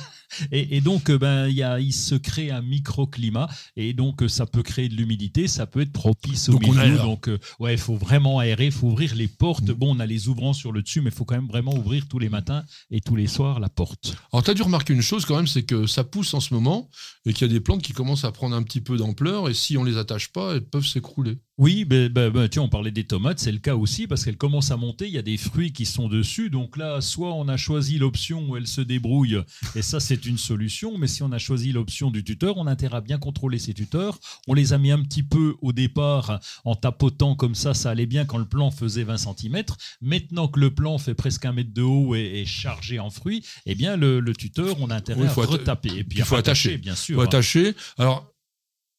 Et, 0.51 0.77
et 0.77 0.81
donc, 0.81 1.09
euh, 1.09 1.17
ben, 1.19 1.47
il 1.47 1.55
y 1.55 1.61
a, 1.63 1.79
il 1.79 1.91
se 1.93 2.15
crée 2.15 2.49
un 2.51 2.61
microclimat, 2.61 3.49
et 3.75 3.93
donc 3.93 4.23
euh, 4.23 4.27
ça 4.27 4.45
peut 4.45 4.63
créer 4.63 4.87
de 4.89 4.95
l'humidité, 4.95 5.47
ça 5.47 5.65
peut 5.67 5.81
être 5.81 5.91
propice 5.91 6.49
au 6.49 6.53
Donc, 6.53 6.63
milieu. 6.67 6.97
Donc, 6.97 7.29
ouais, 7.59 7.73
il 7.73 7.79
faut 7.79 7.95
vraiment 7.97 8.39
aérer, 8.39 8.67
il 8.67 8.71
faut 8.71 8.87
ouvrir 8.87 9.13
les 9.13 9.27
portes. 9.27 9.65
Bon, 9.71 9.95
on 9.95 9.99
a 9.99 10.05
les 10.05 10.29
ouvrants 10.29 10.53
sur 10.53 10.71
le 10.71 10.81
dessus, 10.81 11.01
mais 11.01 11.09
il 11.09 11.13
faut 11.15 11.25
quand 11.25 11.35
même 11.35 11.47
vraiment 11.47 11.75
ouvrir 11.75 12.07
tous 12.13 12.19
les 12.19 12.29
matins 12.29 12.63
et 12.91 13.01
tous 13.01 13.15
les 13.15 13.25
soirs 13.25 13.59
la 13.59 13.69
porte. 13.69 14.15
Alors, 14.31 14.43
tu 14.43 14.51
as 14.51 14.53
dû 14.53 14.61
remarquer 14.61 14.93
une 14.93 15.01
chose 15.01 15.25
quand 15.25 15.35
même, 15.35 15.47
c'est 15.47 15.63
que 15.63 15.87
ça 15.87 16.03
pousse 16.03 16.35
en 16.35 16.39
ce 16.39 16.53
moment 16.53 16.91
et 17.25 17.33
qu'il 17.33 17.47
y 17.47 17.49
a 17.49 17.51
des 17.51 17.59
plantes 17.59 17.81
qui 17.81 17.91
commencent 17.91 18.23
à 18.23 18.31
prendre 18.31 18.55
un 18.55 18.61
petit 18.61 18.81
peu 18.81 18.97
d'ampleur 18.97 19.49
et 19.49 19.55
si 19.55 19.77
on 19.77 19.83
les 19.83 19.97
attache 19.97 20.31
pas, 20.31 20.53
elles 20.53 20.63
peuvent 20.63 20.85
s'écrouler. 20.85 21.39
Oui, 21.59 21.85
ben, 21.85 22.09
ben, 22.09 22.47
tiens, 22.49 22.63
on 22.63 22.67
parlait 22.67 22.89
des 22.89 23.03
tomates, 23.03 23.37
c'est 23.37 23.51
le 23.51 23.59
cas 23.59 23.75
aussi 23.75 24.07
parce 24.07 24.25
qu'elles 24.25 24.37
commencent 24.37 24.71
à 24.71 24.77
monter, 24.77 25.05
il 25.05 25.13
y 25.13 25.19
a 25.19 25.21
des 25.21 25.37
fruits 25.37 25.71
qui 25.71 25.85
sont 25.85 26.07
dessus. 26.07 26.49
Donc 26.49 26.77
là, 26.77 26.99
soit 26.99 27.31
on 27.31 27.47
a 27.47 27.57
choisi 27.57 27.99
l'option 27.99 28.49
où 28.49 28.57
elles 28.57 28.65
se 28.65 28.81
débrouillent, 28.81 29.43
et 29.75 29.83
ça 29.83 29.99
c'est 29.99 30.25
une 30.25 30.39
solution, 30.39 30.97
mais 30.97 31.05
si 31.05 31.21
on 31.21 31.31
a 31.31 31.37
choisi 31.37 31.71
l'option 31.71 32.09
du 32.09 32.23
tuteur, 32.23 32.57
on 32.57 32.65
a 32.65 32.71
intérêt 32.71 32.97
à 32.97 33.01
bien 33.01 33.19
contrôler 33.19 33.59
ces 33.59 33.75
tuteurs. 33.75 34.17
On 34.47 34.55
les 34.55 34.73
a 34.73 34.79
mis 34.79 34.89
un 34.89 35.03
petit 35.03 35.21
peu 35.21 35.55
au 35.61 35.73
départ 35.73 36.39
en 36.65 36.73
tapotant 36.75 37.35
comme 37.35 37.53
ça, 37.53 37.75
ça 37.75 37.91
allait 37.91 38.07
bien 38.07 38.25
quand 38.25 38.39
le 38.39 38.45
plan 38.45 38.71
faisait 38.71 39.03
20 39.03 39.17
cm. 39.17 39.63
Maintenant 40.01 40.47
que 40.47 40.59
le 40.59 40.73
plan 40.73 40.97
fait 40.97 41.13
presque 41.13 41.45
un 41.45 41.53
mètre 41.53 41.71
de 41.71 41.83
haut 41.83 42.15
et 42.15 42.41
est 42.41 42.45
chargé 42.45 42.99
en 42.99 43.11
fruits, 43.11 43.45
eh 43.67 43.75
bien 43.75 43.95
le, 43.95 44.19
le 44.19 44.33
tuteur, 44.35 44.75
on 44.81 44.89
a 44.89 44.95
intérêt 44.95 45.21
Oui, 45.21 45.27
à 45.27 45.45
retaper. 45.45 45.91
Et 45.97 46.03
puis 46.03 46.17
il 46.17 46.25
faut 46.25 46.35
attacher. 46.35 46.79
bien 46.79 46.95
sûr. 46.95 47.15
Faut 47.15 47.21
attacher. 47.21 47.75
Alors, 47.99 48.33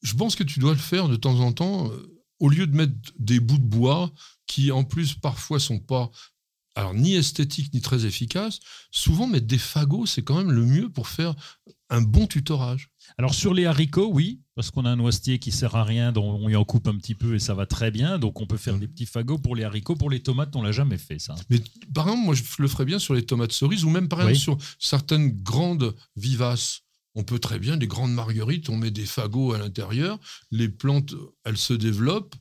je 0.03 0.15
pense 0.15 0.37
que 0.37 0.45
tu 0.45 0.61
dois 0.61 0.73
le 0.73 0.79
faire 0.79 1.09
de 1.09 1.17
temps 1.17 1.41
en 1.41 1.53
temps, 1.53 1.91
euh, 1.91 2.11
au 2.41 2.49
lieu 2.49 2.67
de 2.67 2.77
mettre 2.77 2.93
des 3.19 3.41
bouts 3.41 3.59
de 3.59 3.63
bois 3.65 4.13
qui, 4.47 4.71
en 4.73 4.85
plus, 4.85 5.15
parfois 5.15 5.61
sont 5.61 5.79
pas 5.81 6.11
alors 6.77 6.93
ni 6.93 7.15
esthétiques 7.15 7.73
ni 7.73 7.81
très 7.81 8.05
efficaces. 8.05 8.59
Souvent, 8.91 9.29
mettre 9.29 9.47
des 9.47 9.59
fagots, 9.59 10.07
c'est 10.07 10.23
quand 10.23 10.37
même 10.37 10.51
le 10.51 10.67
mieux 10.67 10.89
pour 10.91 11.07
faire 11.07 11.35
un 11.89 12.03
bon 12.03 12.27
tutorage. 12.27 12.89
Alors 13.17 13.33
sur 13.33 13.55
les 13.55 13.65
haricots, 13.67 14.11
oui, 14.13 14.41
parce 14.57 14.73
qu'on 14.73 14.85
a 14.85 14.91
un 14.91 14.97
noisetier 14.97 15.39
qui 15.39 15.53
sert 15.53 15.77
à 15.77 15.85
rien, 15.85 16.11
dont 16.11 16.25
on 16.25 16.49
y 16.49 16.57
en 16.57 16.65
coupe 16.65 16.89
un 16.89 16.97
petit 16.97 17.15
peu 17.15 17.37
et 17.37 17.39
ça 17.39 17.55
va 17.55 17.67
très 17.67 17.93
bien. 17.93 18.19
Donc 18.19 18.41
on 18.41 18.47
peut 18.47 18.57
faire 18.57 18.77
des 18.77 18.89
petits 18.89 19.07
fagots 19.07 19.39
pour 19.39 19.55
les 19.55 19.63
haricots. 19.63 19.95
Pour 19.95 20.11
les 20.11 20.21
tomates, 20.21 20.57
on 20.57 20.63
l'a 20.63 20.73
jamais 20.73 20.99
fait 20.99 21.21
ça. 21.21 21.37
Mais 21.49 21.61
par 21.95 22.09
exemple, 22.09 22.25
moi, 22.25 22.35
je 22.35 22.43
le 22.59 22.67
ferais 22.67 22.87
bien 22.87 22.99
sur 22.99 23.15
les 23.15 23.25
tomates 23.25 23.53
cerises 23.53 23.85
ou 23.85 23.91
même 23.91 24.09
par 24.09 24.21
Oui. 24.21 24.33
exemple 24.33 24.61
sur 24.61 24.77
certaines 24.81 25.31
grandes 25.43 25.95
vivaces. 26.17 26.81
On 27.15 27.23
peut 27.23 27.39
très 27.39 27.59
bien, 27.59 27.77
des 27.77 27.87
grandes 27.87 28.13
marguerites, 28.13 28.69
on 28.69 28.77
met 28.77 28.91
des 28.91 29.07
fagots 29.07 29.53
à 29.53 29.59
l'intérieur, 29.59 30.19
les 30.51 30.69
plantes, 30.69 31.15
elles 31.45 31.57
se 31.57 31.73
développent, 31.73 32.35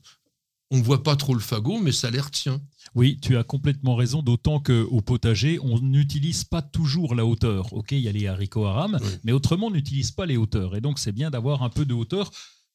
on 0.70 0.78
ne 0.78 0.82
voit 0.82 1.02
pas 1.04 1.14
trop 1.14 1.34
le 1.34 1.40
fagot, 1.40 1.78
mais 1.78 1.92
ça 1.92 2.10
les 2.10 2.18
retient. 2.20 2.60
Oui, 2.96 3.18
tu 3.22 3.36
as 3.36 3.44
complètement 3.44 3.94
raison, 3.94 4.22
d'autant 4.22 4.58
qu'au 4.60 5.00
potager, 5.00 5.60
on 5.62 5.78
n'utilise 5.78 6.42
pas 6.42 6.62
toujours 6.62 7.14
la 7.14 7.24
hauteur. 7.24 7.72
Ok, 7.72 7.92
il 7.92 8.00
y 8.00 8.08
a 8.08 8.12
les 8.12 8.26
haricots 8.26 8.64
à 8.66 8.72
rame, 8.72 8.98
Oui. 9.00 9.08
mais 9.22 9.32
autrement, 9.32 9.66
on 9.68 9.70
n'utilise 9.70 10.10
pas 10.10 10.26
les 10.26 10.36
hauteurs. 10.36 10.74
Et 10.74 10.80
donc 10.80 10.98
c'est 10.98 11.12
bien 11.12 11.30
d'avoir 11.30 11.62
un 11.62 11.68
peu 11.70 11.84
de 11.84 11.94
hauteur. 11.94 12.30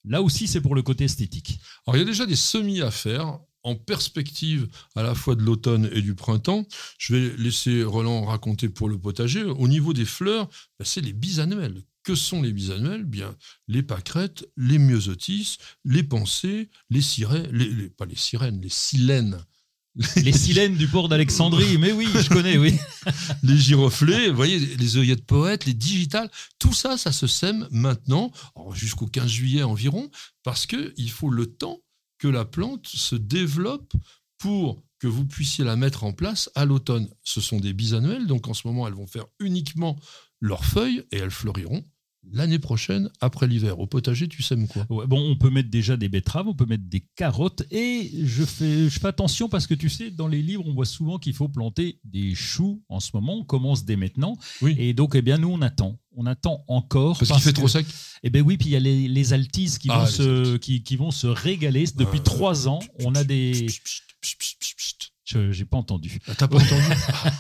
Là 0.06 0.22
aussi, 0.22 0.48
c'est 0.48 0.62
pour 0.62 0.76
le 0.76 0.82
côté 0.82 1.04
esthétique. 1.04 1.60
Alors, 1.86 1.98
il 1.98 2.00
y 2.00 2.04
a 2.04 2.06
déjà 2.06 2.26
des 2.26 2.38
semis 2.38 2.80
à 2.82 2.92
faire 2.92 3.40
en 3.64 3.76
perspective 3.76 4.68
à 4.96 5.04
la 5.04 5.16
fois 5.16 5.36
de 5.36 5.42
l'automne 5.44 5.90
et 5.94 6.02
du 6.02 6.16
printemps. 6.16 6.66
Je 6.98 7.16
vais 7.16 7.38
laisser 7.38 7.84
Roland 7.84 8.26
raconter 8.26 8.70
pour 8.70 8.90
le 8.90 8.98
potager. 8.98 9.44
Au 9.44 9.68
niveau 9.68 9.94
des 9.94 10.06
fleurs, 10.06 10.48
ben, 10.80 10.86
c'est 10.86 11.02
les 11.02 11.14
bisannuelles. 11.14 11.84
Que 12.04 12.16
sont 12.16 12.42
les 12.42 12.54
bisannuelles? 12.54 13.04
Bien, 13.04 13.36
les 13.68 13.84
pâquerettes, 13.84 14.46
les 14.58 14.80
myosotis, 14.80 15.58
les 15.86 16.04
pensées, 16.04 16.70
les 16.90 17.02
sirènes, 17.02 17.50
les, 17.52 17.70
les- 17.70 17.90
pas 17.90 18.06
les 18.06 18.16
sirènes, 18.16 18.62
les 18.62 18.70
silènes, 18.70 19.38
Les 20.16 20.32
silènes 20.46 20.76
du 20.78 20.88
port 20.88 21.10
d'Alexandrie, 21.10 21.78
mais 21.78 21.92
oui, 21.92 22.08
je 22.14 22.30
connais, 22.30 22.58
oui. 22.58 22.74
les 23.44 23.58
giroflées, 23.58 24.30
vous 24.30 24.36
voyez, 24.36 24.60
les 24.60 24.98
œillettes 24.98 25.26
poètes, 25.26 25.66
les 25.66 25.74
digitales, 25.74 26.32
tout 26.58 26.74
ça, 26.74 26.98
ça 26.98 27.12
se 27.12 27.28
sème 27.28 27.68
maintenant, 27.70 28.32
jusqu'au 28.74 29.08
15 29.08 29.30
juillet 29.30 29.64
environ, 29.64 30.10
parce 30.44 30.66
qu'il 30.66 31.12
faut 31.12 31.30
le 31.30 31.48
temps 31.48 31.82
que 32.20 32.28
la 32.28 32.46
plante 32.46 32.88
se 32.88 33.16
développe 33.16 33.94
pour 34.38 34.84
que 35.00 35.08
vous 35.08 35.26
puissiez 35.26 35.64
la 35.64 35.76
mettre 35.76 36.04
en 36.04 36.14
place 36.14 36.52
à 36.56 36.66
l'automne. 36.66 37.08
Ce 37.24 37.42
sont 37.42 37.60
des 37.60 37.74
bisannuelles, 37.74 38.28
donc 38.28 38.48
en 38.48 38.54
ce 38.54 38.68
moment, 38.68 38.88
elles 38.88 38.94
vont 38.94 39.08
faire 39.08 39.26
uniquement 39.40 39.98
leurs 40.42 40.66
feuilles 40.66 41.04
et 41.12 41.18
elles 41.18 41.32
fleuriront 41.32 41.84
l'année 42.32 42.60
prochaine, 42.60 43.10
après 43.22 43.48
l'hiver. 43.48 43.80
Au 43.80 43.88
potager, 43.88 44.28
tu 44.28 44.44
sèmes 44.44 44.68
quoi? 44.68 44.86
Bon, 44.90 45.32
on 45.32 45.36
peut 45.36 45.50
mettre 45.50 45.70
déjà 45.70 45.98
des 45.98 46.10
betteraves, 46.10 46.48
on 46.48 46.54
peut 46.54 46.66
mettre 46.66 46.84
des 46.86 47.08
carottes, 47.16 47.64
et 47.72 48.12
je 48.24 48.44
fais, 48.44 48.90
je 48.90 49.00
fais 49.00 49.08
attention 49.08 49.50
parce 49.50 49.68
que 49.68 49.74
tu 49.74 49.90
sais, 49.90 50.12
dans 50.12 50.28
les 50.28 50.42
livres, 50.42 50.64
on 50.66 50.74
voit 50.74 50.86
souvent 50.86 51.18
qu'il 51.18 51.34
faut 51.34 51.48
planter 51.48 52.00
des 52.04 52.36
choux 52.36 52.84
en 52.90 53.00
ce 53.00 53.12
moment. 53.14 53.38
On 53.38 53.46
commence 53.46 53.86
dès 53.86 53.96
maintenant. 53.96 54.38
Oui. 54.62 54.76
Et 54.78 54.94
donc, 54.94 55.16
eh 55.16 55.22
bien, 55.22 55.38
nous, 55.38 55.50
on 55.50 55.62
attend. 55.62 55.98
On 56.22 56.26
attend 56.26 56.66
encore. 56.68 57.18
Parce, 57.18 57.32
qu'il 57.32 57.42
fait 57.42 57.54
trop 57.54 57.70
sec 57.70 57.86
Eh 58.24 58.30
bien 58.30 58.42
oui, 58.42 58.58
puis 58.58 58.68
il 58.68 58.72
y 58.74 58.76
a 58.76 58.80
les, 58.82 59.08
les 59.08 59.32
altises 59.32 59.78
qui, 59.78 59.88
Ah, 59.90 60.00
vont 60.00 60.06
les 60.06 60.12
se, 60.12 60.40
altises. 60.40 60.60
qui, 60.60 60.84
qui 60.84 60.96
vont 60.98 61.12
se 61.12 61.28
régaler. 61.28 61.86
Depuis 61.96 62.20
Euh, 62.20 62.24
trois 62.24 62.68
ans, 62.68 62.80
on 63.06 63.16
a 63.16 63.24
des... 63.24 63.68
Chut. 65.30 65.38
Je 65.40 65.52
J'ai 65.52 65.66
pas 65.66 65.78
entendu. 65.78 66.20
Ah, 66.28 66.34
T'as 66.36 66.48
pas 66.48 66.58
entendu 66.58 66.82
Ah, 67.14 67.32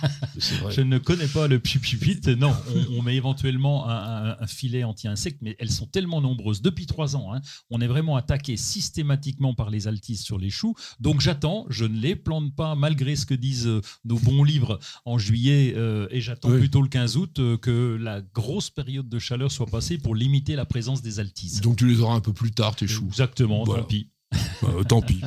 vrai. 0.61 0.73
Je 0.73 0.81
ne 0.81 0.97
connais 0.97 1.27
pas 1.27 1.47
le 1.47 1.59
pipipit. 1.59 2.19
Non, 2.37 2.53
on, 2.91 2.97
on 2.99 3.01
met 3.01 3.15
éventuellement 3.15 3.87
un, 3.87 4.29
un- 4.31 4.35
un 4.39 4.47
filet 4.47 4.83
anti-insecte, 4.83 5.39
mais 5.41 5.55
elles 5.59 5.71
sont 5.71 5.85
tellement 5.87 6.21
nombreuses. 6.21 6.61
Depuis 6.61 6.85
trois 6.85 7.15
ans, 7.15 7.33
hein, 7.33 7.41
on 7.69 7.81
est 7.81 7.87
vraiment 7.87 8.15
attaqué 8.15 8.57
systématiquement 8.57 9.53
par 9.53 9.69
les 9.69 9.87
altises 9.87 10.21
sur 10.21 10.37
les 10.37 10.49
choux. 10.49 10.75
Donc 10.99 11.21
j'attends, 11.21 11.65
je 11.69 11.85
ne 11.85 11.97
les 11.99 12.15
plante 12.15 12.55
pas 12.55 12.75
malgré 12.75 13.15
ce 13.15 13.25
que 13.25 13.33
disent 13.33 13.67
euh, 13.67 13.81
nos 14.05 14.19
bons 14.19 14.43
livres 14.43 14.79
en 15.05 15.17
juillet, 15.17 15.73
euh, 15.75 16.07
et 16.11 16.21
j'attends 16.21 16.49
Oui. 16.51 16.59
plutôt 16.59 16.81
le 16.81 16.87
15 16.89 17.17
août 17.17 17.39
euh, 17.39 17.57
que 17.57 17.97
la 17.99 18.21
grosse 18.21 18.69
période 18.69 19.09
de 19.09 19.19
chaleur 19.19 19.51
soit 19.51 19.65
passée 19.67 19.97
pour 19.97 20.15
limiter 20.15 20.55
la 20.55 20.65
présence 20.65 21.01
des 21.01 21.19
altises. 21.19 21.61
Donc 21.61 21.77
tu 21.77 21.87
les 21.87 21.99
auras 22.01 22.15
un 22.15 22.21
peu 22.21 22.33
plus 22.33 22.51
tard, 22.51 22.75
tes 22.75 22.87
choux. 22.87 23.05
Exactement, 23.07 23.63
Voilà. 23.63 23.83
tant 23.83 23.87
pis. 23.87 24.09
Euh, 24.63 24.83
tant 24.83 25.01
pis. 25.01 25.21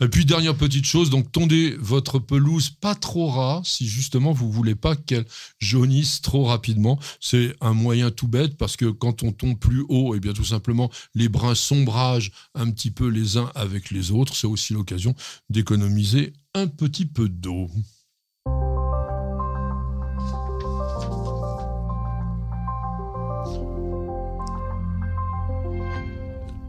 Et 0.00 0.08
puis 0.08 0.24
dernière 0.24 0.56
petite 0.56 0.84
chose, 0.84 1.10
donc 1.10 1.30
tondez 1.30 1.76
votre 1.78 2.18
pelouse 2.18 2.70
pas 2.70 2.94
trop 2.94 3.28
ras 3.28 3.60
si 3.64 3.86
justement 3.86 4.32
vous 4.32 4.50
voulez 4.50 4.74
pas 4.74 4.96
qu'elle 4.96 5.26
jaunisse 5.58 6.22
trop 6.22 6.44
rapidement. 6.44 6.98
C'est 7.20 7.54
un 7.60 7.74
moyen 7.74 8.10
tout 8.10 8.28
bête 8.28 8.56
parce 8.56 8.76
que 8.76 8.86
quand 8.86 9.22
on 9.22 9.32
tombe 9.32 9.58
plus 9.58 9.84
haut, 9.88 10.14
et 10.14 10.20
bien 10.20 10.32
tout 10.32 10.44
simplement 10.44 10.90
les 11.14 11.28
brins 11.28 11.54
sombragent 11.54 12.32
un 12.54 12.70
petit 12.70 12.90
peu 12.90 13.08
les 13.08 13.36
uns 13.36 13.50
avec 13.54 13.90
les 13.90 14.10
autres. 14.10 14.34
C'est 14.34 14.46
aussi 14.46 14.72
l'occasion 14.72 15.14
d'économiser 15.50 16.32
un 16.54 16.66
petit 16.66 17.06
peu 17.06 17.28
d'eau. 17.28 17.70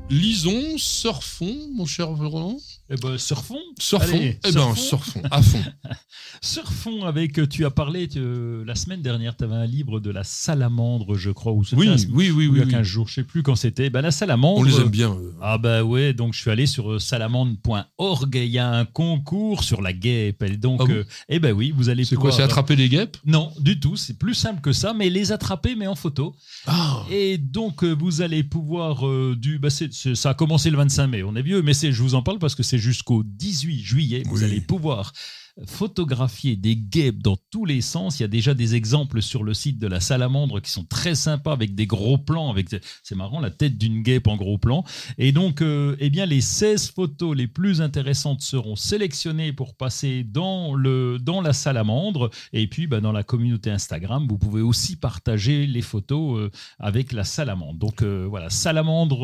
Lisons, 0.10 0.80
surfons, 0.80 1.70
mon 1.76 1.86
cher 1.86 2.10
Roland. 2.10 2.58
Eh 2.92 2.96
ben, 2.96 3.18
surfons. 3.18 3.60
Surfons, 3.80 4.16
Allez, 4.16 4.40
eh 4.48 4.52
ben, 4.52 4.74
surfons. 4.76 4.76
surfons 4.76 5.22
à 5.30 5.42
fond. 5.42 5.64
Surfons 6.42 7.04
avec, 7.06 7.38
euh, 7.38 7.46
tu 7.48 7.66
as 7.66 7.70
parlé 7.70 8.08
euh, 8.16 8.64
la 8.66 8.74
semaine 8.76 9.02
dernière, 9.02 9.36
tu 9.36 9.44
avais 9.44 9.56
un 9.56 9.66
livre 9.66 10.00
de 10.00 10.10
la 10.10 10.24
salamandre, 10.24 11.16
je 11.16 11.32
crois, 11.32 11.52
ou 11.52 11.64
Oui, 11.74 11.90
oui, 12.12 12.32
oui, 12.32 12.32
oui. 12.32 12.48
ou 12.48 12.56
il 12.56 12.60
y 12.60 12.62
a 12.62 12.66
oui. 12.66 12.72
15 12.72 12.82
jours, 12.88 13.08
je 13.10 13.16
sais 13.16 13.24
plus 13.24 13.44
quand 13.44 13.56
c'était. 13.56 13.90
Ben, 13.90 14.02
la 14.02 14.12
salamandre. 14.12 14.60
On 14.60 14.64
les 14.64 14.80
aime 14.80 14.90
bien. 14.90 15.12
eux. 15.14 15.36
Ah 15.42 15.58
bah 15.58 15.84
ouais, 15.84 16.14
donc 16.14 16.34
je 16.34 16.40
suis 16.42 16.50
allé 16.50 16.66
sur 16.66 16.94
euh, 16.94 17.00
salamandre.org 17.00 18.36
et 18.36 18.46
il 18.46 18.52
y 18.52 18.58
a 18.60 18.70
un 18.72 18.86
concours 18.86 19.64
sur 19.64 19.82
la 19.82 19.94
guêpe. 19.94 20.42
Et 20.44 20.58
donc, 20.58 20.80
Ah 20.82 20.86
bon 20.86 20.94
euh, 20.94 21.04
eh 21.28 21.40
ben 21.40 21.52
oui, 21.54 21.72
vous 21.76 21.90
allez 21.90 22.06
C'est 22.06 22.16
quoi. 22.16 22.32
C'est 22.32 22.44
attraper 22.44 22.76
des 22.76 22.90
guêpes? 22.90 23.18
Non, 23.26 23.52
du 23.60 23.80
tout, 23.80 23.96
c'est 23.98 24.18
plus 24.18 24.34
simple 24.34 24.62
que 24.62 24.72
ça, 24.72 24.94
mais 24.94 25.10
les 25.10 25.32
attraper, 25.32 25.76
mais 25.76 25.88
en 25.88 25.96
photo. 25.96 26.36
Ah 26.66 27.04
Et 27.12 27.38
donc, 27.38 27.84
euh, 27.84 27.92
vous 27.92 28.22
allez 28.22 28.44
pouvoir 28.44 29.06
euh, 29.08 29.36
du. 29.38 29.60
C'est- 29.70 30.16
ça 30.16 30.32
a 30.32 30.34
commencé 30.34 30.70
le 30.70 30.78
25 30.78 31.08
mai, 31.08 31.24
on 31.24 31.36
est 31.36 31.42
vieux, 31.42 31.62
mais 31.62 31.74
je 31.74 32.02
vous 32.02 32.16
en 32.16 32.24
parle 32.24 32.40
parce 32.40 32.56
que 32.56 32.64
c'est 32.64 32.79
jusqu'au 32.80 33.24
18 33.24 33.80
juillet. 33.80 34.24
Vous 34.26 34.40
Oui. 34.40 34.44
allez 34.46 34.62
pouvoir 34.62 35.14
photographier 35.68 36.56
des 36.56 36.76
guêpes 36.76 37.22
dans 37.22 37.38
tous 37.52 37.66
les 37.66 37.82
sens. 37.82 38.20
Il 38.20 38.24
y 38.24 38.26
a 38.26 38.30
déjà 38.30 38.54
des 38.54 38.76
exemples 38.76 39.22
sur 39.22 39.44
le 39.44 39.54
site 39.54 39.80
de 39.80 39.88
la 39.88 40.00
salamandre 40.00 40.62
qui 40.62 40.72
sont 40.72 40.86
très 40.86 41.16
sympas 41.16 41.52
avec 41.54 41.76
des 41.76 41.86
gros 41.88 42.18
plans. 42.18 42.50
Avec, 42.50 42.68
c'est 43.04 43.16
marrant, 43.16 43.40
la 43.40 43.52
tête 43.52 43.78
d'une 43.78 44.02
guêpe 44.02 44.28
en 44.28 44.38
gros 44.38 44.58
plan. 44.58 44.84
Et 45.18 45.32
donc, 45.32 45.62
euh, 45.62 45.96
eh 46.00 46.10
bien, 46.10 46.26
les 46.26 46.42
16 46.42 46.92
photos 46.92 47.36
les 47.36 47.48
plus 47.48 47.82
intéressantes 47.82 48.42
seront 48.42 48.76
sélectionnées 48.76 49.54
pour 49.54 49.76
passer 49.76 50.24
dans, 50.24 50.76
le, 50.76 51.18
dans 51.20 51.42
la 51.42 51.54
salamandre. 51.54 52.30
Et 52.54 52.68
puis, 52.68 52.88
bah, 52.88 53.02
dans 53.02 53.12
la 53.12 53.24
communauté 53.24 53.70
Instagram, 53.70 54.28
vous 54.30 54.38
pouvez 54.38 54.62
aussi 54.62 54.96
partager 54.96 55.68
les 55.68 55.82
photos 55.82 56.40
euh, 56.40 56.52
avec 56.80 57.12
la 57.12 57.24
salamandre. 57.24 57.78
Donc, 57.80 58.02
euh, 58.02 58.26
voilà, 58.30 58.50
salamandre 58.50 59.20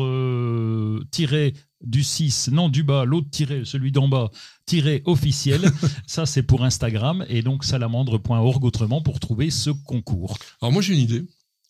tiré 1.10 1.54
du 1.82 2.02
6, 2.02 2.48
non 2.52 2.68
du 2.68 2.82
bas, 2.82 3.04
l'autre 3.04 3.28
tiré, 3.30 3.64
celui 3.64 3.92
d'en 3.92 4.08
bas, 4.08 4.30
tiré 4.64 5.02
officiel. 5.04 5.70
Ça, 6.06 6.26
c'est 6.26 6.42
pour 6.42 6.64
Instagram. 6.64 7.24
Et 7.28 7.42
donc, 7.42 7.64
salamandre.org 7.64 8.64
autrement 8.64 9.02
pour 9.02 9.20
trouver 9.20 9.50
ce 9.50 9.70
concours. 9.70 10.38
Alors 10.60 10.72
moi 10.72 10.82
j'ai 10.82 10.94
une 10.94 11.00
idée. 11.00 11.24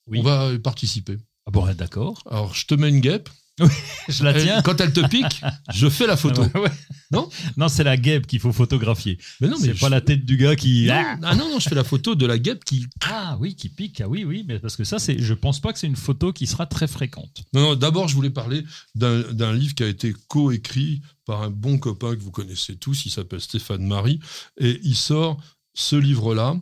Oui. 0.06 0.20
On 0.20 0.22
va 0.22 0.52
y 0.52 0.58
participer. 0.58 1.16
Ah 1.46 1.50
bon, 1.50 1.66
d'accord. 1.74 2.22
Alors 2.30 2.54
je 2.54 2.66
te 2.66 2.74
mets 2.74 2.88
une 2.88 3.00
guêpe. 3.00 3.28
Je 4.08 4.22
la 4.24 4.36
Et 4.38 4.42
tiens. 4.42 4.62
quand 4.62 4.80
elle 4.80 4.92
te 4.92 5.06
pique, 5.06 5.40
je 5.72 5.88
fais 5.88 6.06
la 6.06 6.16
photo. 6.16 6.42
Ouais, 6.42 6.60
ouais. 6.60 6.70
Non 7.10 7.28
Non, 7.56 7.68
c'est 7.68 7.84
la 7.84 7.96
guêpe 7.96 8.26
qu'il 8.26 8.40
faut 8.40 8.52
photographier. 8.52 9.18
Mais 9.40 9.48
non, 9.48 9.56
mais 9.60 9.68
c'est 9.68 9.74
je- 9.74 9.80
pas 9.80 9.88
la 9.88 10.00
tête 10.00 10.24
du 10.26 10.36
gars 10.36 10.56
qui. 10.56 10.86
Non, 10.86 10.94
Ah 10.94 11.16
ah 11.22 11.34
non, 11.36 11.48
non, 11.48 11.58
je 11.58 11.68
fais 11.68 11.74
la 11.74 11.84
photo 11.84 12.14
de 12.14 12.26
la 12.26 12.38
guêpe 12.38 12.64
qui. 12.64 12.86
Ah 13.08 13.36
oui, 13.40 13.54
qui 13.56 13.68
pique. 13.68 14.00
Ah 14.00 14.08
oui, 14.08 14.24
oui, 14.24 14.44
mais 14.46 14.58
parce 14.58 14.76
que 14.76 14.84
ça, 14.84 14.98
c'est. 14.98 15.18
Je 15.18 15.32
pense 15.34 15.60
pas 15.60 15.72
que 15.72 15.78
c'est 15.78 15.86
une 15.86 15.96
photo 15.96 16.32
qui 16.32 16.46
sera 16.46 16.66
très 16.66 16.86
fréquente. 16.86 17.44
Non, 17.54 17.60
non, 17.62 17.74
d'abord 17.76 18.08
je 18.08 18.14
voulais 18.14 18.30
parler 18.30 18.64
d'un 18.94 19.20
d'un 19.32 19.52
livre 19.54 19.74
qui 19.74 19.82
a 19.84 19.88
été 19.88 20.14
coécrit 20.28 21.00
par 21.24 21.42
un 21.42 21.50
bon 21.50 21.78
copain 21.78 22.14
que 22.14 22.20
vous 22.20 22.30
connaissez 22.30 22.76
tous. 22.76 23.06
Il 23.06 23.10
s'appelle 23.10 23.40
Stéphane 23.40 23.86
Marie 23.86 24.20
et 24.58 24.80
il 24.84 24.96
sort 24.96 25.38
ce 25.74 25.96
livre-là 25.96 26.56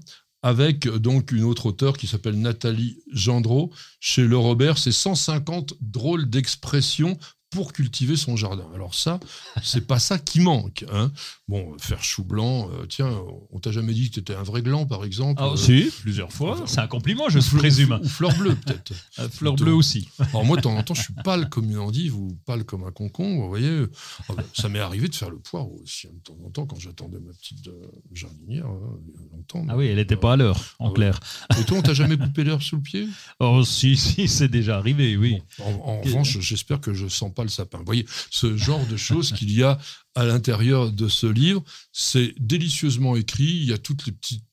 avec 0.45 0.87
euh, 0.87 0.99
donc 0.99 1.33
une 1.33 1.43
autre 1.43 1.67
auteure 1.67 1.97
qui 1.97 2.07
s'appelle 2.07 2.39
Nathalie 2.39 2.99
Gendreau. 3.11 3.73
Chez 3.99 4.23
Le 4.23 4.37
Robert, 4.37 4.77
c'est 4.77 4.93
150 4.93 5.73
drôles 5.81 6.29
d'expressions 6.29 7.17
pour 7.55 7.73
cultiver 7.73 8.17
son 8.17 8.37
jardin. 8.37 8.67
Alors 8.75 8.95
ça, 8.95 9.21
c'est 9.63 9.87
pas 9.87 10.01
ça 10.01 10.19
qui 10.19 10.41
manque. 10.41 10.85
Hein. 10.93 11.13
Bon, 11.47 11.77
faire 11.79 12.03
chou 12.03 12.25
blanc, 12.25 12.69
euh, 12.73 12.87
tiens, 12.87 13.11
on 13.53 13.61
t'a 13.61 13.71
jamais 13.71 13.93
dit 13.95 14.09
que 14.09 14.15
tu 14.15 14.21
étais 14.21 14.35
un 14.35 14.43
vrai 14.43 14.61
gland, 14.63 14.87
par 14.87 15.05
exemple. 15.05 15.41
Ah, 15.45 15.51
euh, 15.53 15.57
si, 15.57 15.89
plusieurs 16.01 16.33
fois. 16.33 16.55
enfin, 16.55 16.67
C'est 16.67 16.81
un 16.81 16.87
compliment, 16.89 17.29
je 17.29 17.39
présume. 17.57 18.01
Ou 18.03 18.09
fleur 18.09 18.35
bleue, 18.37 18.57
peut-être. 18.57 18.93
Euh, 19.21 19.29
Fleur 19.29 19.55
bleue 19.55 19.73
aussi. 19.73 20.09
Alors 20.19 20.45
moi, 20.45 20.57
de 20.57 20.63
temps 20.63 20.77
en 20.77 20.83
temps, 20.83 20.95
je 20.95 21.03
suis 21.03 21.15
pâle 21.25 21.49
comme 21.49 21.71
une 21.71 21.79
endive 21.79 22.17
ou 22.17 22.37
pâle 22.47 22.65
comme 22.65 22.83
un 22.83 22.91
concombre, 22.91 23.43
vous 23.43 23.49
voyez. 23.49 23.85
Ah 24.29 24.33
ben, 24.37 24.43
ça 24.53 24.69
m'est 24.69 24.81
arrivé 24.81 25.07
de 25.09 25.15
faire 25.15 25.31
le 25.31 25.39
poireau 25.39 25.79
aussi, 25.85 26.09
de 26.09 26.19
temps 26.25 26.37
en 26.45 26.51
temps, 26.51 26.67
quand 26.67 26.81
j'attendais 26.81 27.21
ma 27.21 27.33
petite 27.33 27.71
jardinière, 28.13 28.67
hein, 28.67 28.99
il 29.07 29.13
y 29.13 29.17
a 29.17 29.37
longtemps. 29.37 29.65
Ah 29.69 29.77
oui, 29.77 29.87
elle 29.87 29.97
n'était 29.97 30.17
pas 30.17 30.33
à 30.33 30.37
l'heure, 30.37 30.59
en 30.81 30.87
Ah 30.87 30.89
ouais. 30.89 30.95
clair. 30.95 31.21
Et 31.61 31.65
toi, 31.65 31.79
on 31.79 31.83
t'a 31.83 31.95
jamais 31.95 32.17
coupé 32.17 32.43
l'herbe 32.43 32.61
sous 32.63 32.77
le 32.77 32.83
pied? 32.83 33.07
Oh, 33.39 33.63
si, 33.65 33.97
si, 33.97 34.27
c'est 34.27 34.49
déjà 34.49 34.79
arrivé, 34.79 35.17
oui. 35.17 35.39
En, 35.61 35.71
en 35.71 36.01
revanche, 36.01 36.39
j'espère 36.41 36.81
que 36.81 36.93
je 36.93 37.07
sens 37.07 37.33
pas 37.33 37.44
le 37.45 37.51
sapin. 37.51 37.79
Vous 37.79 37.85
voyez, 37.85 38.07
ce 38.31 38.57
genre 38.57 38.87
de 38.87 38.97
choses 38.97 39.33
qu'il 39.33 39.53
y 39.53 39.63
a 39.63 39.79
à 40.15 40.25
l'intérieur 40.25 40.91
de 40.91 41.09
ce 41.09 41.27
livre, 41.27 41.63
c'est 41.93 42.35
délicieusement 42.39 43.17
écrit. 43.17 43.45
Il 43.45 43.65
y 43.65 43.73
a 43.73 43.79
toutes 43.79 44.07
les 44.07 44.13
petites 44.13 44.45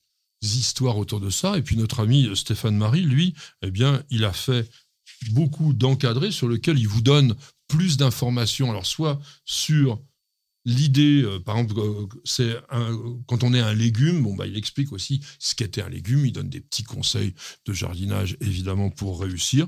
histoires 0.41 0.97
autour 0.97 1.19
de 1.19 1.29
ça. 1.29 1.57
Et 1.57 1.61
puis 1.61 1.77
notre 1.77 1.99
ami 1.99 2.29
Stéphane 2.35 2.77
Marie, 2.77 3.03
lui, 3.03 3.33
eh 3.61 3.71
bien, 3.71 4.03
il 4.09 4.25
a 4.25 4.33
fait 4.33 4.69
beaucoup 5.31 5.73
d'encadrés 5.73 6.31
sur 6.31 6.47
lequel 6.47 6.79
il 6.79 6.87
vous 6.87 7.01
donne 7.01 7.35
plus 7.67 7.97
d'informations. 7.97 8.69
Alors, 8.69 8.85
soit 8.85 9.19
sur 9.45 10.01
l'idée, 10.65 11.21
euh, 11.23 11.39
par 11.39 11.57
exemple, 11.57 11.79
euh, 11.79 12.07
c'est 12.23 12.55
quand 13.27 13.43
on 13.43 13.53
est 13.53 13.59
un 13.59 13.73
légume, 13.73 14.23
bon, 14.23 14.35
bah, 14.35 14.47
il 14.47 14.57
explique 14.57 14.91
aussi 14.91 15.21
ce 15.39 15.55
qu'était 15.55 15.81
un 15.81 15.89
légume. 15.89 16.25
Il 16.25 16.33
donne 16.33 16.49
des 16.49 16.61
petits 16.61 16.83
conseils 16.83 17.33
de 17.65 17.73
jardinage, 17.73 18.37
évidemment, 18.41 18.89
pour 18.89 19.21
réussir. 19.21 19.67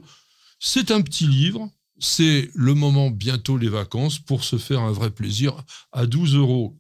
C'est 0.60 0.92
un 0.92 1.02
petit 1.02 1.28
livre. 1.28 1.70
C'est 2.06 2.52
le 2.54 2.74
moment, 2.74 3.10
bientôt 3.10 3.58
les 3.58 3.70
vacances, 3.70 4.20
pour 4.20 4.44
se 4.44 4.58
faire 4.58 4.82
un 4.82 4.92
vrai 4.92 5.10
plaisir. 5.10 5.64
À 5.94 6.06
12,90 6.06 6.36
euros, 6.36 6.78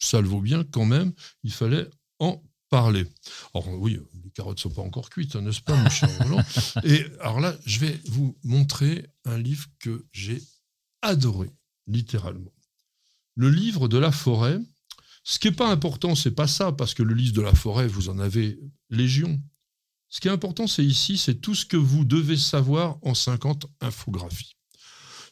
ça 0.00 0.20
le 0.20 0.26
vaut 0.26 0.40
bien 0.40 0.64
quand 0.64 0.84
même. 0.84 1.12
Il 1.44 1.52
fallait 1.52 1.88
en 2.18 2.42
parler. 2.70 3.06
Alors 3.54 3.68
oui, 3.78 4.00
les 4.24 4.30
carottes 4.32 4.58
sont 4.58 4.70
pas 4.70 4.82
encore 4.82 5.10
cuites, 5.10 5.36
hein, 5.36 5.42
n'est-ce 5.42 5.60
pas, 5.60 5.76
mon 5.76 5.88
cher 5.90 6.10
Roland? 6.18 6.42
Et 6.84 7.06
alors 7.20 7.38
là, 7.38 7.54
je 7.66 7.78
vais 7.78 8.00
vous 8.06 8.36
montrer 8.42 9.06
un 9.26 9.38
livre 9.38 9.68
que 9.78 10.04
j'ai 10.10 10.42
adoré, 11.00 11.50
littéralement. 11.86 12.52
Le 13.36 13.48
livre 13.48 13.86
de 13.86 13.98
la 13.98 14.10
forêt. 14.10 14.58
Ce 15.22 15.38
qui 15.38 15.46
n'est 15.46 15.54
pas 15.54 15.70
important, 15.70 16.16
c'est 16.16 16.32
pas 16.32 16.48
ça, 16.48 16.72
parce 16.72 16.94
que 16.94 17.04
le 17.04 17.14
livre 17.14 17.34
de 17.34 17.42
la 17.42 17.54
forêt, 17.54 17.86
vous 17.86 18.08
en 18.08 18.18
avez 18.18 18.58
légion. 18.90 19.40
Ce 20.14 20.20
qui 20.20 20.28
est 20.28 20.30
important, 20.30 20.68
c'est 20.68 20.84
ici, 20.84 21.18
c'est 21.18 21.40
tout 21.40 21.56
ce 21.56 21.66
que 21.66 21.76
vous 21.76 22.04
devez 22.04 22.36
savoir 22.36 22.98
en 23.02 23.14
50 23.14 23.66
infographies. 23.80 24.54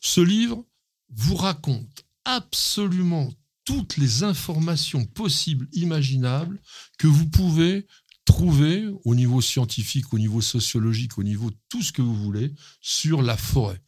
Ce 0.00 0.20
livre 0.20 0.66
vous 1.08 1.36
raconte 1.36 2.04
absolument 2.24 3.32
toutes 3.64 3.96
les 3.96 4.24
informations 4.24 5.04
possibles, 5.04 5.68
imaginables, 5.72 6.60
que 6.98 7.06
vous 7.06 7.28
pouvez 7.28 7.86
trouver 8.24 8.88
au 9.04 9.14
niveau 9.14 9.40
scientifique, 9.40 10.12
au 10.12 10.18
niveau 10.18 10.40
sociologique, 10.40 11.16
au 11.16 11.22
niveau 11.22 11.52
tout 11.68 11.82
ce 11.82 11.92
que 11.92 12.02
vous 12.02 12.16
voulez, 12.16 12.52
sur 12.80 13.22
la 13.22 13.36
forêt. 13.36 13.80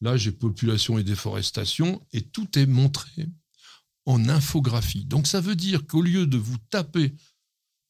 Là, 0.00 0.16
j'ai 0.16 0.32
population 0.32 0.98
et 0.98 1.04
déforestation, 1.04 2.04
et 2.12 2.22
tout 2.22 2.58
est 2.58 2.66
montré 2.66 3.28
en 4.04 4.28
infographie. 4.28 5.04
Donc 5.04 5.28
ça 5.28 5.40
veut 5.40 5.54
dire 5.54 5.86
qu'au 5.86 6.02
lieu 6.02 6.26
de 6.26 6.38
vous 6.38 6.58
taper 6.70 7.14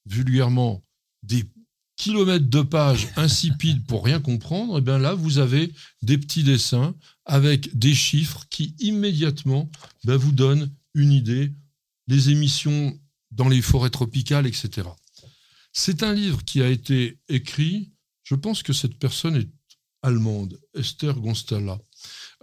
vulgairement 0.04 0.82
des 1.22 1.50
kilomètres 2.00 2.48
de 2.48 2.62
pages 2.62 3.08
insipides 3.16 3.84
pour 3.84 4.06
rien 4.06 4.20
comprendre, 4.20 4.76
et 4.76 4.78
eh 4.78 4.80
bien 4.80 4.98
là, 4.98 5.12
vous 5.12 5.36
avez 5.36 5.70
des 6.00 6.16
petits 6.16 6.42
dessins 6.42 6.94
avec 7.26 7.76
des 7.76 7.94
chiffres 7.94 8.46
qui 8.48 8.74
immédiatement 8.78 9.70
ben, 10.04 10.16
vous 10.16 10.32
donnent 10.32 10.72
une 10.94 11.12
idée 11.12 11.52
des 12.08 12.30
émissions 12.30 12.98
dans 13.32 13.50
les 13.50 13.60
forêts 13.60 13.90
tropicales, 13.90 14.46
etc. 14.46 14.88
C'est 15.74 16.02
un 16.02 16.14
livre 16.14 16.42
qui 16.42 16.62
a 16.62 16.68
été 16.68 17.18
écrit, 17.28 17.92
je 18.24 18.34
pense 18.34 18.62
que 18.62 18.72
cette 18.72 18.98
personne 18.98 19.36
est 19.36 19.50
allemande, 20.02 20.58
Esther 20.74 21.20
Gonstalla. 21.20 21.78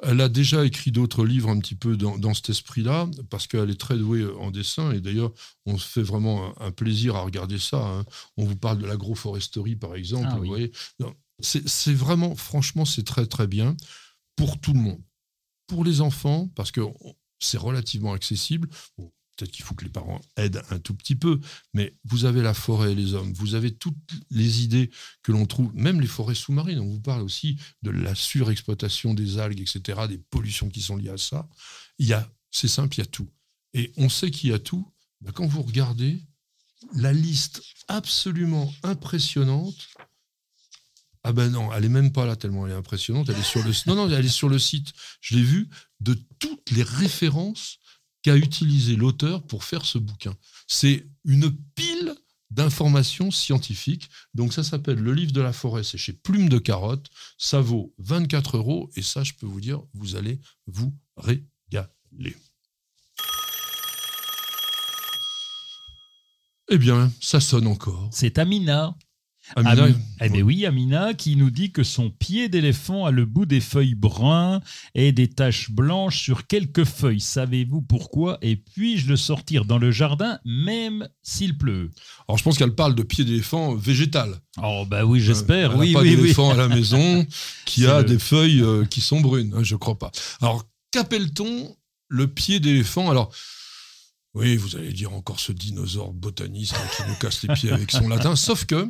Elle 0.04 0.22
a 0.22 0.30
déjà 0.30 0.64
écrit 0.64 0.92
d'autres 0.92 1.26
livres 1.26 1.50
un 1.50 1.60
petit 1.60 1.76
peu 1.76 1.98
dans, 1.98 2.34
cet 2.34 2.50
esprit-là, 2.50 3.10
parce 3.30 3.48
qu'elle 3.48 3.72
est 3.72 3.80
très 3.80 3.98
douée 3.98 4.26
en 4.40 4.52
dessin, 4.52 4.92
et 4.92 5.02
d'ailleurs, 5.02 5.32
on 5.66 5.78
se 5.78 5.88
fait 5.88 6.04
vraiment 6.04 6.54
un, 6.62 6.72
plaisir 6.72 7.16
à 7.16 7.22
regarder 7.22 7.58
ça. 7.58 7.84
Hein. 7.84 8.06
On 8.38 8.46
vous 8.46 8.56
parle 8.56 8.78
de 8.78 8.86
l'agroforesterie, 8.86 9.76
par 9.76 9.96
exemple. 9.96 10.28
Ah 10.30 10.38
voyez 10.38 10.72
c'est 11.40 11.94
vraiment, 11.94 12.36
franchement, 12.36 12.86
c'est 12.86 13.04
très 13.04 13.26
très 13.26 13.48
bien 13.48 13.76
pour 14.36 14.60
tout 14.60 14.74
le 14.74 14.80
monde. 14.80 15.02
Pour 15.68 15.84
les 15.84 16.02
enfants, 16.02 16.50
parce 16.56 16.72
que 16.72 16.82
c'est 17.40 17.58
relativement 17.58 18.14
accessible. 18.14 18.70
Peut-être 19.38 19.52
qu'il 19.52 19.64
faut 19.64 19.76
que 19.76 19.84
les 19.84 19.92
parents 19.92 20.20
aident 20.36 20.64
un 20.72 20.80
tout 20.80 20.96
petit 20.96 21.16
peu, 21.16 21.40
mais 21.74 21.96
vous 22.06 22.26
avez 22.26 22.42
la 22.42 22.56
forêt 22.56 22.96
les 22.96 23.14
hommes, 23.14 23.32
vous 23.34 23.54
avez 23.54 23.72
toutes 23.72 23.96
les 24.32 24.64
idées 24.64 24.90
que 25.22 25.32
l'on 25.32 25.46
trouve, 25.46 25.72
même 25.76 26.02
les 26.02 26.08
forêts 26.08 26.36
sous-marines, 26.36 26.80
on 26.80 26.90
vous 26.90 27.00
parle 27.00 27.22
aussi 27.22 27.58
de 27.84 27.92
la 27.92 28.16
surexploitation 28.16 29.14
des 29.14 29.38
algues, 29.38 29.62
etc., 29.62 30.02
des 30.10 30.18
pollutions 30.18 30.70
qui 30.70 30.82
sont 30.82 30.96
liées 30.96 31.10
à 31.10 31.18
ça. 31.18 31.48
Il 32.00 32.08
y 32.08 32.14
a, 32.14 32.28
c'est 32.50 32.68
simple, 32.68 32.96
il 32.96 33.00
y 33.00 33.04
a 33.04 33.06
tout. 33.06 33.30
Et 33.74 33.94
on 33.98 34.10
sait 34.10 34.32
qu'il 34.32 34.50
y 34.50 34.54
a 34.54 34.60
tout. 34.60 34.92
Ben, 35.22 35.32
quand 35.32 35.46
vous 35.46 35.62
regardez 35.62 36.20
la 36.94 37.14
liste 37.14 37.62
absolument 37.88 38.74
impressionnante 38.84 39.88
ah 41.24 41.34
ben 41.34 41.50
non, 41.50 41.74
elle 41.74 41.84
est 41.84 41.90
même 41.90 42.14
pas 42.14 42.26
là 42.26 42.38
tellement 42.38 42.66
elle 42.66 42.72
est 42.72 42.76
impressionnante. 42.78 43.28
Elle 43.28 43.38
est 43.38 43.44
sur 43.44 43.62
le 43.62 43.74
non 43.88 43.96
non, 43.96 44.10
elle 44.10 44.26
est 44.26 44.30
sur 44.30 44.48
le 44.48 44.58
site. 44.58 44.94
Je 45.20 45.36
l'ai 45.36 45.44
vu 45.44 45.68
de 46.00 46.18
toutes 46.40 46.72
les 46.72 46.84
références 46.84 47.80
utilisé 48.36 48.96
l'auteur 48.96 49.44
pour 49.44 49.64
faire 49.64 49.86
ce 49.86 49.98
bouquin. 49.98 50.36
C'est 50.68 51.08
une 51.24 51.56
pile 51.76 52.16
d'informations 52.50 53.32
scientifiques. 53.32 54.10
Donc 54.34 54.54
ça 54.54 54.64
s'appelle 54.64 55.00
Le 55.00 55.14
livre 55.14 55.32
de 55.32 55.42
la 55.42 55.54
forêt, 55.54 55.84
c'est 55.84 55.98
chez 55.98 56.14
Plume 56.14 56.50
de 56.50 56.58
Carotte. 56.58 57.08
Ça 57.38 57.62
vaut 57.62 57.94
24 58.00 58.58
euros 58.58 58.90
et 58.96 59.02
ça, 59.02 59.24
je 59.24 59.34
peux 59.34 59.46
vous 59.46 59.62
dire, 59.62 59.82
vous 59.94 60.16
allez 60.16 60.40
vous 60.66 60.94
régaler. 61.18 62.36
Eh 66.70 66.78
bien, 66.78 67.12
ça 67.22 67.40
sonne 67.40 67.68
encore. 67.68 68.10
C'est 68.12 68.38
Amina. 68.38 68.98
Amina, 69.56 69.88
eh 70.22 70.30
bien 70.30 70.42
oui, 70.42 70.66
Amina 70.66 71.14
qui 71.14 71.36
nous 71.36 71.50
dit 71.50 71.72
que 71.72 71.84
son 71.84 72.10
pied 72.10 72.50
d'éléphant 72.50 73.06
a 73.06 73.12
le 73.12 73.26
bout 73.26 73.46
des 73.46 73.62
feuilles 73.62 73.96
bruns 73.96 74.62
et 74.96 75.12
des 75.12 75.28
taches 75.28 75.72
blanches 75.72 76.22
sur 76.22 76.48
quelques 76.48 76.84
feuilles. 76.84 77.20
Savez-vous 77.20 77.82
pourquoi 77.82 78.38
Et 78.42 78.56
puis-je 78.56 79.08
le 79.08 79.16
sortir 79.16 79.66
dans 79.66 79.78
le 79.78 79.92
jardin 79.92 80.40
même 80.46 81.08
s'il 81.24 81.58
pleut? 81.58 81.92
Alors 82.28 82.38
je 82.38 82.44
pense 82.44 82.58
qu'elle 82.58 82.76
parle 82.76 82.96
de 82.96 83.04
pied 83.04 83.24
d'éléphant 83.24 83.76
végétal. 83.76 84.40
Oh 84.62 84.86
bah 84.88 85.06
oui, 85.06 85.20
j'espère. 85.20 85.72
Euh, 85.72 85.78
oui, 85.78 85.94
pas 85.94 86.02
oui, 86.02 86.16
d'éléphant 86.16 86.52
à 86.52 86.56
la 86.56 86.68
maison 86.68 87.26
qui 87.66 87.86
a 87.86 88.04
des 88.04 88.20
feuilles 88.20 88.62
euh, 88.62 88.86
qui 88.86 89.02
sont 89.02 89.22
brunes. 89.22 89.54
Hein, 89.56 89.64
je 89.64 89.76
crois 89.76 89.98
pas. 89.98 90.12
Alors 90.42 90.66
qu'appelle-t-on 90.92 91.76
le 92.10 92.28
pied 92.28 92.60
d'éléphant? 92.60 93.10
Alors 93.10 93.32
oui, 94.38 94.56
vous 94.56 94.76
allez 94.76 94.94
dire 94.94 95.14
encore 95.14 95.40
ce 95.40 95.52
dinosaure 95.52 96.14
botaniste 96.14 96.76
qui 96.96 97.04
nous 97.08 97.16
casse 97.16 97.42
les 97.42 97.56
pieds 97.56 97.72
avec 97.72 97.92
son 97.92 98.08
latin. 98.08 98.36
Sauf 98.36 98.66
que 98.66 98.88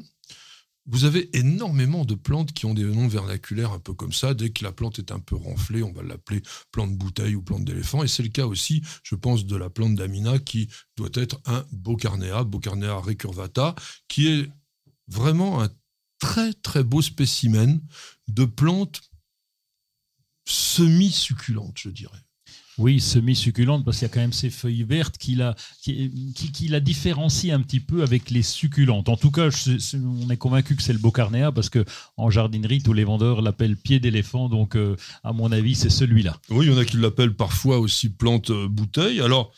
vous 0.87 1.03
avez 1.03 1.35
énormément 1.37 2.05
de 2.05 2.15
plantes 2.15 2.53
qui 2.53 2.65
ont 2.65 2.73
des 2.73 2.83
noms 2.83 3.07
vernaculaires 3.07 3.73
un 3.73 3.79
peu 3.79 3.93
comme 3.93 4.13
ça. 4.13 4.33
Dès 4.33 4.51
que 4.51 4.63
la 4.63 4.71
plante 4.71 4.99
est 4.99 5.11
un 5.11 5.19
peu 5.19 5.35
renflée, 5.35 5.83
on 5.83 5.91
va 5.91 6.01
l'appeler 6.01 6.41
plante 6.71 6.97
bouteille 6.97 7.35
ou 7.35 7.41
plante 7.41 7.65
d'éléphant. 7.65 8.03
Et 8.03 8.07
c'est 8.07 8.23
le 8.23 8.29
cas 8.29 8.45
aussi, 8.45 8.81
je 9.03 9.15
pense, 9.15 9.45
de 9.45 9.55
la 9.55 9.69
plante 9.69 9.95
d'Amina 9.95 10.39
qui 10.39 10.69
doit 10.95 11.09
être 11.13 11.41
un 11.45 11.65
Bocarnea, 11.71 12.43
Bocarnea 12.43 12.95
recurvata, 12.95 13.75
qui 14.07 14.27
est 14.27 14.49
vraiment 15.07 15.61
un 15.61 15.69
très 16.19 16.53
très 16.53 16.83
beau 16.83 17.01
spécimen 17.01 17.81
de 18.27 18.45
plante 18.45 19.01
semi-succulente, 20.45 21.77
je 21.77 21.89
dirais. 21.89 22.26
Oui, 22.77 22.99
semi-succulente, 22.99 23.83
parce 23.83 23.97
qu'il 23.97 24.07
y 24.07 24.11
a 24.11 24.13
quand 24.13 24.19
même 24.19 24.33
ces 24.33 24.51
feuilles 24.51 24.83
vertes 24.83 25.17
qui 25.17 25.35
la, 25.35 25.55
qui, 25.81 26.11
qui, 26.33 26.67
la 26.67 26.79
différencient 26.79 27.55
un 27.55 27.61
petit 27.61 27.79
peu 27.79 28.03
avec 28.03 28.29
les 28.29 28.43
succulentes. 28.43 29.09
En 29.09 29.17
tout 29.17 29.31
cas, 29.31 29.49
on 29.95 30.29
est 30.29 30.37
convaincu 30.37 30.75
que 30.75 30.83
c'est 30.83 30.93
le 30.93 30.99
Bocarnea, 30.99 31.51
parce 31.51 31.69
que 31.69 31.83
en 32.17 32.29
jardinerie, 32.29 32.83
tous 32.83 32.93
les 32.93 33.03
vendeurs 33.03 33.41
l'appellent 33.41 33.77
pied 33.77 33.99
d'éléphant, 33.99 34.47
donc 34.47 34.75
euh, 34.75 34.95
à 35.23 35.33
mon 35.33 35.51
avis, 35.51 35.73
c'est 35.73 35.89
celui-là. 35.89 36.39
Oui, 36.49 36.67
il 36.67 36.71
y 36.71 36.75
en 36.75 36.77
a 36.77 36.85
qui 36.85 36.97
l'appellent 36.97 37.35
parfois 37.35 37.79
aussi 37.79 38.09
plante 38.09 38.51
euh, 38.51 38.67
bouteille. 38.67 39.21
Alors, 39.21 39.53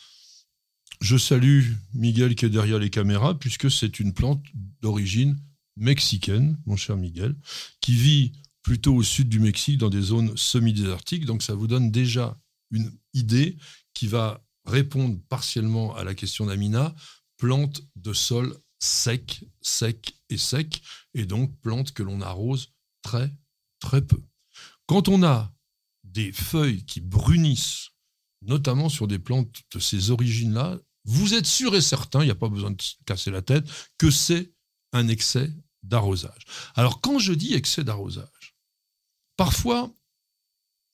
je 1.00 1.16
salue 1.16 1.64
Miguel 1.94 2.34
qui 2.34 2.46
est 2.46 2.50
derrière 2.50 2.78
les 2.78 2.90
caméras, 2.90 3.38
puisque 3.38 3.70
c'est 3.70 4.00
une 4.00 4.14
plante 4.14 4.42
d'origine 4.80 5.38
mexicaine, 5.76 6.58
mon 6.66 6.76
cher 6.76 6.96
Miguel, 6.96 7.34
qui 7.80 7.94
vit 7.94 8.32
plutôt 8.62 8.94
au 8.94 9.02
sud 9.02 9.28
du 9.28 9.40
Mexique, 9.40 9.78
dans 9.78 9.88
des 9.88 10.02
zones 10.02 10.36
semi-désertiques. 10.36 11.24
Donc 11.24 11.42
ça 11.42 11.54
vous 11.54 11.66
donne 11.66 11.90
déjà 11.90 12.36
une 12.70 12.92
idée 13.14 13.56
qui 13.94 14.06
va 14.06 14.44
répondre 14.64 15.18
partiellement 15.28 15.94
à 15.96 16.04
la 16.04 16.14
question 16.14 16.46
d'Amina, 16.46 16.94
plante 17.36 17.82
de 17.96 18.12
sol 18.12 18.56
sec, 18.78 19.44
sec 19.60 20.14
et 20.28 20.38
sec, 20.38 20.82
et 21.14 21.26
donc 21.26 21.58
plante 21.60 21.92
que 21.92 22.02
l'on 22.02 22.20
arrose 22.20 22.72
très, 23.02 23.32
très 23.78 24.02
peu. 24.02 24.22
Quand 24.86 25.08
on 25.08 25.22
a 25.22 25.52
des 26.04 26.32
feuilles 26.32 26.84
qui 26.84 27.00
brunissent, 27.00 27.90
notamment 28.42 28.88
sur 28.88 29.06
des 29.06 29.18
plantes 29.18 29.62
de 29.72 29.78
ces 29.78 30.10
origines-là, 30.10 30.78
vous 31.04 31.34
êtes 31.34 31.46
sûr 31.46 31.74
et 31.74 31.80
certain, 31.80 32.22
il 32.22 32.26
n'y 32.26 32.30
a 32.30 32.36
pas 32.36 32.48
besoin 32.48 32.70
de 32.70 32.82
casser 33.06 33.30
la 33.30 33.42
tête, 33.42 33.66
que 33.98 34.10
c'est 34.10 34.52
un 34.92 35.08
excès 35.08 35.52
d'arrosage. 35.82 36.44
Alors 36.74 37.00
quand 37.00 37.18
je 37.18 37.32
dis 37.32 37.54
excès 37.54 37.84
d'arrosage, 37.84 38.56
parfois 39.36 39.94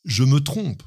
je 0.04 0.22
me 0.22 0.40
trompe 0.40 0.82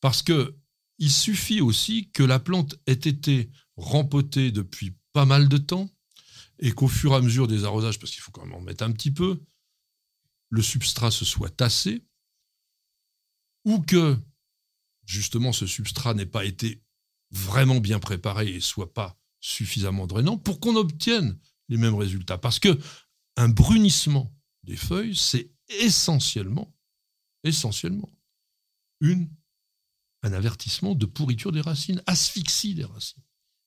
parce 0.00 0.22
que 0.22 0.56
il 0.98 1.10
suffit 1.10 1.60
aussi 1.60 2.10
que 2.10 2.22
la 2.22 2.38
plante 2.38 2.76
ait 2.86 2.92
été 2.92 3.50
rempotée 3.76 4.50
depuis 4.50 4.96
pas 5.12 5.26
mal 5.26 5.48
de 5.48 5.58
temps 5.58 5.90
et 6.58 6.72
qu'au 6.72 6.88
fur 6.88 7.12
et 7.12 7.16
à 7.16 7.20
mesure 7.20 7.48
des 7.48 7.64
arrosages, 7.64 7.98
parce 7.98 8.12
qu'il 8.12 8.22
faut 8.22 8.30
quand 8.30 8.44
même 8.44 8.54
en 8.54 8.60
mettre 8.60 8.84
un 8.84 8.92
petit 8.92 9.10
peu, 9.10 9.42
le 10.48 10.62
substrat 10.62 11.10
se 11.10 11.24
soit 11.24 11.50
tassé, 11.50 12.06
ou 13.64 13.80
que 13.80 14.16
justement 15.04 15.52
ce 15.52 15.66
substrat 15.66 16.14
n'ait 16.14 16.24
pas 16.24 16.44
été 16.44 16.82
vraiment 17.30 17.80
bien 17.80 17.98
préparé 17.98 18.48
et 18.48 18.60
soit 18.60 18.94
pas 18.94 19.18
suffisamment 19.40 20.06
drainant 20.06 20.38
pour 20.38 20.60
qu'on 20.60 20.76
obtienne 20.76 21.38
les 21.68 21.76
mêmes 21.76 21.94
résultats. 21.94 22.38
Parce 22.38 22.58
que 22.58 22.78
un 23.36 23.48
brunissement 23.48 24.32
des 24.62 24.76
feuilles, 24.76 25.16
c'est 25.16 25.50
essentiellement, 25.68 26.74
essentiellement 27.44 28.10
une 29.00 29.28
un 30.22 30.32
avertissement 30.32 30.94
de 30.94 31.06
pourriture 31.06 31.52
des 31.52 31.60
racines, 31.60 32.02
asphyxie 32.06 32.74
des 32.74 32.84
racines. 32.84 33.22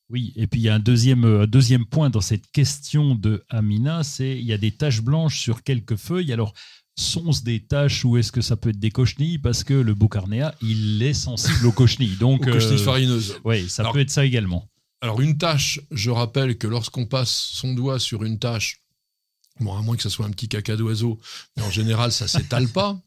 Oui, 0.09 0.33
et 0.35 0.47
puis 0.47 0.59
il 0.59 0.63
y 0.63 0.69
a 0.69 0.73
un 0.73 0.79
deuxième, 0.79 1.23
euh, 1.23 1.45
deuxième 1.45 1.85
point 1.85 2.09
dans 2.09 2.21
cette 2.21 2.49
question 2.51 3.13
de 3.13 3.43
Amina, 3.49 4.03
c'est 4.03 4.37
il 4.37 4.45
y 4.45 4.53
a 4.53 4.57
des 4.57 4.71
taches 4.71 5.01
blanches 5.01 5.39
sur 5.39 5.61
quelques 5.61 5.97
feuilles. 5.97 6.33
Alors, 6.33 6.53
sont-ce 6.97 7.43
des 7.43 7.65
taches 7.65 8.03
ou 8.03 8.17
est-ce 8.17 8.31
que 8.31 8.41
ça 8.41 8.57
peut 8.57 8.69
être 8.69 8.79
des 8.79 8.89
cochenilles? 8.89 9.37
Parce 9.37 9.63
que 9.63 9.73
le 9.73 9.93
Boucarnéa, 9.93 10.55
il 10.61 11.01
est 11.03 11.13
sensible 11.13 11.67
aux 11.67 11.71
cochenilles. 11.71 12.15
Donc, 12.19 12.41
aux 12.41 12.51
cochenilles 12.51 12.81
euh, 12.81 12.83
farineuses. 12.83 13.39
Oui, 13.43 13.69
ça 13.69 13.89
peut 13.91 13.99
être 13.99 14.09
ça 14.09 14.25
également. 14.25 14.67
Alors, 15.01 15.21
une 15.21 15.37
tache, 15.37 15.79
je 15.91 16.09
rappelle 16.09 16.57
que 16.57 16.67
lorsqu'on 16.67 17.05
passe 17.05 17.31
son 17.31 17.73
doigt 17.73 17.99
sur 17.99 18.23
une 18.23 18.39
tache, 18.39 18.81
bon, 19.59 19.77
à 19.77 19.81
moins 19.81 19.95
que 19.95 20.03
ce 20.03 20.09
soit 20.09 20.25
un 20.25 20.31
petit 20.31 20.49
caca 20.49 20.75
d'oiseau, 20.75 21.19
mais 21.55 21.63
en 21.63 21.71
général, 21.71 22.11
ça 22.11 22.27
s'étale 22.27 22.67
pas. 22.67 22.99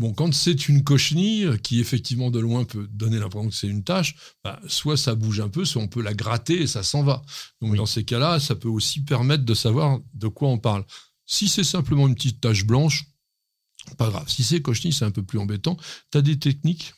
Bon, 0.00 0.12
quand 0.12 0.34
c'est 0.34 0.68
une 0.68 0.82
cochenille 0.82 1.56
qui 1.62 1.80
effectivement 1.80 2.30
de 2.30 2.40
loin 2.40 2.64
peut 2.64 2.88
donner 2.90 3.18
l'impression 3.18 3.48
que 3.48 3.54
c'est 3.54 3.68
une 3.68 3.84
tâche, 3.84 4.16
bah, 4.42 4.60
soit 4.66 4.96
ça 4.96 5.14
bouge 5.14 5.38
un 5.40 5.48
peu, 5.48 5.64
soit 5.64 5.82
on 5.82 5.88
peut 5.88 6.02
la 6.02 6.14
gratter 6.14 6.62
et 6.62 6.66
ça 6.66 6.82
s'en 6.82 7.04
va. 7.04 7.22
Donc 7.60 7.76
dans 7.76 7.86
ces 7.86 8.04
cas-là, 8.04 8.40
ça 8.40 8.56
peut 8.56 8.68
aussi 8.68 9.04
permettre 9.04 9.44
de 9.44 9.54
savoir 9.54 10.00
de 10.14 10.26
quoi 10.26 10.48
on 10.48 10.58
parle. 10.58 10.84
Si 11.26 11.48
c'est 11.48 11.64
simplement 11.64 12.08
une 12.08 12.16
petite 12.16 12.40
tache 12.40 12.64
blanche, 12.64 13.04
pas 13.96 14.10
grave. 14.10 14.28
Si 14.28 14.42
c'est 14.42 14.60
cochenille, 14.62 14.92
c'est 14.92 15.04
un 15.04 15.10
peu 15.10 15.22
plus 15.22 15.38
embêtant. 15.38 15.76
Tu 16.10 16.18
as 16.18 16.22
des 16.22 16.38
techniques? 16.38 16.92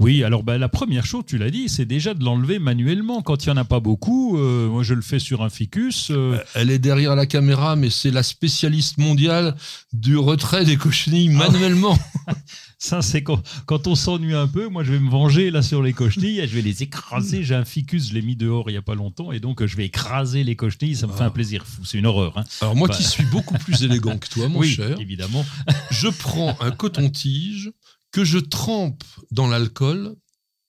Oui, 0.00 0.24
alors 0.24 0.42
bah, 0.42 0.58
la 0.58 0.68
première 0.68 1.06
chose, 1.06 1.22
tu 1.26 1.38
l'as 1.38 1.50
dit, 1.50 1.68
c'est 1.68 1.84
déjà 1.84 2.12
de 2.12 2.24
l'enlever 2.24 2.58
manuellement. 2.58 3.22
Quand 3.22 3.44
il 3.44 3.48
n'y 3.50 3.52
en 3.52 3.56
a 3.56 3.64
pas 3.64 3.78
beaucoup, 3.80 4.36
euh, 4.36 4.68
moi 4.68 4.82
je 4.82 4.94
le 4.94 5.02
fais 5.02 5.18
sur 5.20 5.42
un 5.42 5.48
ficus. 5.50 6.08
euh, 6.10 6.38
Elle 6.54 6.70
est 6.70 6.80
derrière 6.80 7.14
la 7.14 7.26
caméra, 7.26 7.76
mais 7.76 7.88
c'est 7.88 8.10
la 8.10 8.22
spécialiste 8.24 8.98
mondiale 8.98 9.54
du 9.92 10.16
retrait 10.16 10.64
des 10.64 10.76
cochenilles 10.76 11.30
Ah 11.40 11.48
manuellement. 11.50 11.96
ça, 12.78 13.00
c'est 13.00 13.22
quand, 13.22 13.40
quand 13.66 13.86
on 13.86 13.94
s'ennuie 13.94 14.34
un 14.34 14.48
peu. 14.48 14.68
Moi, 14.68 14.82
je 14.82 14.92
vais 14.92 14.98
me 14.98 15.08
venger 15.10 15.52
là 15.52 15.62
sur 15.62 15.82
les 15.82 15.92
cochenilles 15.92 16.40
et 16.40 16.48
je 16.48 16.54
vais 16.56 16.62
les 16.62 16.82
écraser. 16.82 17.44
J'ai 17.44 17.54
un 17.54 17.64
ficus, 17.64 18.08
je 18.08 18.14
l'ai 18.14 18.22
mis 18.22 18.34
dehors 18.36 18.70
il 18.70 18.72
n'y 18.72 18.78
a 18.78 18.82
pas 18.82 18.96
longtemps 18.96 19.30
et 19.30 19.38
donc 19.38 19.62
euh, 19.62 19.66
je 19.68 19.76
vais 19.76 19.84
écraser 19.86 20.42
les 20.42 20.56
cochenilles. 20.56 20.96
Ça 20.96 21.06
me 21.06 21.12
fait 21.12 21.22
Ah. 21.22 21.26
un 21.26 21.30
plaisir 21.30 21.64
fou. 21.64 21.84
C'est 21.84 21.98
une 21.98 22.06
horreur. 22.06 22.36
hein. 22.38 22.44
Alors 22.60 22.74
moi 22.74 22.88
Bah. 22.88 22.94
qui 22.96 23.04
suis 23.04 23.24
beaucoup 23.26 23.54
plus 23.58 23.84
élégant 23.84 24.18
que 24.18 24.28
toi, 24.28 24.48
mon 24.48 24.58
oui, 24.60 24.70
cher, 24.72 24.98
évidemment. 25.00 25.44
je 25.92 26.08
prends 26.08 26.56
un 26.60 26.72
coton-tige 26.72 27.70
que 28.12 28.24
je 28.24 28.38
trempe 28.38 29.04
dans 29.30 29.46
l'alcool, 29.48 30.16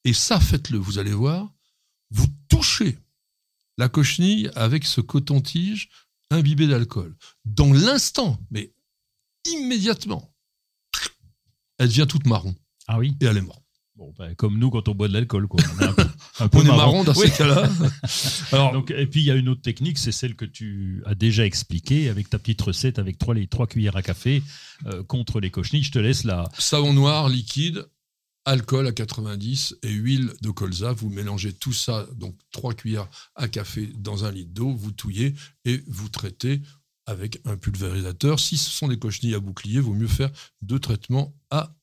et 0.03 0.13
ça, 0.13 0.39
faites-le, 0.39 0.77
vous 0.77 0.99
allez 0.99 1.13
voir, 1.13 1.51
vous 2.09 2.27
touchez 2.49 2.97
la 3.77 3.89
cochenille 3.89 4.49
avec 4.55 4.85
ce 4.85 5.01
coton-tige 5.01 5.89
imbibé 6.29 6.67
d'alcool. 6.67 7.15
Dans 7.45 7.71
l'instant, 7.73 8.39
mais 8.51 8.73
immédiatement, 9.45 10.33
elle 11.77 11.87
devient 11.89 12.05
toute 12.07 12.25
marron, 12.25 12.55
Ah 12.87 12.99
oui. 12.99 13.15
et 13.21 13.25
elle 13.25 13.37
est 13.37 13.41
morte. 13.41 13.63
Bon, 13.95 14.13
bah, 14.17 14.33
comme 14.35 14.57
nous 14.57 14.69
quand 14.69 14.87
on 14.87 14.95
boit 14.95 15.07
de 15.07 15.13
l'alcool, 15.13 15.47
quoi. 15.47 15.61
On 15.79 15.83
un 15.83 15.93
un 16.41 16.47
peu 16.47 16.57
On 16.59 16.61
est 16.63 17.03
dans 17.05 17.13
Oui. 17.15 17.27
ces 17.27 17.37
cas-là. 17.37 17.69
Alors, 18.51 18.73
Donc, 18.73 18.91
et 18.91 19.05
puis 19.07 19.21
il 19.21 19.25
y 19.25 19.31
a 19.31 19.35
une 19.35 19.49
autre 19.49 19.61
technique, 19.61 19.97
c'est 19.97 20.11
celle 20.11 20.35
que 20.35 20.45
tu 20.45 21.03
as 21.05 21.15
déjà 21.15 21.45
expliquée 21.45 22.09
avec 22.09 22.29
ta 22.29 22.39
petite 22.39 22.61
recette 22.61 22.99
avec 22.99 23.17
trois, 23.17 23.33
les, 23.33 23.47
trois 23.47 23.67
cuillères 23.67 23.95
à 23.95 24.01
café 24.01 24.43
euh, 24.87 25.03
contre 25.03 25.39
les 25.39 25.51
cochenilles. 25.51 25.83
Je 25.83 25.91
te 25.91 25.99
laisse 25.99 26.23
la. 26.23 26.49
savon 26.57 26.93
noir 26.93 27.29
liquide, 27.29 27.85
alcool 28.45 28.87
à 28.87 28.91
90 28.91 29.77
et 29.83 29.91
huile 29.91 30.33
de 30.41 30.49
colza. 30.49 30.93
Vous 30.93 31.09
mélangez 31.09 31.53
tout 31.53 31.73
ça, 31.73 32.07
donc 32.15 32.35
trois 32.51 32.73
cuillères 32.73 33.07
à 33.35 33.47
café 33.47 33.89
dans 33.97 34.25
un 34.25 34.31
litre 34.31 34.51
d'eau, 34.53 34.73
vous 34.73 34.91
touillez 34.91 35.35
et 35.65 35.83
vous 35.87 36.09
traitez 36.09 36.61
avec 37.05 37.39
un 37.45 37.57
pulvérisateur. 37.57 38.39
Si 38.39 38.57
ce 38.57 38.69
sont 38.69 38.87
des 38.87 38.97
cochenilles 38.99 39.35
à 39.35 39.39
bouclier, 39.39 39.79
vaut 39.79 39.93
mieux 39.93 40.07
faire 40.07 40.29
deux 40.61 40.79
traitements 40.79 41.33
à, 41.49 41.75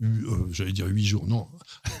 euh, 0.00 0.48
j'allais 0.52 0.72
dire 0.72 0.86
huit 0.86 1.06
jours, 1.06 1.26
non, 1.26 1.48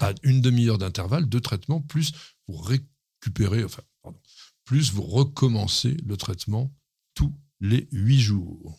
à 0.00 0.12
une 0.22 0.40
demi-heure 0.40 0.78
d'intervalle, 0.78 1.26
deux 1.26 1.40
traitements, 1.40 1.80
plus 1.80 2.12
vous 2.48 2.56
récupérez, 2.56 3.64
enfin, 3.64 3.82
pardon, 4.02 4.18
plus 4.64 4.92
vous 4.92 5.02
recommencez 5.02 5.96
le 6.04 6.16
traitement 6.16 6.72
tous 7.14 7.34
les 7.60 7.88
huit 7.92 8.20
jours. 8.20 8.78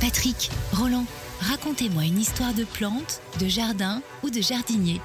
Patrick, 0.00 0.50
Roland, 0.72 1.06
racontez-moi 1.40 2.04
une 2.04 2.18
histoire 2.18 2.54
de 2.54 2.64
plante, 2.64 3.20
de 3.40 3.48
jardin 3.48 4.02
ou 4.22 4.30
de 4.30 4.40
jardinier. 4.40 5.00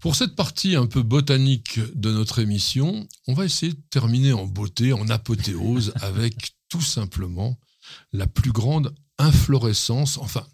Pour 0.00 0.14
cette 0.14 0.36
partie 0.36 0.76
un 0.76 0.86
peu 0.86 1.02
botanique 1.02 1.80
de 1.94 2.12
notre 2.12 2.38
émission, 2.38 3.08
on 3.26 3.34
va 3.34 3.44
essayer 3.44 3.72
de 3.72 3.82
terminer 3.90 4.32
en 4.32 4.46
beauté, 4.46 4.92
en 4.92 5.08
apothéose, 5.08 5.92
avec 6.00 6.52
tout 6.68 6.80
simplement 6.80 7.58
la 8.12 8.26
plus 8.26 8.52
grande 8.52 8.94
inflorescence. 9.18 10.18
Enfin, 10.18 10.46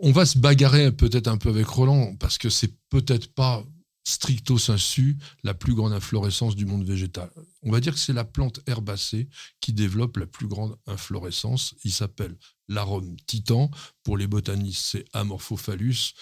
on 0.00 0.12
va 0.12 0.26
se 0.26 0.38
bagarrer 0.38 0.92
peut-être 0.92 1.28
un 1.28 1.38
peu 1.38 1.50
avec 1.50 1.66
Roland, 1.66 2.16
parce 2.16 2.38
que 2.38 2.50
c'est 2.50 2.74
peut-être 2.88 3.34
pas 3.34 3.64
stricto 4.04 4.56
sensu 4.56 5.18
la 5.42 5.52
plus 5.52 5.74
grande 5.74 5.92
inflorescence 5.92 6.56
du 6.56 6.64
monde 6.64 6.84
végétal. 6.84 7.30
On 7.62 7.70
va 7.70 7.80
dire 7.80 7.92
que 7.92 7.98
c'est 7.98 8.14
la 8.14 8.24
plante 8.24 8.60
herbacée 8.66 9.28
qui 9.60 9.74
développe 9.74 10.16
la 10.16 10.26
plus 10.26 10.46
grande 10.46 10.78
inflorescence. 10.86 11.74
Il 11.84 11.92
s'appelle 11.92 12.34
l'arôme 12.68 13.16
titan. 13.26 13.70
Pour 14.04 14.16
les 14.16 14.26
botanistes, 14.26 14.86
c'est 14.92 15.04
Amorphophallus. 15.12 16.14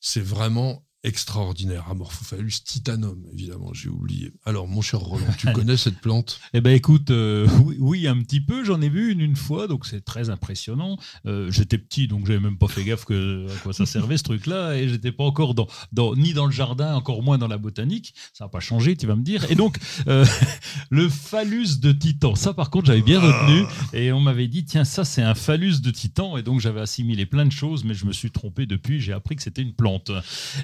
C'est 0.00 0.22
vraiment 0.22 0.84
extraordinaire. 1.02 1.86
Amorphophallus 1.90 2.62
titanum, 2.64 3.24
évidemment, 3.32 3.72
j'ai 3.72 3.88
oublié. 3.88 4.32
Alors, 4.44 4.68
mon 4.68 4.82
cher 4.82 5.00
Roland, 5.00 5.24
tu 5.38 5.50
connais 5.52 5.76
cette 5.76 6.00
plante? 6.00 6.40
Eh 6.52 6.60
ben 6.60 6.72
écoute, 6.72 7.10
euh, 7.10 7.48
oui, 7.64 7.76
oui, 7.78 8.06
un 8.06 8.20
petit 8.20 8.40
peu. 8.40 8.64
J'en 8.64 8.80
ai 8.82 8.88
vu 8.88 9.12
une 9.12 9.20
une 9.20 9.36
fois, 9.36 9.66
donc 9.66 9.86
c'est 9.86 10.04
très 10.04 10.28
impressionnant. 10.28 10.98
Euh, 11.26 11.50
j'étais 11.50 11.78
petit, 11.78 12.06
donc 12.06 12.26
j'avais 12.26 12.40
même 12.40 12.58
pas 12.58 12.68
fait 12.68 12.84
gaffe 12.84 13.04
que, 13.04 13.46
à 13.50 13.56
quoi 13.62 13.72
ça 13.72 13.86
servait 13.86 14.18
ce 14.18 14.24
truc-là, 14.24 14.74
et 14.74 14.88
j'étais 14.88 15.12
pas 15.12 15.24
encore 15.24 15.54
dans, 15.54 15.68
dans, 15.92 16.14
ni 16.14 16.34
dans 16.34 16.46
le 16.46 16.52
jardin, 16.52 16.94
encore 16.94 17.22
moins 17.22 17.38
dans 17.38 17.48
la 17.48 17.58
botanique. 17.58 18.14
Ça 18.34 18.44
n'a 18.44 18.48
pas 18.48 18.60
changé, 18.60 18.96
tu 18.96 19.06
vas 19.06 19.16
me 19.16 19.22
dire. 19.22 19.50
Et 19.50 19.54
donc 19.54 19.78
euh, 20.06 20.26
le 20.90 21.08
phallus 21.08 21.78
de 21.80 21.92
Titan, 21.92 22.34
ça 22.34 22.52
par 22.52 22.70
contre 22.70 22.86
j'avais 22.86 23.02
bien 23.02 23.20
retenu, 23.20 23.64
et 23.94 24.12
on 24.12 24.20
m'avait 24.20 24.48
dit 24.48 24.64
tiens 24.64 24.84
ça 24.84 25.04
c'est 25.04 25.22
un 25.22 25.34
phallus 25.34 25.80
de 25.80 25.90
Titan, 25.90 26.36
et 26.36 26.42
donc 26.42 26.60
j'avais 26.60 26.80
assimilé 26.80 27.24
plein 27.24 27.46
de 27.46 27.52
choses, 27.52 27.84
mais 27.84 27.94
je 27.94 28.04
me 28.04 28.12
suis 28.12 28.30
trompé 28.30 28.66
depuis. 28.66 29.00
J'ai 29.00 29.12
appris 29.12 29.36
que 29.36 29.42
c'était 29.42 29.62
une 29.62 29.74
plante. 29.74 30.10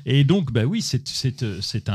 Et 0.05 0.26
donc 0.27 0.53
bah 0.53 0.65
oui, 0.65 0.83
c'est 0.83 1.07
c'est 1.09 1.61
c'est 1.63 1.89
un, 1.89 1.95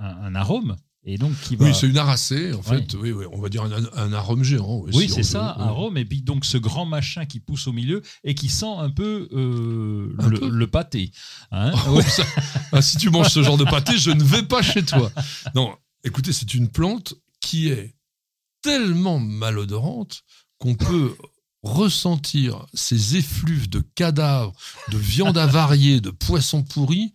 un, 0.00 0.16
un 0.24 0.34
arôme. 0.34 0.76
Et 1.04 1.16
donc 1.16 1.32
qui 1.40 1.56
va 1.56 1.64
Oui, 1.64 1.74
c'est 1.74 1.86
une 1.86 1.96
aracée, 1.96 2.52
en 2.52 2.60
fait. 2.60 2.92
Oui, 2.94 3.12
oui, 3.12 3.24
on 3.32 3.40
va 3.40 3.48
dire 3.48 3.62
un, 3.62 3.70
un 3.96 4.12
arôme 4.12 4.42
géant. 4.42 4.82
oui, 4.92 5.08
si 5.08 5.14
c'est 5.14 5.22
ça, 5.22 5.54
un 5.58 5.70
rhum, 5.70 5.96
et 5.96 6.04
puis 6.04 6.20
donc 6.20 6.44
ce 6.44 6.58
grand 6.58 6.84
machin 6.84 7.24
qui 7.24 7.40
pousse 7.40 7.66
au 7.66 7.72
milieu 7.72 8.02
et 8.24 8.34
qui 8.34 8.50
sent 8.50 8.66
un 8.76 8.90
peu, 8.90 9.26
euh, 9.32 10.14
Un 10.18 10.28
le, 10.28 10.38
peu 10.40 10.48
le 10.50 10.66
pâté. 10.66 11.10
hein. 11.50 11.72
Oh, 11.88 12.02
ça- 12.02 12.24
ah, 12.72 12.82
si 12.82 12.98
tu 12.98 13.08
manges 13.08 13.30
ce 13.30 13.42
genre 13.42 13.56
de 13.56 13.64
pâté, 13.64 13.96
je 13.96 14.10
ne 14.10 14.22
vais 14.22 14.42
pas 14.42 14.60
chez 14.60 14.82
toi. 14.84 15.10
Non, 15.54 15.74
écoutez, 16.04 16.32
c'est 16.34 16.52
une 16.52 16.68
plante 16.68 17.14
qui 17.40 17.68
est 17.68 17.94
tellement 18.60 19.18
malodorante 19.18 20.24
qu'on 20.58 20.74
peut 20.74 21.14
ressentir 21.62 22.66
ces 22.74 23.16
effluves 23.16 23.68
de 23.70 23.80
cadavres, 23.94 24.52
de 24.90 24.98
viande 24.98 25.38
avariée, 25.38 26.00
de 26.00 26.10
poissons 26.10 26.62
pourris 26.64 27.14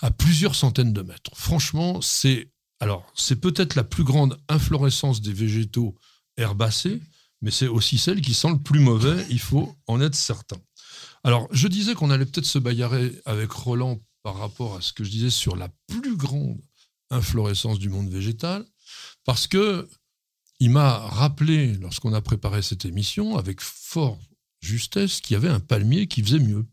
à 0.00 0.10
plusieurs 0.10 0.54
centaines 0.54 0.92
de 0.92 1.02
mètres. 1.02 1.30
Franchement, 1.34 2.00
c'est 2.00 2.50
alors 2.80 3.10
c'est 3.14 3.40
peut-être 3.40 3.74
la 3.74 3.84
plus 3.84 4.04
grande 4.04 4.38
inflorescence 4.48 5.20
des 5.20 5.32
végétaux 5.32 5.96
herbacés, 6.36 7.00
mais 7.42 7.50
c'est 7.50 7.66
aussi 7.66 7.98
celle 7.98 8.20
qui 8.20 8.34
sent 8.34 8.50
le 8.50 8.62
plus 8.62 8.80
mauvais. 8.80 9.26
Il 9.30 9.40
faut 9.40 9.74
en 9.86 10.00
être 10.00 10.14
certain. 10.14 10.58
Alors, 11.24 11.48
je 11.50 11.66
disais 11.66 11.94
qu'on 11.94 12.10
allait 12.10 12.26
peut-être 12.26 12.46
se 12.46 12.58
bagarrer 12.58 13.20
avec 13.24 13.50
Roland 13.50 14.00
par 14.22 14.36
rapport 14.36 14.76
à 14.76 14.80
ce 14.80 14.92
que 14.92 15.04
je 15.04 15.10
disais 15.10 15.30
sur 15.30 15.56
la 15.56 15.68
plus 15.88 16.16
grande 16.16 16.60
inflorescence 17.10 17.78
du 17.78 17.88
monde 17.88 18.08
végétal, 18.08 18.64
parce 19.24 19.46
que 19.46 19.88
il 20.60 20.70
m'a 20.70 20.98
rappelé, 20.98 21.74
lorsqu'on 21.74 22.12
a 22.12 22.20
préparé 22.20 22.62
cette 22.62 22.84
émission, 22.84 23.36
avec 23.36 23.60
fort 23.60 24.18
justesse, 24.60 25.20
qu'il 25.20 25.34
y 25.34 25.36
avait 25.36 25.48
un 25.48 25.60
palmier 25.60 26.08
qui 26.08 26.22
faisait 26.22 26.40
mieux. 26.40 26.66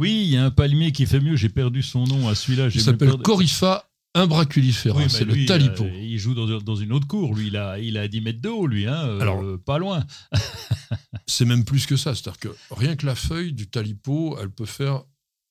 Oui, 0.00 0.22
il 0.24 0.30
y 0.30 0.36
a 0.38 0.44
un 0.46 0.50
palmier 0.50 0.92
qui 0.92 1.04
fait 1.06 1.20
mieux, 1.20 1.36
j'ai 1.36 1.50
perdu 1.50 1.82
son 1.82 2.04
nom 2.04 2.26
à 2.28 2.34
celui-là. 2.34 2.68
Il 2.74 2.80
s'appelle 2.80 3.08
perdu- 3.10 3.22
Corypha 3.22 3.86
imbraculifera, 4.14 4.96
Oui, 4.98 5.04
c'est 5.10 5.24
le 5.24 5.44
talipo. 5.46 5.84
euh, 5.84 5.90
il 6.02 6.18
joue 6.18 6.34
dans, 6.34 6.46
dans 6.60 6.74
une 6.74 6.92
autre 6.92 7.06
cour, 7.06 7.34
lui, 7.34 7.48
il 7.48 7.56
a, 7.56 7.78
il 7.78 7.96
a 7.98 8.08
10 8.08 8.20
mètres 8.22 8.40
de 8.40 8.48
haut, 8.48 8.66
lui, 8.66 8.86
hein, 8.86 8.96
euh, 9.06 9.20
Alors- 9.20 9.44
pas 9.64 9.78
loin. 9.78 10.04
C'est 11.26 11.44
même 11.44 11.64
plus 11.64 11.86
que 11.86 11.96
ça, 11.96 12.14
c'est-à-dire 12.14 12.40
que 12.40 12.48
rien 12.72 12.96
que 12.96 13.06
la 13.06 13.14
feuille 13.14 13.52
du 13.52 13.68
talipo, 13.70 14.36
elle 14.40 14.50
peut 14.50 14.66
faire 14.66 15.04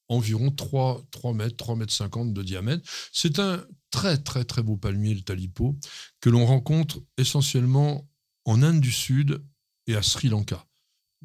environ 0.10 0.52
3, 0.52 1.04
3 1.12 1.34
mètres, 1.34 1.56
3 1.56 1.76
mètres 1.78 1.94
50 1.94 2.34
de 2.34 2.44
diamètre. 2.44 2.84
C'est 3.14 3.40
un 3.40 3.64
très 3.92 4.18
très 4.18 4.44
très 4.44 4.62
beau 4.64 4.76
palmier, 4.76 5.14
le 5.14 5.22
talipo, 5.22 5.78
que 6.22 6.30
l'on 6.30 6.46
rencontre 6.46 7.00
essentiellement 7.18 8.10
en 8.46 8.62
Inde 8.62 8.82
du 8.82 8.92
Sud 8.92 9.42
et 9.88 9.96
à 9.96 10.02
Sri 10.02 10.28
Lanka. 10.28 10.66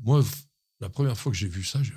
Moi, 0.02 0.22
la 0.80 0.88
première 0.88 1.16
fois 1.18 1.32
que 1.32 1.38
j'ai 1.38 1.48
vu 1.48 1.64
ça, 1.64 1.82
j'ai 1.82 1.94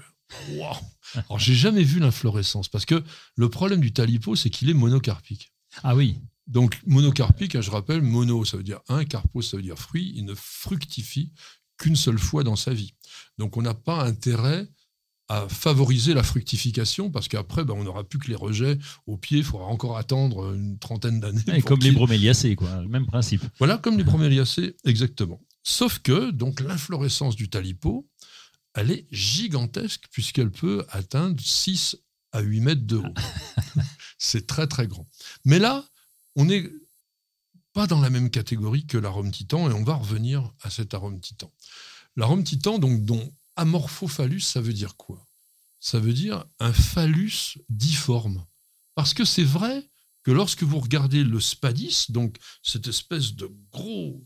Waouh 0.52 0.76
Alors, 1.16 1.40
j'ai 1.40 1.56
jamais 1.56 1.84
vu 1.84 2.00
l'inflorescence, 2.00 2.68
parce 2.68 2.86
que 2.86 3.04
le 3.36 3.50
problème 3.50 3.82
du 3.82 3.94
talipo, 3.94 4.36
c'est 4.36 4.50
qu'il 4.50 4.70
est 4.70 4.74
monocarpique. 4.74 5.54
Ah 5.84 5.96
oui, 5.96 6.20
Donc, 6.48 6.80
monocarpique, 6.86 7.56
hein, 7.56 7.62
je 7.62 7.72
rappelle, 7.72 8.02
mono, 8.02 8.46
ça 8.46 8.58
veut 8.58 8.64
dire 8.64 8.80
un, 8.88 9.06
carpos, 9.06 9.42
ça 9.42 9.58
veut 9.58 9.64
dire 9.64 9.78
fruit. 9.78 10.14
Il 10.16 10.26
ne 10.26 10.34
fructifie 10.36 11.32
qu'une 11.78 11.96
seule 11.96 12.18
fois 12.18 12.44
dans 12.44 12.56
sa 12.56 12.74
vie. 12.74 12.94
Donc, 13.38 13.58
on 13.58 13.62
n'a 13.62 13.74
pas 13.74 14.04
intérêt 14.04 14.68
à 15.30 15.48
favoriser 15.50 16.14
la 16.14 16.24
fructification 16.24 17.12
parce 17.12 17.28
qu'après, 17.28 17.66
ben, 17.66 17.74
on 17.74 17.84
n'aura 17.84 18.04
plus 18.04 18.18
que 18.18 18.28
les 18.28 18.36
rejets 18.36 18.78
au 19.08 19.18
pied. 19.18 19.40
Il 19.40 19.44
faudra 19.44 19.68
encore 19.68 19.98
attendre 19.98 20.54
une 20.54 20.80
trentaine 20.80 21.20
d'années. 21.20 21.62
Comme 21.66 21.82
les 21.82 21.92
broméliacées, 21.92 22.56
quoi, 22.56 22.82
le 22.82 22.88
même 22.88 23.06
principe. 23.06 23.44
Voilà, 23.60 23.78
comme 23.78 23.98
les 23.98 24.04
broméliacées, 24.04 24.76
exactement. 24.86 25.42
Sauf 25.64 26.00
que, 26.00 26.32
donc, 26.32 26.62
l'inflorescence 26.62 27.36
du 27.36 27.50
talipo, 27.50 28.08
elle 28.78 28.92
est 28.92 29.08
gigantesque 29.12 30.04
puisqu'elle 30.12 30.52
peut 30.52 30.86
atteindre 30.90 31.42
6 31.42 31.98
à 32.32 32.42
8 32.42 32.62
mètres 32.62 32.86
de 32.86 32.98
haut. 32.98 33.14
C'est 34.20 34.46
très, 34.46 34.68
très 34.68 34.88
grand. 34.88 35.08
Mais 35.46 35.58
là, 35.58 35.84
on 36.36 36.46
n'est 36.46 36.70
pas 37.74 37.88
dans 37.88 38.00
la 38.00 38.12
même 38.12 38.30
catégorie 38.30 38.86
que 38.86 39.00
l'arôme 39.00 39.32
titan 39.32 39.68
et 39.68 39.74
on 39.74 39.84
va 39.84 39.96
revenir 39.96 40.54
à 40.62 40.70
cet 40.70 40.94
arôme 40.94 41.20
titan. 41.20 41.52
L'arôme 42.16 42.44
titan, 42.44 42.78
donc, 42.78 43.04
dont 43.04 43.34
amorphophallus, 43.56 44.42
ça 44.42 44.62
veut 44.62 44.74
dire 44.74 44.96
quoi? 44.96 45.26
Ça 45.80 46.00
veut 46.00 46.14
dire 46.14 46.46
un 46.60 46.74
phallus 46.74 47.58
difforme. 47.70 48.46
Parce 48.94 49.16
que 49.16 49.26
c'est 49.26 49.44
vrai 49.44 49.90
que 50.22 50.30
lorsque 50.30 50.62
vous 50.62 50.80
regardez 50.80 51.24
le 51.24 51.40
spadis, 51.40 52.06
donc 52.10 52.38
cette 52.62 52.88
espèce 52.88 53.34
de 53.34 53.50
gros 53.72 54.24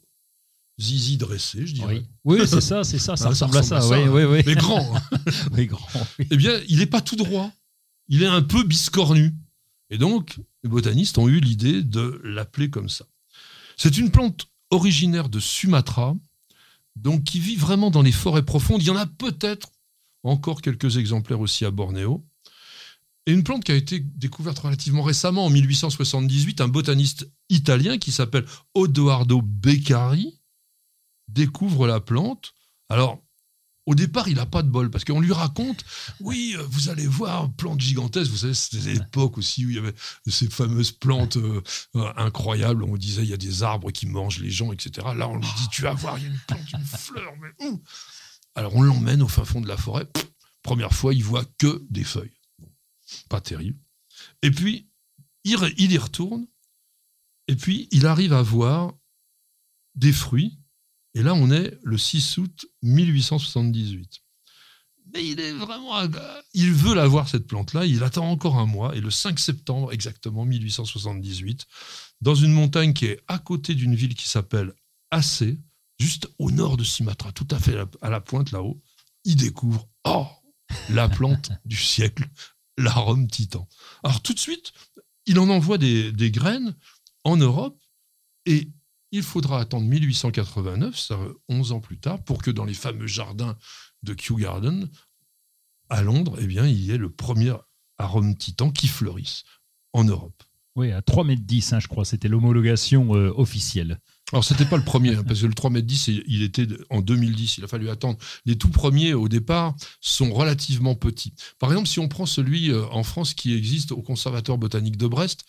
zizi 0.81 1.17
dressé, 1.17 1.65
je 1.67 1.73
dirais. 1.73 2.03
Oui, 2.25 2.39
oui 2.39 2.47
c'est 2.47 2.61
ça, 2.61 2.83
c'est 2.83 2.99
ça, 2.99 3.15
ça 3.15 3.25
Ah, 3.25 3.29
ressemble 3.29 3.57
à 3.57 3.63
ça. 3.63 3.87
oui, 3.87 3.97
hein. 4.03 4.09
oui, 4.11 4.23
oui. 4.23 4.43
Mais 4.45 4.55
grand. 4.55 4.93
Oui, 5.53 5.67
grand. 5.67 5.87
eh 6.19 6.35
bien, 6.37 6.59
il 6.67 6.79
n'est 6.79 6.85
pas 6.85 7.01
tout 7.01 7.15
droit. 7.15 7.51
Il 8.07 8.23
est 8.23 8.27
un 8.27 8.41
peu 8.41 8.63
biscornu. 8.63 9.33
Et 9.89 9.97
donc, 9.97 10.37
les 10.63 10.69
botanistes 10.69 11.17
ont 11.17 11.27
eu 11.27 11.39
l'idée 11.39 11.83
de 11.83 12.19
l'appeler 12.23 12.69
comme 12.69 12.89
ça. 12.89 13.05
C'est 13.77 13.97
une 13.97 14.11
plante 14.11 14.47
originaire 14.69 15.29
de 15.29 15.39
Sumatra, 15.39 16.15
donc 16.95 17.23
qui 17.23 17.39
vit 17.39 17.55
vraiment 17.55 17.91
dans 17.91 18.01
les 18.01 18.11
forêts 18.11 18.43
profondes. 18.45 18.81
Il 18.81 18.87
y 18.87 18.91
en 18.91 18.95
a 18.97 19.05
peut-être 19.05 19.69
encore 20.23 20.61
quelques 20.61 20.97
exemplaires 20.97 21.39
aussi 21.39 21.65
à 21.65 21.71
Bornéo. 21.71 22.25
Et 23.27 23.33
une 23.33 23.43
plante 23.43 23.63
qui 23.63 23.71
a 23.71 23.75
été 23.75 23.99
découverte 23.99 24.57
relativement 24.59 25.03
récemment, 25.03 25.45
en 25.45 25.49
1878, 25.49 26.59
un 26.61 26.67
botaniste 26.67 27.29
italien 27.49 27.97
qui 27.97 28.11
s'appelle 28.11 28.45
Odoardo 28.73 29.41
Beccari 29.43 30.39
découvre 31.31 31.87
la 31.87 31.99
plante. 31.99 32.53
Alors, 32.89 33.23
au 33.87 33.95
départ, 33.95 34.27
il 34.27 34.35
n'a 34.35 34.45
pas 34.45 34.61
de 34.61 34.69
bol, 34.69 34.91
parce 34.91 35.03
qu'on 35.03 35.19
lui 35.19 35.33
raconte, 35.33 35.83
oui, 36.19 36.55
euh, 36.55 36.63
vous 36.69 36.89
allez 36.89 37.07
voir, 37.07 37.51
plante 37.53 37.81
gigantesque, 37.81 38.29
vous 38.29 38.37
savez, 38.37 38.53
c'était 38.53 38.93
l'époque 38.93 39.37
aussi 39.39 39.65
où 39.65 39.69
il 39.69 39.75
y 39.75 39.79
avait 39.79 39.93
ces 40.27 40.49
fameuses 40.49 40.91
plantes 40.91 41.37
euh, 41.37 41.61
euh, 41.95 42.13
incroyables, 42.15 42.83
on 42.83 42.95
disait, 42.95 43.23
il 43.23 43.29
y 43.29 43.33
a 43.33 43.37
des 43.37 43.63
arbres 43.63 43.91
qui 43.91 44.05
mangent 44.05 44.39
les 44.39 44.51
gens, 44.51 44.71
etc. 44.71 45.07
Là, 45.15 45.27
on 45.27 45.35
lui 45.35 45.47
dit, 45.57 45.67
tu 45.71 45.81
vas 45.81 45.93
voir, 45.93 46.17
il 46.19 46.25
y 46.25 46.27
a 46.27 46.29
une 46.29 46.39
plante, 46.47 46.73
une 46.73 46.85
fleur, 46.85 47.33
mais 47.41 47.67
où 47.67 47.81
Alors, 48.53 48.75
on 48.75 48.83
l'emmène 48.83 49.23
au 49.23 49.27
fin 49.27 49.45
fond 49.45 49.61
de 49.61 49.67
la 49.67 49.77
forêt, 49.77 50.05
Pff, 50.05 50.29
première 50.61 50.93
fois, 50.93 51.13
il 51.13 51.23
voit 51.23 51.45
que 51.57 51.83
des 51.89 52.03
feuilles. 52.03 52.37
Pas 53.29 53.41
terrible. 53.41 53.79
Et 54.43 54.51
puis, 54.51 54.89
il 55.43 55.91
y 55.91 55.97
retourne, 55.97 56.45
et 57.47 57.55
puis, 57.55 57.87
il 57.91 58.05
arrive 58.05 58.33
à 58.33 58.43
voir 58.43 58.93
des 59.95 60.13
fruits, 60.13 60.60
et 61.13 61.23
là, 61.23 61.33
on 61.33 61.51
est 61.51 61.77
le 61.83 61.97
6 61.97 62.37
août 62.37 62.65
1878. 62.83 64.19
Mais 65.13 65.27
il 65.27 65.39
est 65.41 65.51
vraiment. 65.51 66.01
Il 66.53 66.71
veut 66.71 66.93
la 66.95 67.07
voir, 67.07 67.27
cette 67.27 67.45
plante-là. 67.47 67.85
Il 67.85 68.01
attend 68.03 68.29
encore 68.29 68.57
un 68.57 68.65
mois. 68.65 68.95
Et 68.95 69.01
le 69.01 69.11
5 69.11 69.37
septembre, 69.39 69.91
exactement 69.91 70.45
1878, 70.45 71.65
dans 72.21 72.35
une 72.35 72.53
montagne 72.53 72.93
qui 72.93 73.05
est 73.07 73.19
à 73.27 73.37
côté 73.39 73.75
d'une 73.75 73.95
ville 73.95 74.15
qui 74.15 74.29
s'appelle 74.29 74.73
Aceh, 75.09 75.57
juste 75.99 76.29
au 76.39 76.49
nord 76.51 76.77
de 76.77 76.83
Sumatra, 76.85 77.31
tout 77.33 77.47
à 77.51 77.59
fait 77.59 77.75
à 78.01 78.09
la- 78.09 78.21
pointe 78.21 78.51
là-haut, 78.51 78.81
il 79.25 79.35
découvre 79.35 79.89
Oh 80.05 80.27
La 80.89 81.09
plante 81.09 81.51
du 81.65 81.75
siècle, 81.75 82.29
l'arôme 82.77 83.27
titan. 83.27 83.67
Alors 84.03 84.21
tout 84.21 84.33
de 84.33 84.39
suite, 84.39 84.71
il 85.25 85.39
en 85.39 85.49
envoie 85.49 85.77
des 85.77 86.31
graines 86.31 86.75
en 87.25 87.35
Europe 87.35 87.77
et 88.45 88.71
il 89.11 89.23
faudra 89.23 89.59
attendre 89.59 89.85
1889, 89.87 90.97
ça 90.97 91.19
11 91.49 91.71
ans 91.73 91.79
plus 91.79 91.97
tard, 91.99 92.23
pour 92.23 92.41
que 92.41 92.51
dans 92.51 92.65
les 92.65 92.73
fameux 92.73 93.07
jardins 93.07 93.57
de 94.03 94.13
Kew 94.13 94.35
Garden, 94.37 94.89
à 95.89 96.01
Londres, 96.01 96.37
eh 96.39 96.47
bien, 96.47 96.65
il 96.65 96.79
y 96.79 96.91
ait 96.91 96.97
le 96.97 97.09
premier 97.11 97.53
arôme 97.97 98.35
titan 98.35 98.71
qui 98.71 98.87
fleurisse 98.87 99.43
en 99.93 100.03
Europe. 100.05 100.43
Oui, 100.77 100.91
à 100.93 101.01
3 101.01 101.25
mètres 101.25 101.41
10, 101.43 101.73
hein, 101.73 101.79
je 101.81 101.87
crois, 101.89 102.05
c'était 102.05 102.29
l'homologation 102.29 103.13
euh, 103.15 103.33
officielle. 103.35 103.99
Alors, 104.31 104.45
c'était 104.45 104.63
pas 104.65 104.77
le 104.77 104.85
premier, 104.85 105.15
hein, 105.15 105.23
parce 105.25 105.41
que 105.41 105.45
le 105.45 105.53
3 105.53 105.69
mètres 105.69 105.85
10, 105.87 106.07
il- 106.07 106.43
était 106.43 106.65
en 106.89 107.01
2010, 107.01 107.57
il 107.57 107.65
a 107.65 107.67
fallu 107.67 107.89
attendre. 107.89 108.17
Les 108.45 108.57
tout 108.57 108.69
premiers, 108.69 109.13
au 109.13 109.27
départ, 109.27 109.75
sont 109.99 110.31
relativement 110.33 110.95
petits. 110.95 111.33
Par 111.59 111.69
exemple, 111.73 111.89
si 111.89 111.99
on 111.99 112.07
prend 112.07 112.25
celui 112.25 112.71
euh, 112.71 112.85
en 112.91 113.03
France 113.03 113.33
qui 113.33 113.53
existe 113.53 113.91
au 113.91 114.01
Conservatoire 114.01 114.57
botanique 114.57 114.95
de 114.95 115.07
Brest, 115.07 115.43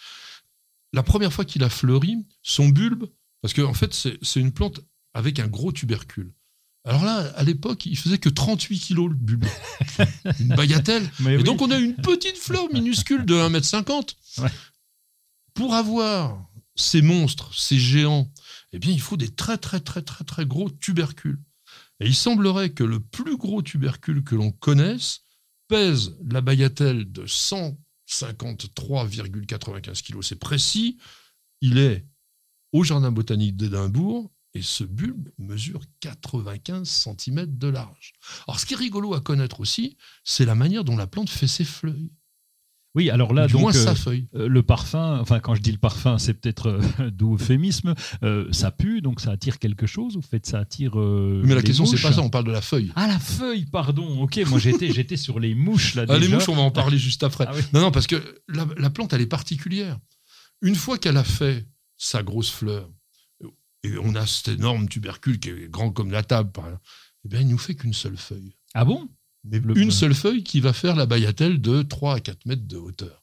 la 0.93 1.05
première 1.05 1.33
fois 1.33 1.45
qu'il 1.45 1.63
a 1.63 1.69
fleuri, 1.71 2.17
son 2.43 2.69
bulbe, 2.69 3.05
parce 3.43 3.53
qu'en 3.55 3.65
en 3.65 3.75
fait, 3.75 3.93
c'est 3.93 4.41
une 4.41 4.53
plante 4.53 4.81
avec 5.13 5.39
un 5.39 5.49
gros 5.49 5.73
tubercule. 5.73 6.33
Alors 6.85 7.05
là, 7.05 7.33
à 7.37 7.45
l'époque, 7.45 7.87
il 7.87 7.97
faisait 7.97 8.19
que 8.19 8.29
38 8.29 8.79
kilos 8.79 9.11
le 9.11 9.15
bulbe. 9.15 9.45
une 10.41 10.49
bagatelle. 10.49 11.09
Mais 11.21 11.35
Et 11.35 11.37
oui. 11.37 11.45
donc, 11.45 11.63
on 11.63 11.71
a 11.71 11.79
une 11.79 11.95
petite 11.95 12.37
fleur 12.37 12.73
minuscule 12.73 13.25
de 13.25 13.35
1m50. 13.35 14.17
Ouais. 14.39 14.51
Pour 15.55 15.75
avoir 15.75 16.45
ces 16.75 17.03
monstres, 17.03 17.55
ces 17.55 17.79
géants, 17.79 18.33
eh 18.73 18.79
bien, 18.79 18.91
il 18.91 19.01
faut 19.01 19.17
des 19.17 19.29
très, 19.29 19.59
très, 19.59 19.81
très, 19.81 20.03
très, 20.03 20.25
très 20.25 20.47
gros 20.47 20.71
tubercules. 20.71 21.39
Et 22.01 22.07
il 22.07 22.17
semblerait 22.17 22.71
que 22.71 22.83
le 22.83 22.99
plus 22.99 23.37
gros 23.37 23.63
tubercule 23.63 24.25
que 24.25 24.35
l'on 24.35 24.51
connaisse 24.51 25.21
pèse 25.69 26.17
la 26.29 26.41
bagatelle 26.41 27.13
de 27.13 27.27
153,95 27.27 30.03
kg. 30.03 30.21
C'est 30.23 30.39
précis. 30.39 30.99
Il 31.61 31.79
est 31.79 32.05
au 32.73 32.85
Jardin 32.85 33.11
botanique 33.13 33.57
d'Édimbourg 33.57 34.31
et 34.55 34.63
ce 34.63 34.85
bulbe 34.85 35.29
mesure 35.39 35.81
95 36.01 36.89
cm 36.89 37.47
de 37.47 37.69
large. 37.69 38.13
Alors, 38.47 38.61
ce 38.61 38.67
qui 38.67 38.75
est 38.75 38.77
rigolo 38.77 39.15
à 39.15 39.21
connaître 39.21 39.61
aussi, 39.61 39.97
c'est 40.25 40.45
la 40.45 40.55
manière 40.55 40.85
dont 40.85 40.97
la 40.97 41.07
plante 41.07 41.31
fait 41.31 41.47
ses 41.47 41.65
feuilles. 41.65 42.13
Oui, 42.95 43.09
alors 43.09 43.33
là, 43.33 43.47
du 43.47 43.55
donc, 43.55 43.63
moins 43.63 43.75
euh, 43.75 43.85
sa 43.85 43.95
feuille. 43.95 44.29
euh, 44.35 44.49
le 44.49 44.63
parfum, 44.63 45.19
enfin, 45.19 45.41
quand 45.41 45.55
je 45.55 45.63
dis 45.63 45.73
le 45.73 45.79
parfum, 45.79 46.19
c'est 46.19 46.35
peut-être 46.35 46.67
euh, 46.99 47.11
d'euphémisme, 47.11 47.95
euh, 48.23 48.47
ça 48.53 48.71
pue, 48.71 49.01
donc 49.01 49.23
ça 49.23 49.31
attire 49.31 49.59
quelque 49.59 49.87
chose, 49.87 50.19
ou 50.19 50.21
fait 50.21 50.45
ça 50.45 50.59
attire. 50.59 51.01
euh, 51.01 51.41
Mais 51.43 51.55
la 51.55 51.63
les 51.63 51.67
question, 51.67 51.87
c'est 51.87 52.03
pas 52.03 52.13
ça, 52.13 52.21
on 52.21 52.29
parle 52.29 52.45
de 52.45 52.51
la 52.53 52.61
feuille. 52.61 52.93
Ah, 52.95 53.07
la 53.07 53.19
feuille, 53.19 53.65
pardon. 53.65 54.21
Ok, 54.21 54.39
moi 54.47 54.59
j'étais, 54.59 54.93
j'étais 54.93 55.17
sur 55.17 55.41
les 55.41 55.55
mouches 55.55 55.95
là 55.95 56.05
Ah, 56.07 56.19
les 56.19 56.29
mouches, 56.29 56.51
on 56.51 56.55
va 56.55 56.61
en 56.61 56.71
parler 56.71 56.99
juste 56.99 57.23
après. 57.23 57.47
Ah 57.49 57.53
oui. 57.55 57.63
Non, 57.73 57.81
non, 57.81 57.91
parce 57.93 58.07
que 58.07 58.43
la, 58.49 58.67
la 58.77 58.91
plante, 58.91 59.15
elle 59.15 59.23
est 59.23 59.27
particulière. 59.27 59.99
Une 60.61 60.75
fois 60.75 60.99
qu'elle 60.99 61.17
a 61.17 61.25
fait 61.25 61.67
sa 62.05 62.23
grosse 62.25 62.51
fleur, 62.51 62.91
et 63.85 63.97
on 63.99 64.15
a 64.17 64.27
cet 64.27 64.49
énorme 64.49 64.89
tubercule 64.89 65.39
qui 65.39 65.51
est 65.51 65.69
grand 65.71 65.91
comme 65.93 66.11
la 66.11 66.23
table, 66.25 66.51
par 66.53 66.69
là, 66.71 66.81
eh 67.25 67.29
bien, 67.29 67.41
il 67.41 67.49
nous 67.49 67.59
fait 67.59 67.75
qu'une 67.77 67.93
seule 67.95 68.17
feuille. 68.17 68.57
Ah 68.75 68.85
bon? 68.85 69.09
Mais 69.45 69.59
Le- 69.61 69.77
une 69.79 69.91
seule 69.91 70.15
feuille 70.15 70.43
qui 70.43 70.61
va 70.61 70.73
faire 70.73 70.97
la 70.97 71.07
bagatelle 71.07 71.61
de 71.61 71.83
3 71.83 72.15
à 72.17 72.21
4 72.21 72.45
mètres 72.47 72.67
de 72.67 72.77
hauteur. 72.77 73.23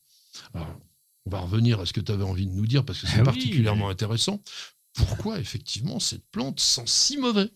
Alors, 0.54 0.80
on 1.26 1.30
va 1.30 1.40
revenir 1.40 1.80
à 1.80 1.86
ce 1.86 1.94
que 1.94 2.02
tu 2.02 2.12
avais 2.12 2.24
envie 2.24 2.46
de 2.48 2.52
nous 2.54 2.68
dire, 2.68 2.86
parce 2.86 3.00
que 3.02 3.08
c'est 3.08 3.16
Ah 3.18 3.20
oui, 3.20 3.26
particulièrement 3.26 3.88
mais- 3.88 3.92
intéressant. 3.94 4.42
Pourquoi, 4.94 5.40
effectivement, 5.40 6.00
cette 6.00 6.26
plante 6.32 6.60
sent 6.60 6.84
si 6.86 7.18
mauvais? 7.18 7.50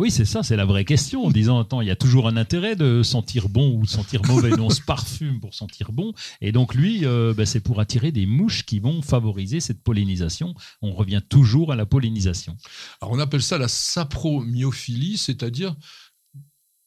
Oui, 0.00 0.10
c'est 0.10 0.24
ça, 0.24 0.42
c'est 0.42 0.56
la 0.56 0.64
vraie 0.64 0.86
question. 0.86 1.26
En 1.26 1.30
disant, 1.30 1.60
attends, 1.60 1.82
il 1.82 1.88
y 1.88 1.90
a 1.90 1.96
toujours 1.96 2.26
un 2.26 2.38
intérêt 2.38 2.74
de 2.74 3.02
sentir 3.02 3.50
bon 3.50 3.74
ou 3.74 3.82
de 3.82 3.86
sentir 3.90 4.22
mauvais. 4.24 4.58
On 4.58 4.70
se 4.70 4.80
parfume 4.80 5.40
pour 5.40 5.52
sentir 5.52 5.92
bon. 5.92 6.14
Et 6.40 6.52
donc, 6.52 6.74
lui, 6.74 7.04
euh, 7.04 7.34
ben, 7.34 7.44
c'est 7.44 7.60
pour 7.60 7.80
attirer 7.80 8.10
des 8.10 8.24
mouches 8.24 8.64
qui 8.64 8.78
vont 8.78 9.02
favoriser 9.02 9.60
cette 9.60 9.82
pollinisation. 9.82 10.54
On 10.80 10.94
revient 10.94 11.20
toujours 11.28 11.70
à 11.70 11.76
la 11.76 11.84
pollinisation. 11.84 12.56
Alors, 13.02 13.12
on 13.12 13.18
appelle 13.18 13.42
ça 13.42 13.58
la 13.58 13.68
sapromyophilie, 13.68 15.18
c'est-à-dire 15.18 15.76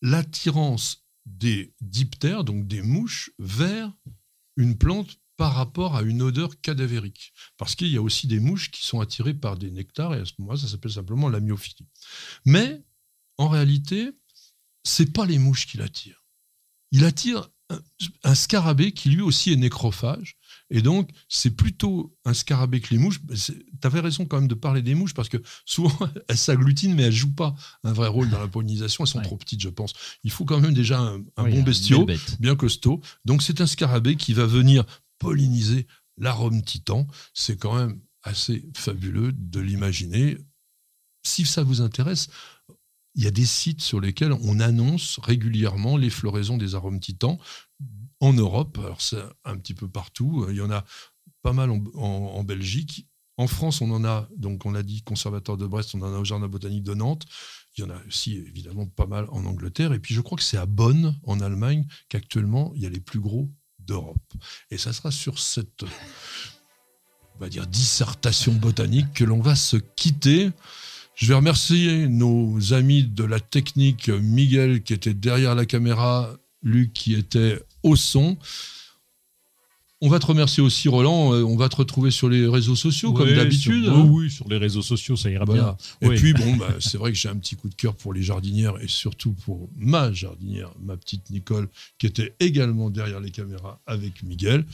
l'attirance 0.02 1.06
des 1.28 1.76
diptères, 1.82 2.44
donc 2.44 2.66
des 2.66 2.82
mouches, 2.82 3.30
vers 3.38 3.94
une 4.58 4.76
plante 4.76 5.20
par 5.38 5.54
rapport 5.54 5.96
à 5.96 6.02
une 6.02 6.24
odeur 6.24 6.60
cadavérique. 6.62 7.32
Parce 7.60 7.76
qu'il 7.76 7.90
y 7.90 7.98
a 7.98 8.02
aussi 8.02 8.26
des 8.26 8.40
mouches 8.40 8.72
qui 8.72 8.84
sont 8.84 9.02
attirées 9.02 9.36
par 9.36 9.56
des 9.56 9.70
nectars, 9.70 10.16
et 10.16 10.20
à 10.22 10.26
ce 10.26 10.34
moment-là, 10.40 10.58
ça 10.58 10.68
s'appelle 10.68 10.92
simplement 10.92 11.30
la 11.30 11.42
myophilie. 11.42 11.86
Mais, 12.44 12.84
en 13.38 13.48
réalité, 13.50 14.12
c'est 14.84 15.12
pas 15.12 15.26
les 15.26 15.40
mouches 15.40 15.68
qui 15.68 15.78
l'attirent. 15.78 16.24
Il 16.92 17.06
attire 17.06 17.50
un, 17.70 17.80
un 18.24 18.36
scarabée 18.36 18.92
qui 18.92 19.10
lui 19.10 19.22
aussi 19.22 19.52
est 19.52 19.56
nécrophage, 19.58 20.38
et 20.70 20.82
donc, 20.82 21.12
c'est 21.30 21.52
plutôt 21.52 22.16
un 22.26 22.34
scarabée 22.34 22.82
que 22.82 22.90
les 22.92 22.98
mouches. 22.98 23.20
Tu 23.36 23.54
avais 23.84 24.00
raison 24.00 24.26
quand 24.26 24.40
même 24.40 24.48
de 24.48 24.56
parler 24.56 24.82
des 24.82 24.96
mouches 24.96 25.14
parce 25.14 25.30
que 25.30 25.38
souvent, 25.66 25.96
elles 26.28 26.38
s'agglutinent, 26.38 26.96
mais 26.96 27.04
elles 27.04 27.12
jouent 27.14 27.36
pas 27.36 27.54
un 27.84 27.94
vrai 27.94 28.08
rôle 28.08 28.30
dans 28.32 28.40
la 28.40 28.48
pollinisation. 28.48 29.04
Elles 29.04 29.10
sont 29.12 29.20
Ouais. 29.20 29.24
trop 29.26 29.38
petites, 29.38 29.62
je 29.62 29.70
pense. 29.70 29.94
Il 30.24 30.32
faut 30.32 30.46
quand 30.46 30.60
même 30.60 30.74
déjà 30.74 31.00
un, 31.00 31.22
un 31.38 31.44
Oui, 31.44 31.52
bon 31.52 31.64
bestiau, 31.64 32.08
bien 32.40 32.56
costaud. 32.56 33.02
Donc, 33.24 33.44
c'est 33.44 33.62
un 33.62 33.68
scarabée 33.68 34.16
qui 34.16 34.34
va 34.34 34.48
venir 34.48 34.84
polliniser 35.20 35.86
l'arôme 36.18 36.64
titan. 36.64 37.08
C'est 37.36 37.58
quand 37.60 37.76
même 37.76 38.00
assez 38.24 38.66
fabuleux 38.76 39.32
de 39.32 39.60
l'imaginer. 39.60 40.38
Si 41.24 41.46
ça 41.46 41.62
vous 41.64 41.82
intéresse, 41.82 42.30
il 43.16 43.24
y 43.24 43.28
a 43.28 43.32
des 43.32 43.46
sites 43.46 43.82
sur 43.82 44.00
lesquels 44.00 44.34
on 44.34 44.60
annonce 44.60 45.20
régulièrement 45.22 45.98
les 45.98 46.10
floraisons 46.10 46.58
des 46.58 46.76
arômes 46.76 47.00
titans 47.00 47.38
en 48.20 48.34
Europe. 48.34 48.80
Alors, 48.80 49.02
c'est 49.02 49.22
un 49.46 49.58
petit 49.58 49.74
peu 49.74 49.88
partout. 49.88 50.48
Il 50.50 50.56
y 50.56 50.62
en 50.62 50.72
a 50.72 50.84
pas 51.42 51.54
mal 51.54 51.70
en, 51.96 52.44
Belgique. 52.44 53.08
En 53.38 53.48
France, 53.48 53.82
on 53.82 53.92
en 53.92 54.06
a, 54.06 54.30
donc 54.38 54.66
on 54.66 54.72
l'a 54.72 54.84
dit, 54.84 55.02
Conservatoire 55.04 55.58
de 55.58 55.68
Brest, 55.68 55.94
on 55.94 56.02
en 56.02 56.14
a 56.14 56.18
au 56.18 56.26
Jardin 56.26 56.48
botanique 56.48 56.84
de 56.84 56.94
Nantes. 56.94 57.26
Il 57.76 57.82
y 57.82 57.84
en 57.84 57.90
a 57.90 57.98
aussi 58.08 58.36
évidemment 58.36 58.88
pas 58.88 59.08
mal 59.08 59.26
en 59.30 59.46
Angleterre. 59.46 59.94
Et 59.94 60.00
puis 60.00 60.16
je 60.16 60.22
crois 60.22 60.38
que 60.38 60.44
c'est 60.44 60.58
à 60.58 60.66
Bonn, 60.66 61.16
en 61.24 61.40
Allemagne, 61.40 61.86
qu'actuellement 62.10 62.72
il 62.76 62.84
y 62.84 62.86
a 62.86 62.90
les 62.90 63.00
plus 63.00 63.20
gros 63.20 63.50
d'Europe. 63.80 64.34
Et 64.72 64.78
ça 64.78 64.94
sera 64.94 65.12
sur 65.12 65.40
cette, 65.40 65.84
on 67.36 67.40
va 67.40 67.50
dire, 67.50 67.68
dissertation 67.68 68.54
botanique 68.54 69.12
que 69.14 69.24
l'on 69.24 69.42
va 69.42 69.56
se 69.56 69.78
quitter. 69.78 70.52
Je 71.16 71.28
vais 71.28 71.36
remercier 71.36 72.08
nos 72.08 72.74
amis 72.74 73.04
de 73.04 73.24
la 73.24 73.40
technique, 73.40 74.10
Miguel 74.10 74.82
qui 74.84 74.94
était 74.94 75.14
derrière 75.14 75.56
la 75.56 75.66
caméra, 75.66 76.36
Luc 76.64 76.92
qui 76.94 77.14
était 77.14 77.62
au 77.84 77.96
son. 77.96 78.38
On 80.02 80.10
va 80.10 80.20
te 80.20 80.26
remercier 80.26 80.62
aussi, 80.62 80.90
Roland. 80.90 81.34
Euh, 81.34 81.44
on 81.44 81.56
va 81.56 81.70
te 81.70 81.78
retrouver 81.78 82.12
sur 82.12 82.28
les 82.28 82.46
réseaux 82.46 82.76
sociaux, 82.76 83.14
comme 83.14 83.30
d'habitude. 83.34 83.86
sur- 83.86 83.94
hein. 83.96 84.04
oui, 84.06 84.24
oui, 84.26 84.32
sur 84.32 84.50
les 84.50 84.58
réseaux 84.58 84.82
sociaux, 84.82 85.16
ça 85.16 85.30
ira 85.30 85.46
Voilà. 85.46 85.78
bien. 86.02 86.08
Et 86.08 86.08
Oui. 86.12 86.16
puis, 86.18 86.34
bon, 86.34 86.56
bah, 86.58 86.76
c'est 86.82 86.98
vrai 86.98 87.14
que 87.14 87.18
j'ai 87.18 87.30
un 87.30 87.38
petit 87.38 87.56
coup 87.56 87.70
de 87.70 87.76
cœur 87.76 87.96
pour 87.96 88.14
les 88.14 88.22
jardinières 88.22 88.74
et 88.82 88.90
surtout 88.90 89.32
pour 89.32 89.70
ma 89.78 90.12
jardinière, 90.12 90.74
ma 90.82 90.98
petite 90.98 91.30
Nicole, 91.30 91.70
qui 92.00 92.08
était 92.08 92.36
également 92.42 92.90
derrière 92.90 93.22
les 93.22 93.32
caméras 93.32 93.80
avec 93.86 94.24
Miguel. 94.24 94.66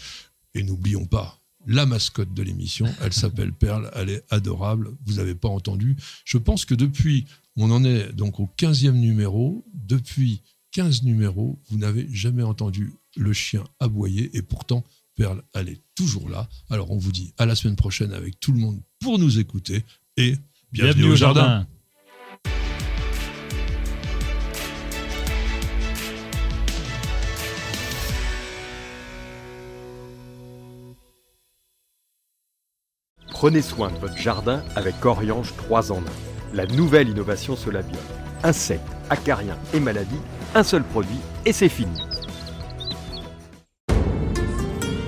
Et 0.55 0.63
n'oublions 0.63 1.05
pas 1.05 1.38
la 1.65 1.85
mascotte 1.85 2.33
de 2.33 2.43
l'émission. 2.43 2.87
Elle 3.01 3.13
s'appelle 3.13 3.53
Perle. 3.53 3.89
Elle 3.95 4.09
est 4.09 4.23
adorable. 4.29 4.91
Vous 5.05 5.15
n'avez 5.15 5.35
pas 5.35 5.49
entendu. 5.49 5.95
Je 6.25 6.37
pense 6.37 6.65
que 6.65 6.75
depuis, 6.75 7.25
on 7.55 7.71
en 7.71 7.83
est 7.83 8.11
donc 8.13 8.39
au 8.39 8.49
15e 8.57 8.91
numéro. 8.91 9.65
Depuis 9.73 10.41
15 10.71 11.03
numéros, 11.03 11.59
vous 11.69 11.77
n'avez 11.77 12.07
jamais 12.13 12.43
entendu 12.43 12.93
le 13.15 13.33
chien 13.33 13.63
aboyer. 13.79 14.29
Et 14.37 14.41
pourtant, 14.41 14.83
Perle, 15.15 15.43
elle 15.53 15.69
est 15.69 15.81
toujours 15.95 16.29
là. 16.29 16.47
Alors, 16.69 16.91
on 16.91 16.97
vous 16.97 17.11
dit 17.11 17.33
à 17.37 17.45
la 17.45 17.55
semaine 17.55 17.75
prochaine 17.75 18.13
avec 18.13 18.39
tout 18.39 18.51
le 18.51 18.59
monde 18.59 18.81
pour 18.99 19.19
nous 19.19 19.39
écouter. 19.39 19.83
Et 20.17 20.35
bienvenue, 20.71 21.05
au 21.05 21.15
jardin. 21.15 21.67
Prenez 33.39 33.61
soin 33.61 33.89
de 33.89 33.97
votre 33.99 34.17
jardin 34.17 34.61
avec 34.75 34.99
Coriange 34.99 35.53
3 35.55 35.93
en 35.93 35.99
1. 35.99 36.01
La 36.55 36.65
nouvelle 36.65 37.07
innovation 37.07 37.55
Solabiol. 37.55 37.95
Insectes, 38.43 38.81
acariens 39.09 39.55
et 39.73 39.79
maladies, 39.79 40.19
un 40.55 40.63
seul 40.63 40.83
produit 40.83 41.21
et 41.45 41.53
c'est 41.53 41.69
fini. 41.69 41.93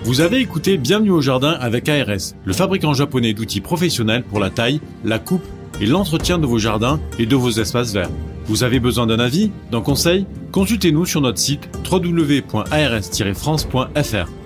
Vous 0.05 0.21
avez 0.21 0.39
écouté 0.39 0.77
Bienvenue 0.77 1.11
au 1.11 1.19
jardin 1.19 1.57
avec 1.59 1.89
ARS, 1.89 2.32
le 2.45 2.53
fabricant 2.53 2.93
japonais 2.93 3.34
d'outils 3.34 3.59
professionnels 3.59 4.23
pour 4.23 4.39
la 4.39 4.49
taille, 4.49 4.79
la 5.03 5.19
coupe 5.19 5.43
et 5.82 5.86
l'entretien 5.86 6.38
de 6.38 6.45
vos 6.45 6.57
jardins 6.57 7.01
et 7.19 7.25
de 7.25 7.36
vos 7.36 7.51
espaces 7.51 7.91
verts. 7.91 8.11
Vous 8.45 8.63
avez 8.63 8.79
besoin 8.79 9.07
d'un 9.07 9.19
avis, 9.19 9.51
d'un 9.71 9.82
conseil? 9.82 10.25
Consultez-nous 10.53 11.05
sur 11.05 11.19
notre 11.19 11.39
site 11.39 11.67
www.ars-france.fr. 11.91 14.41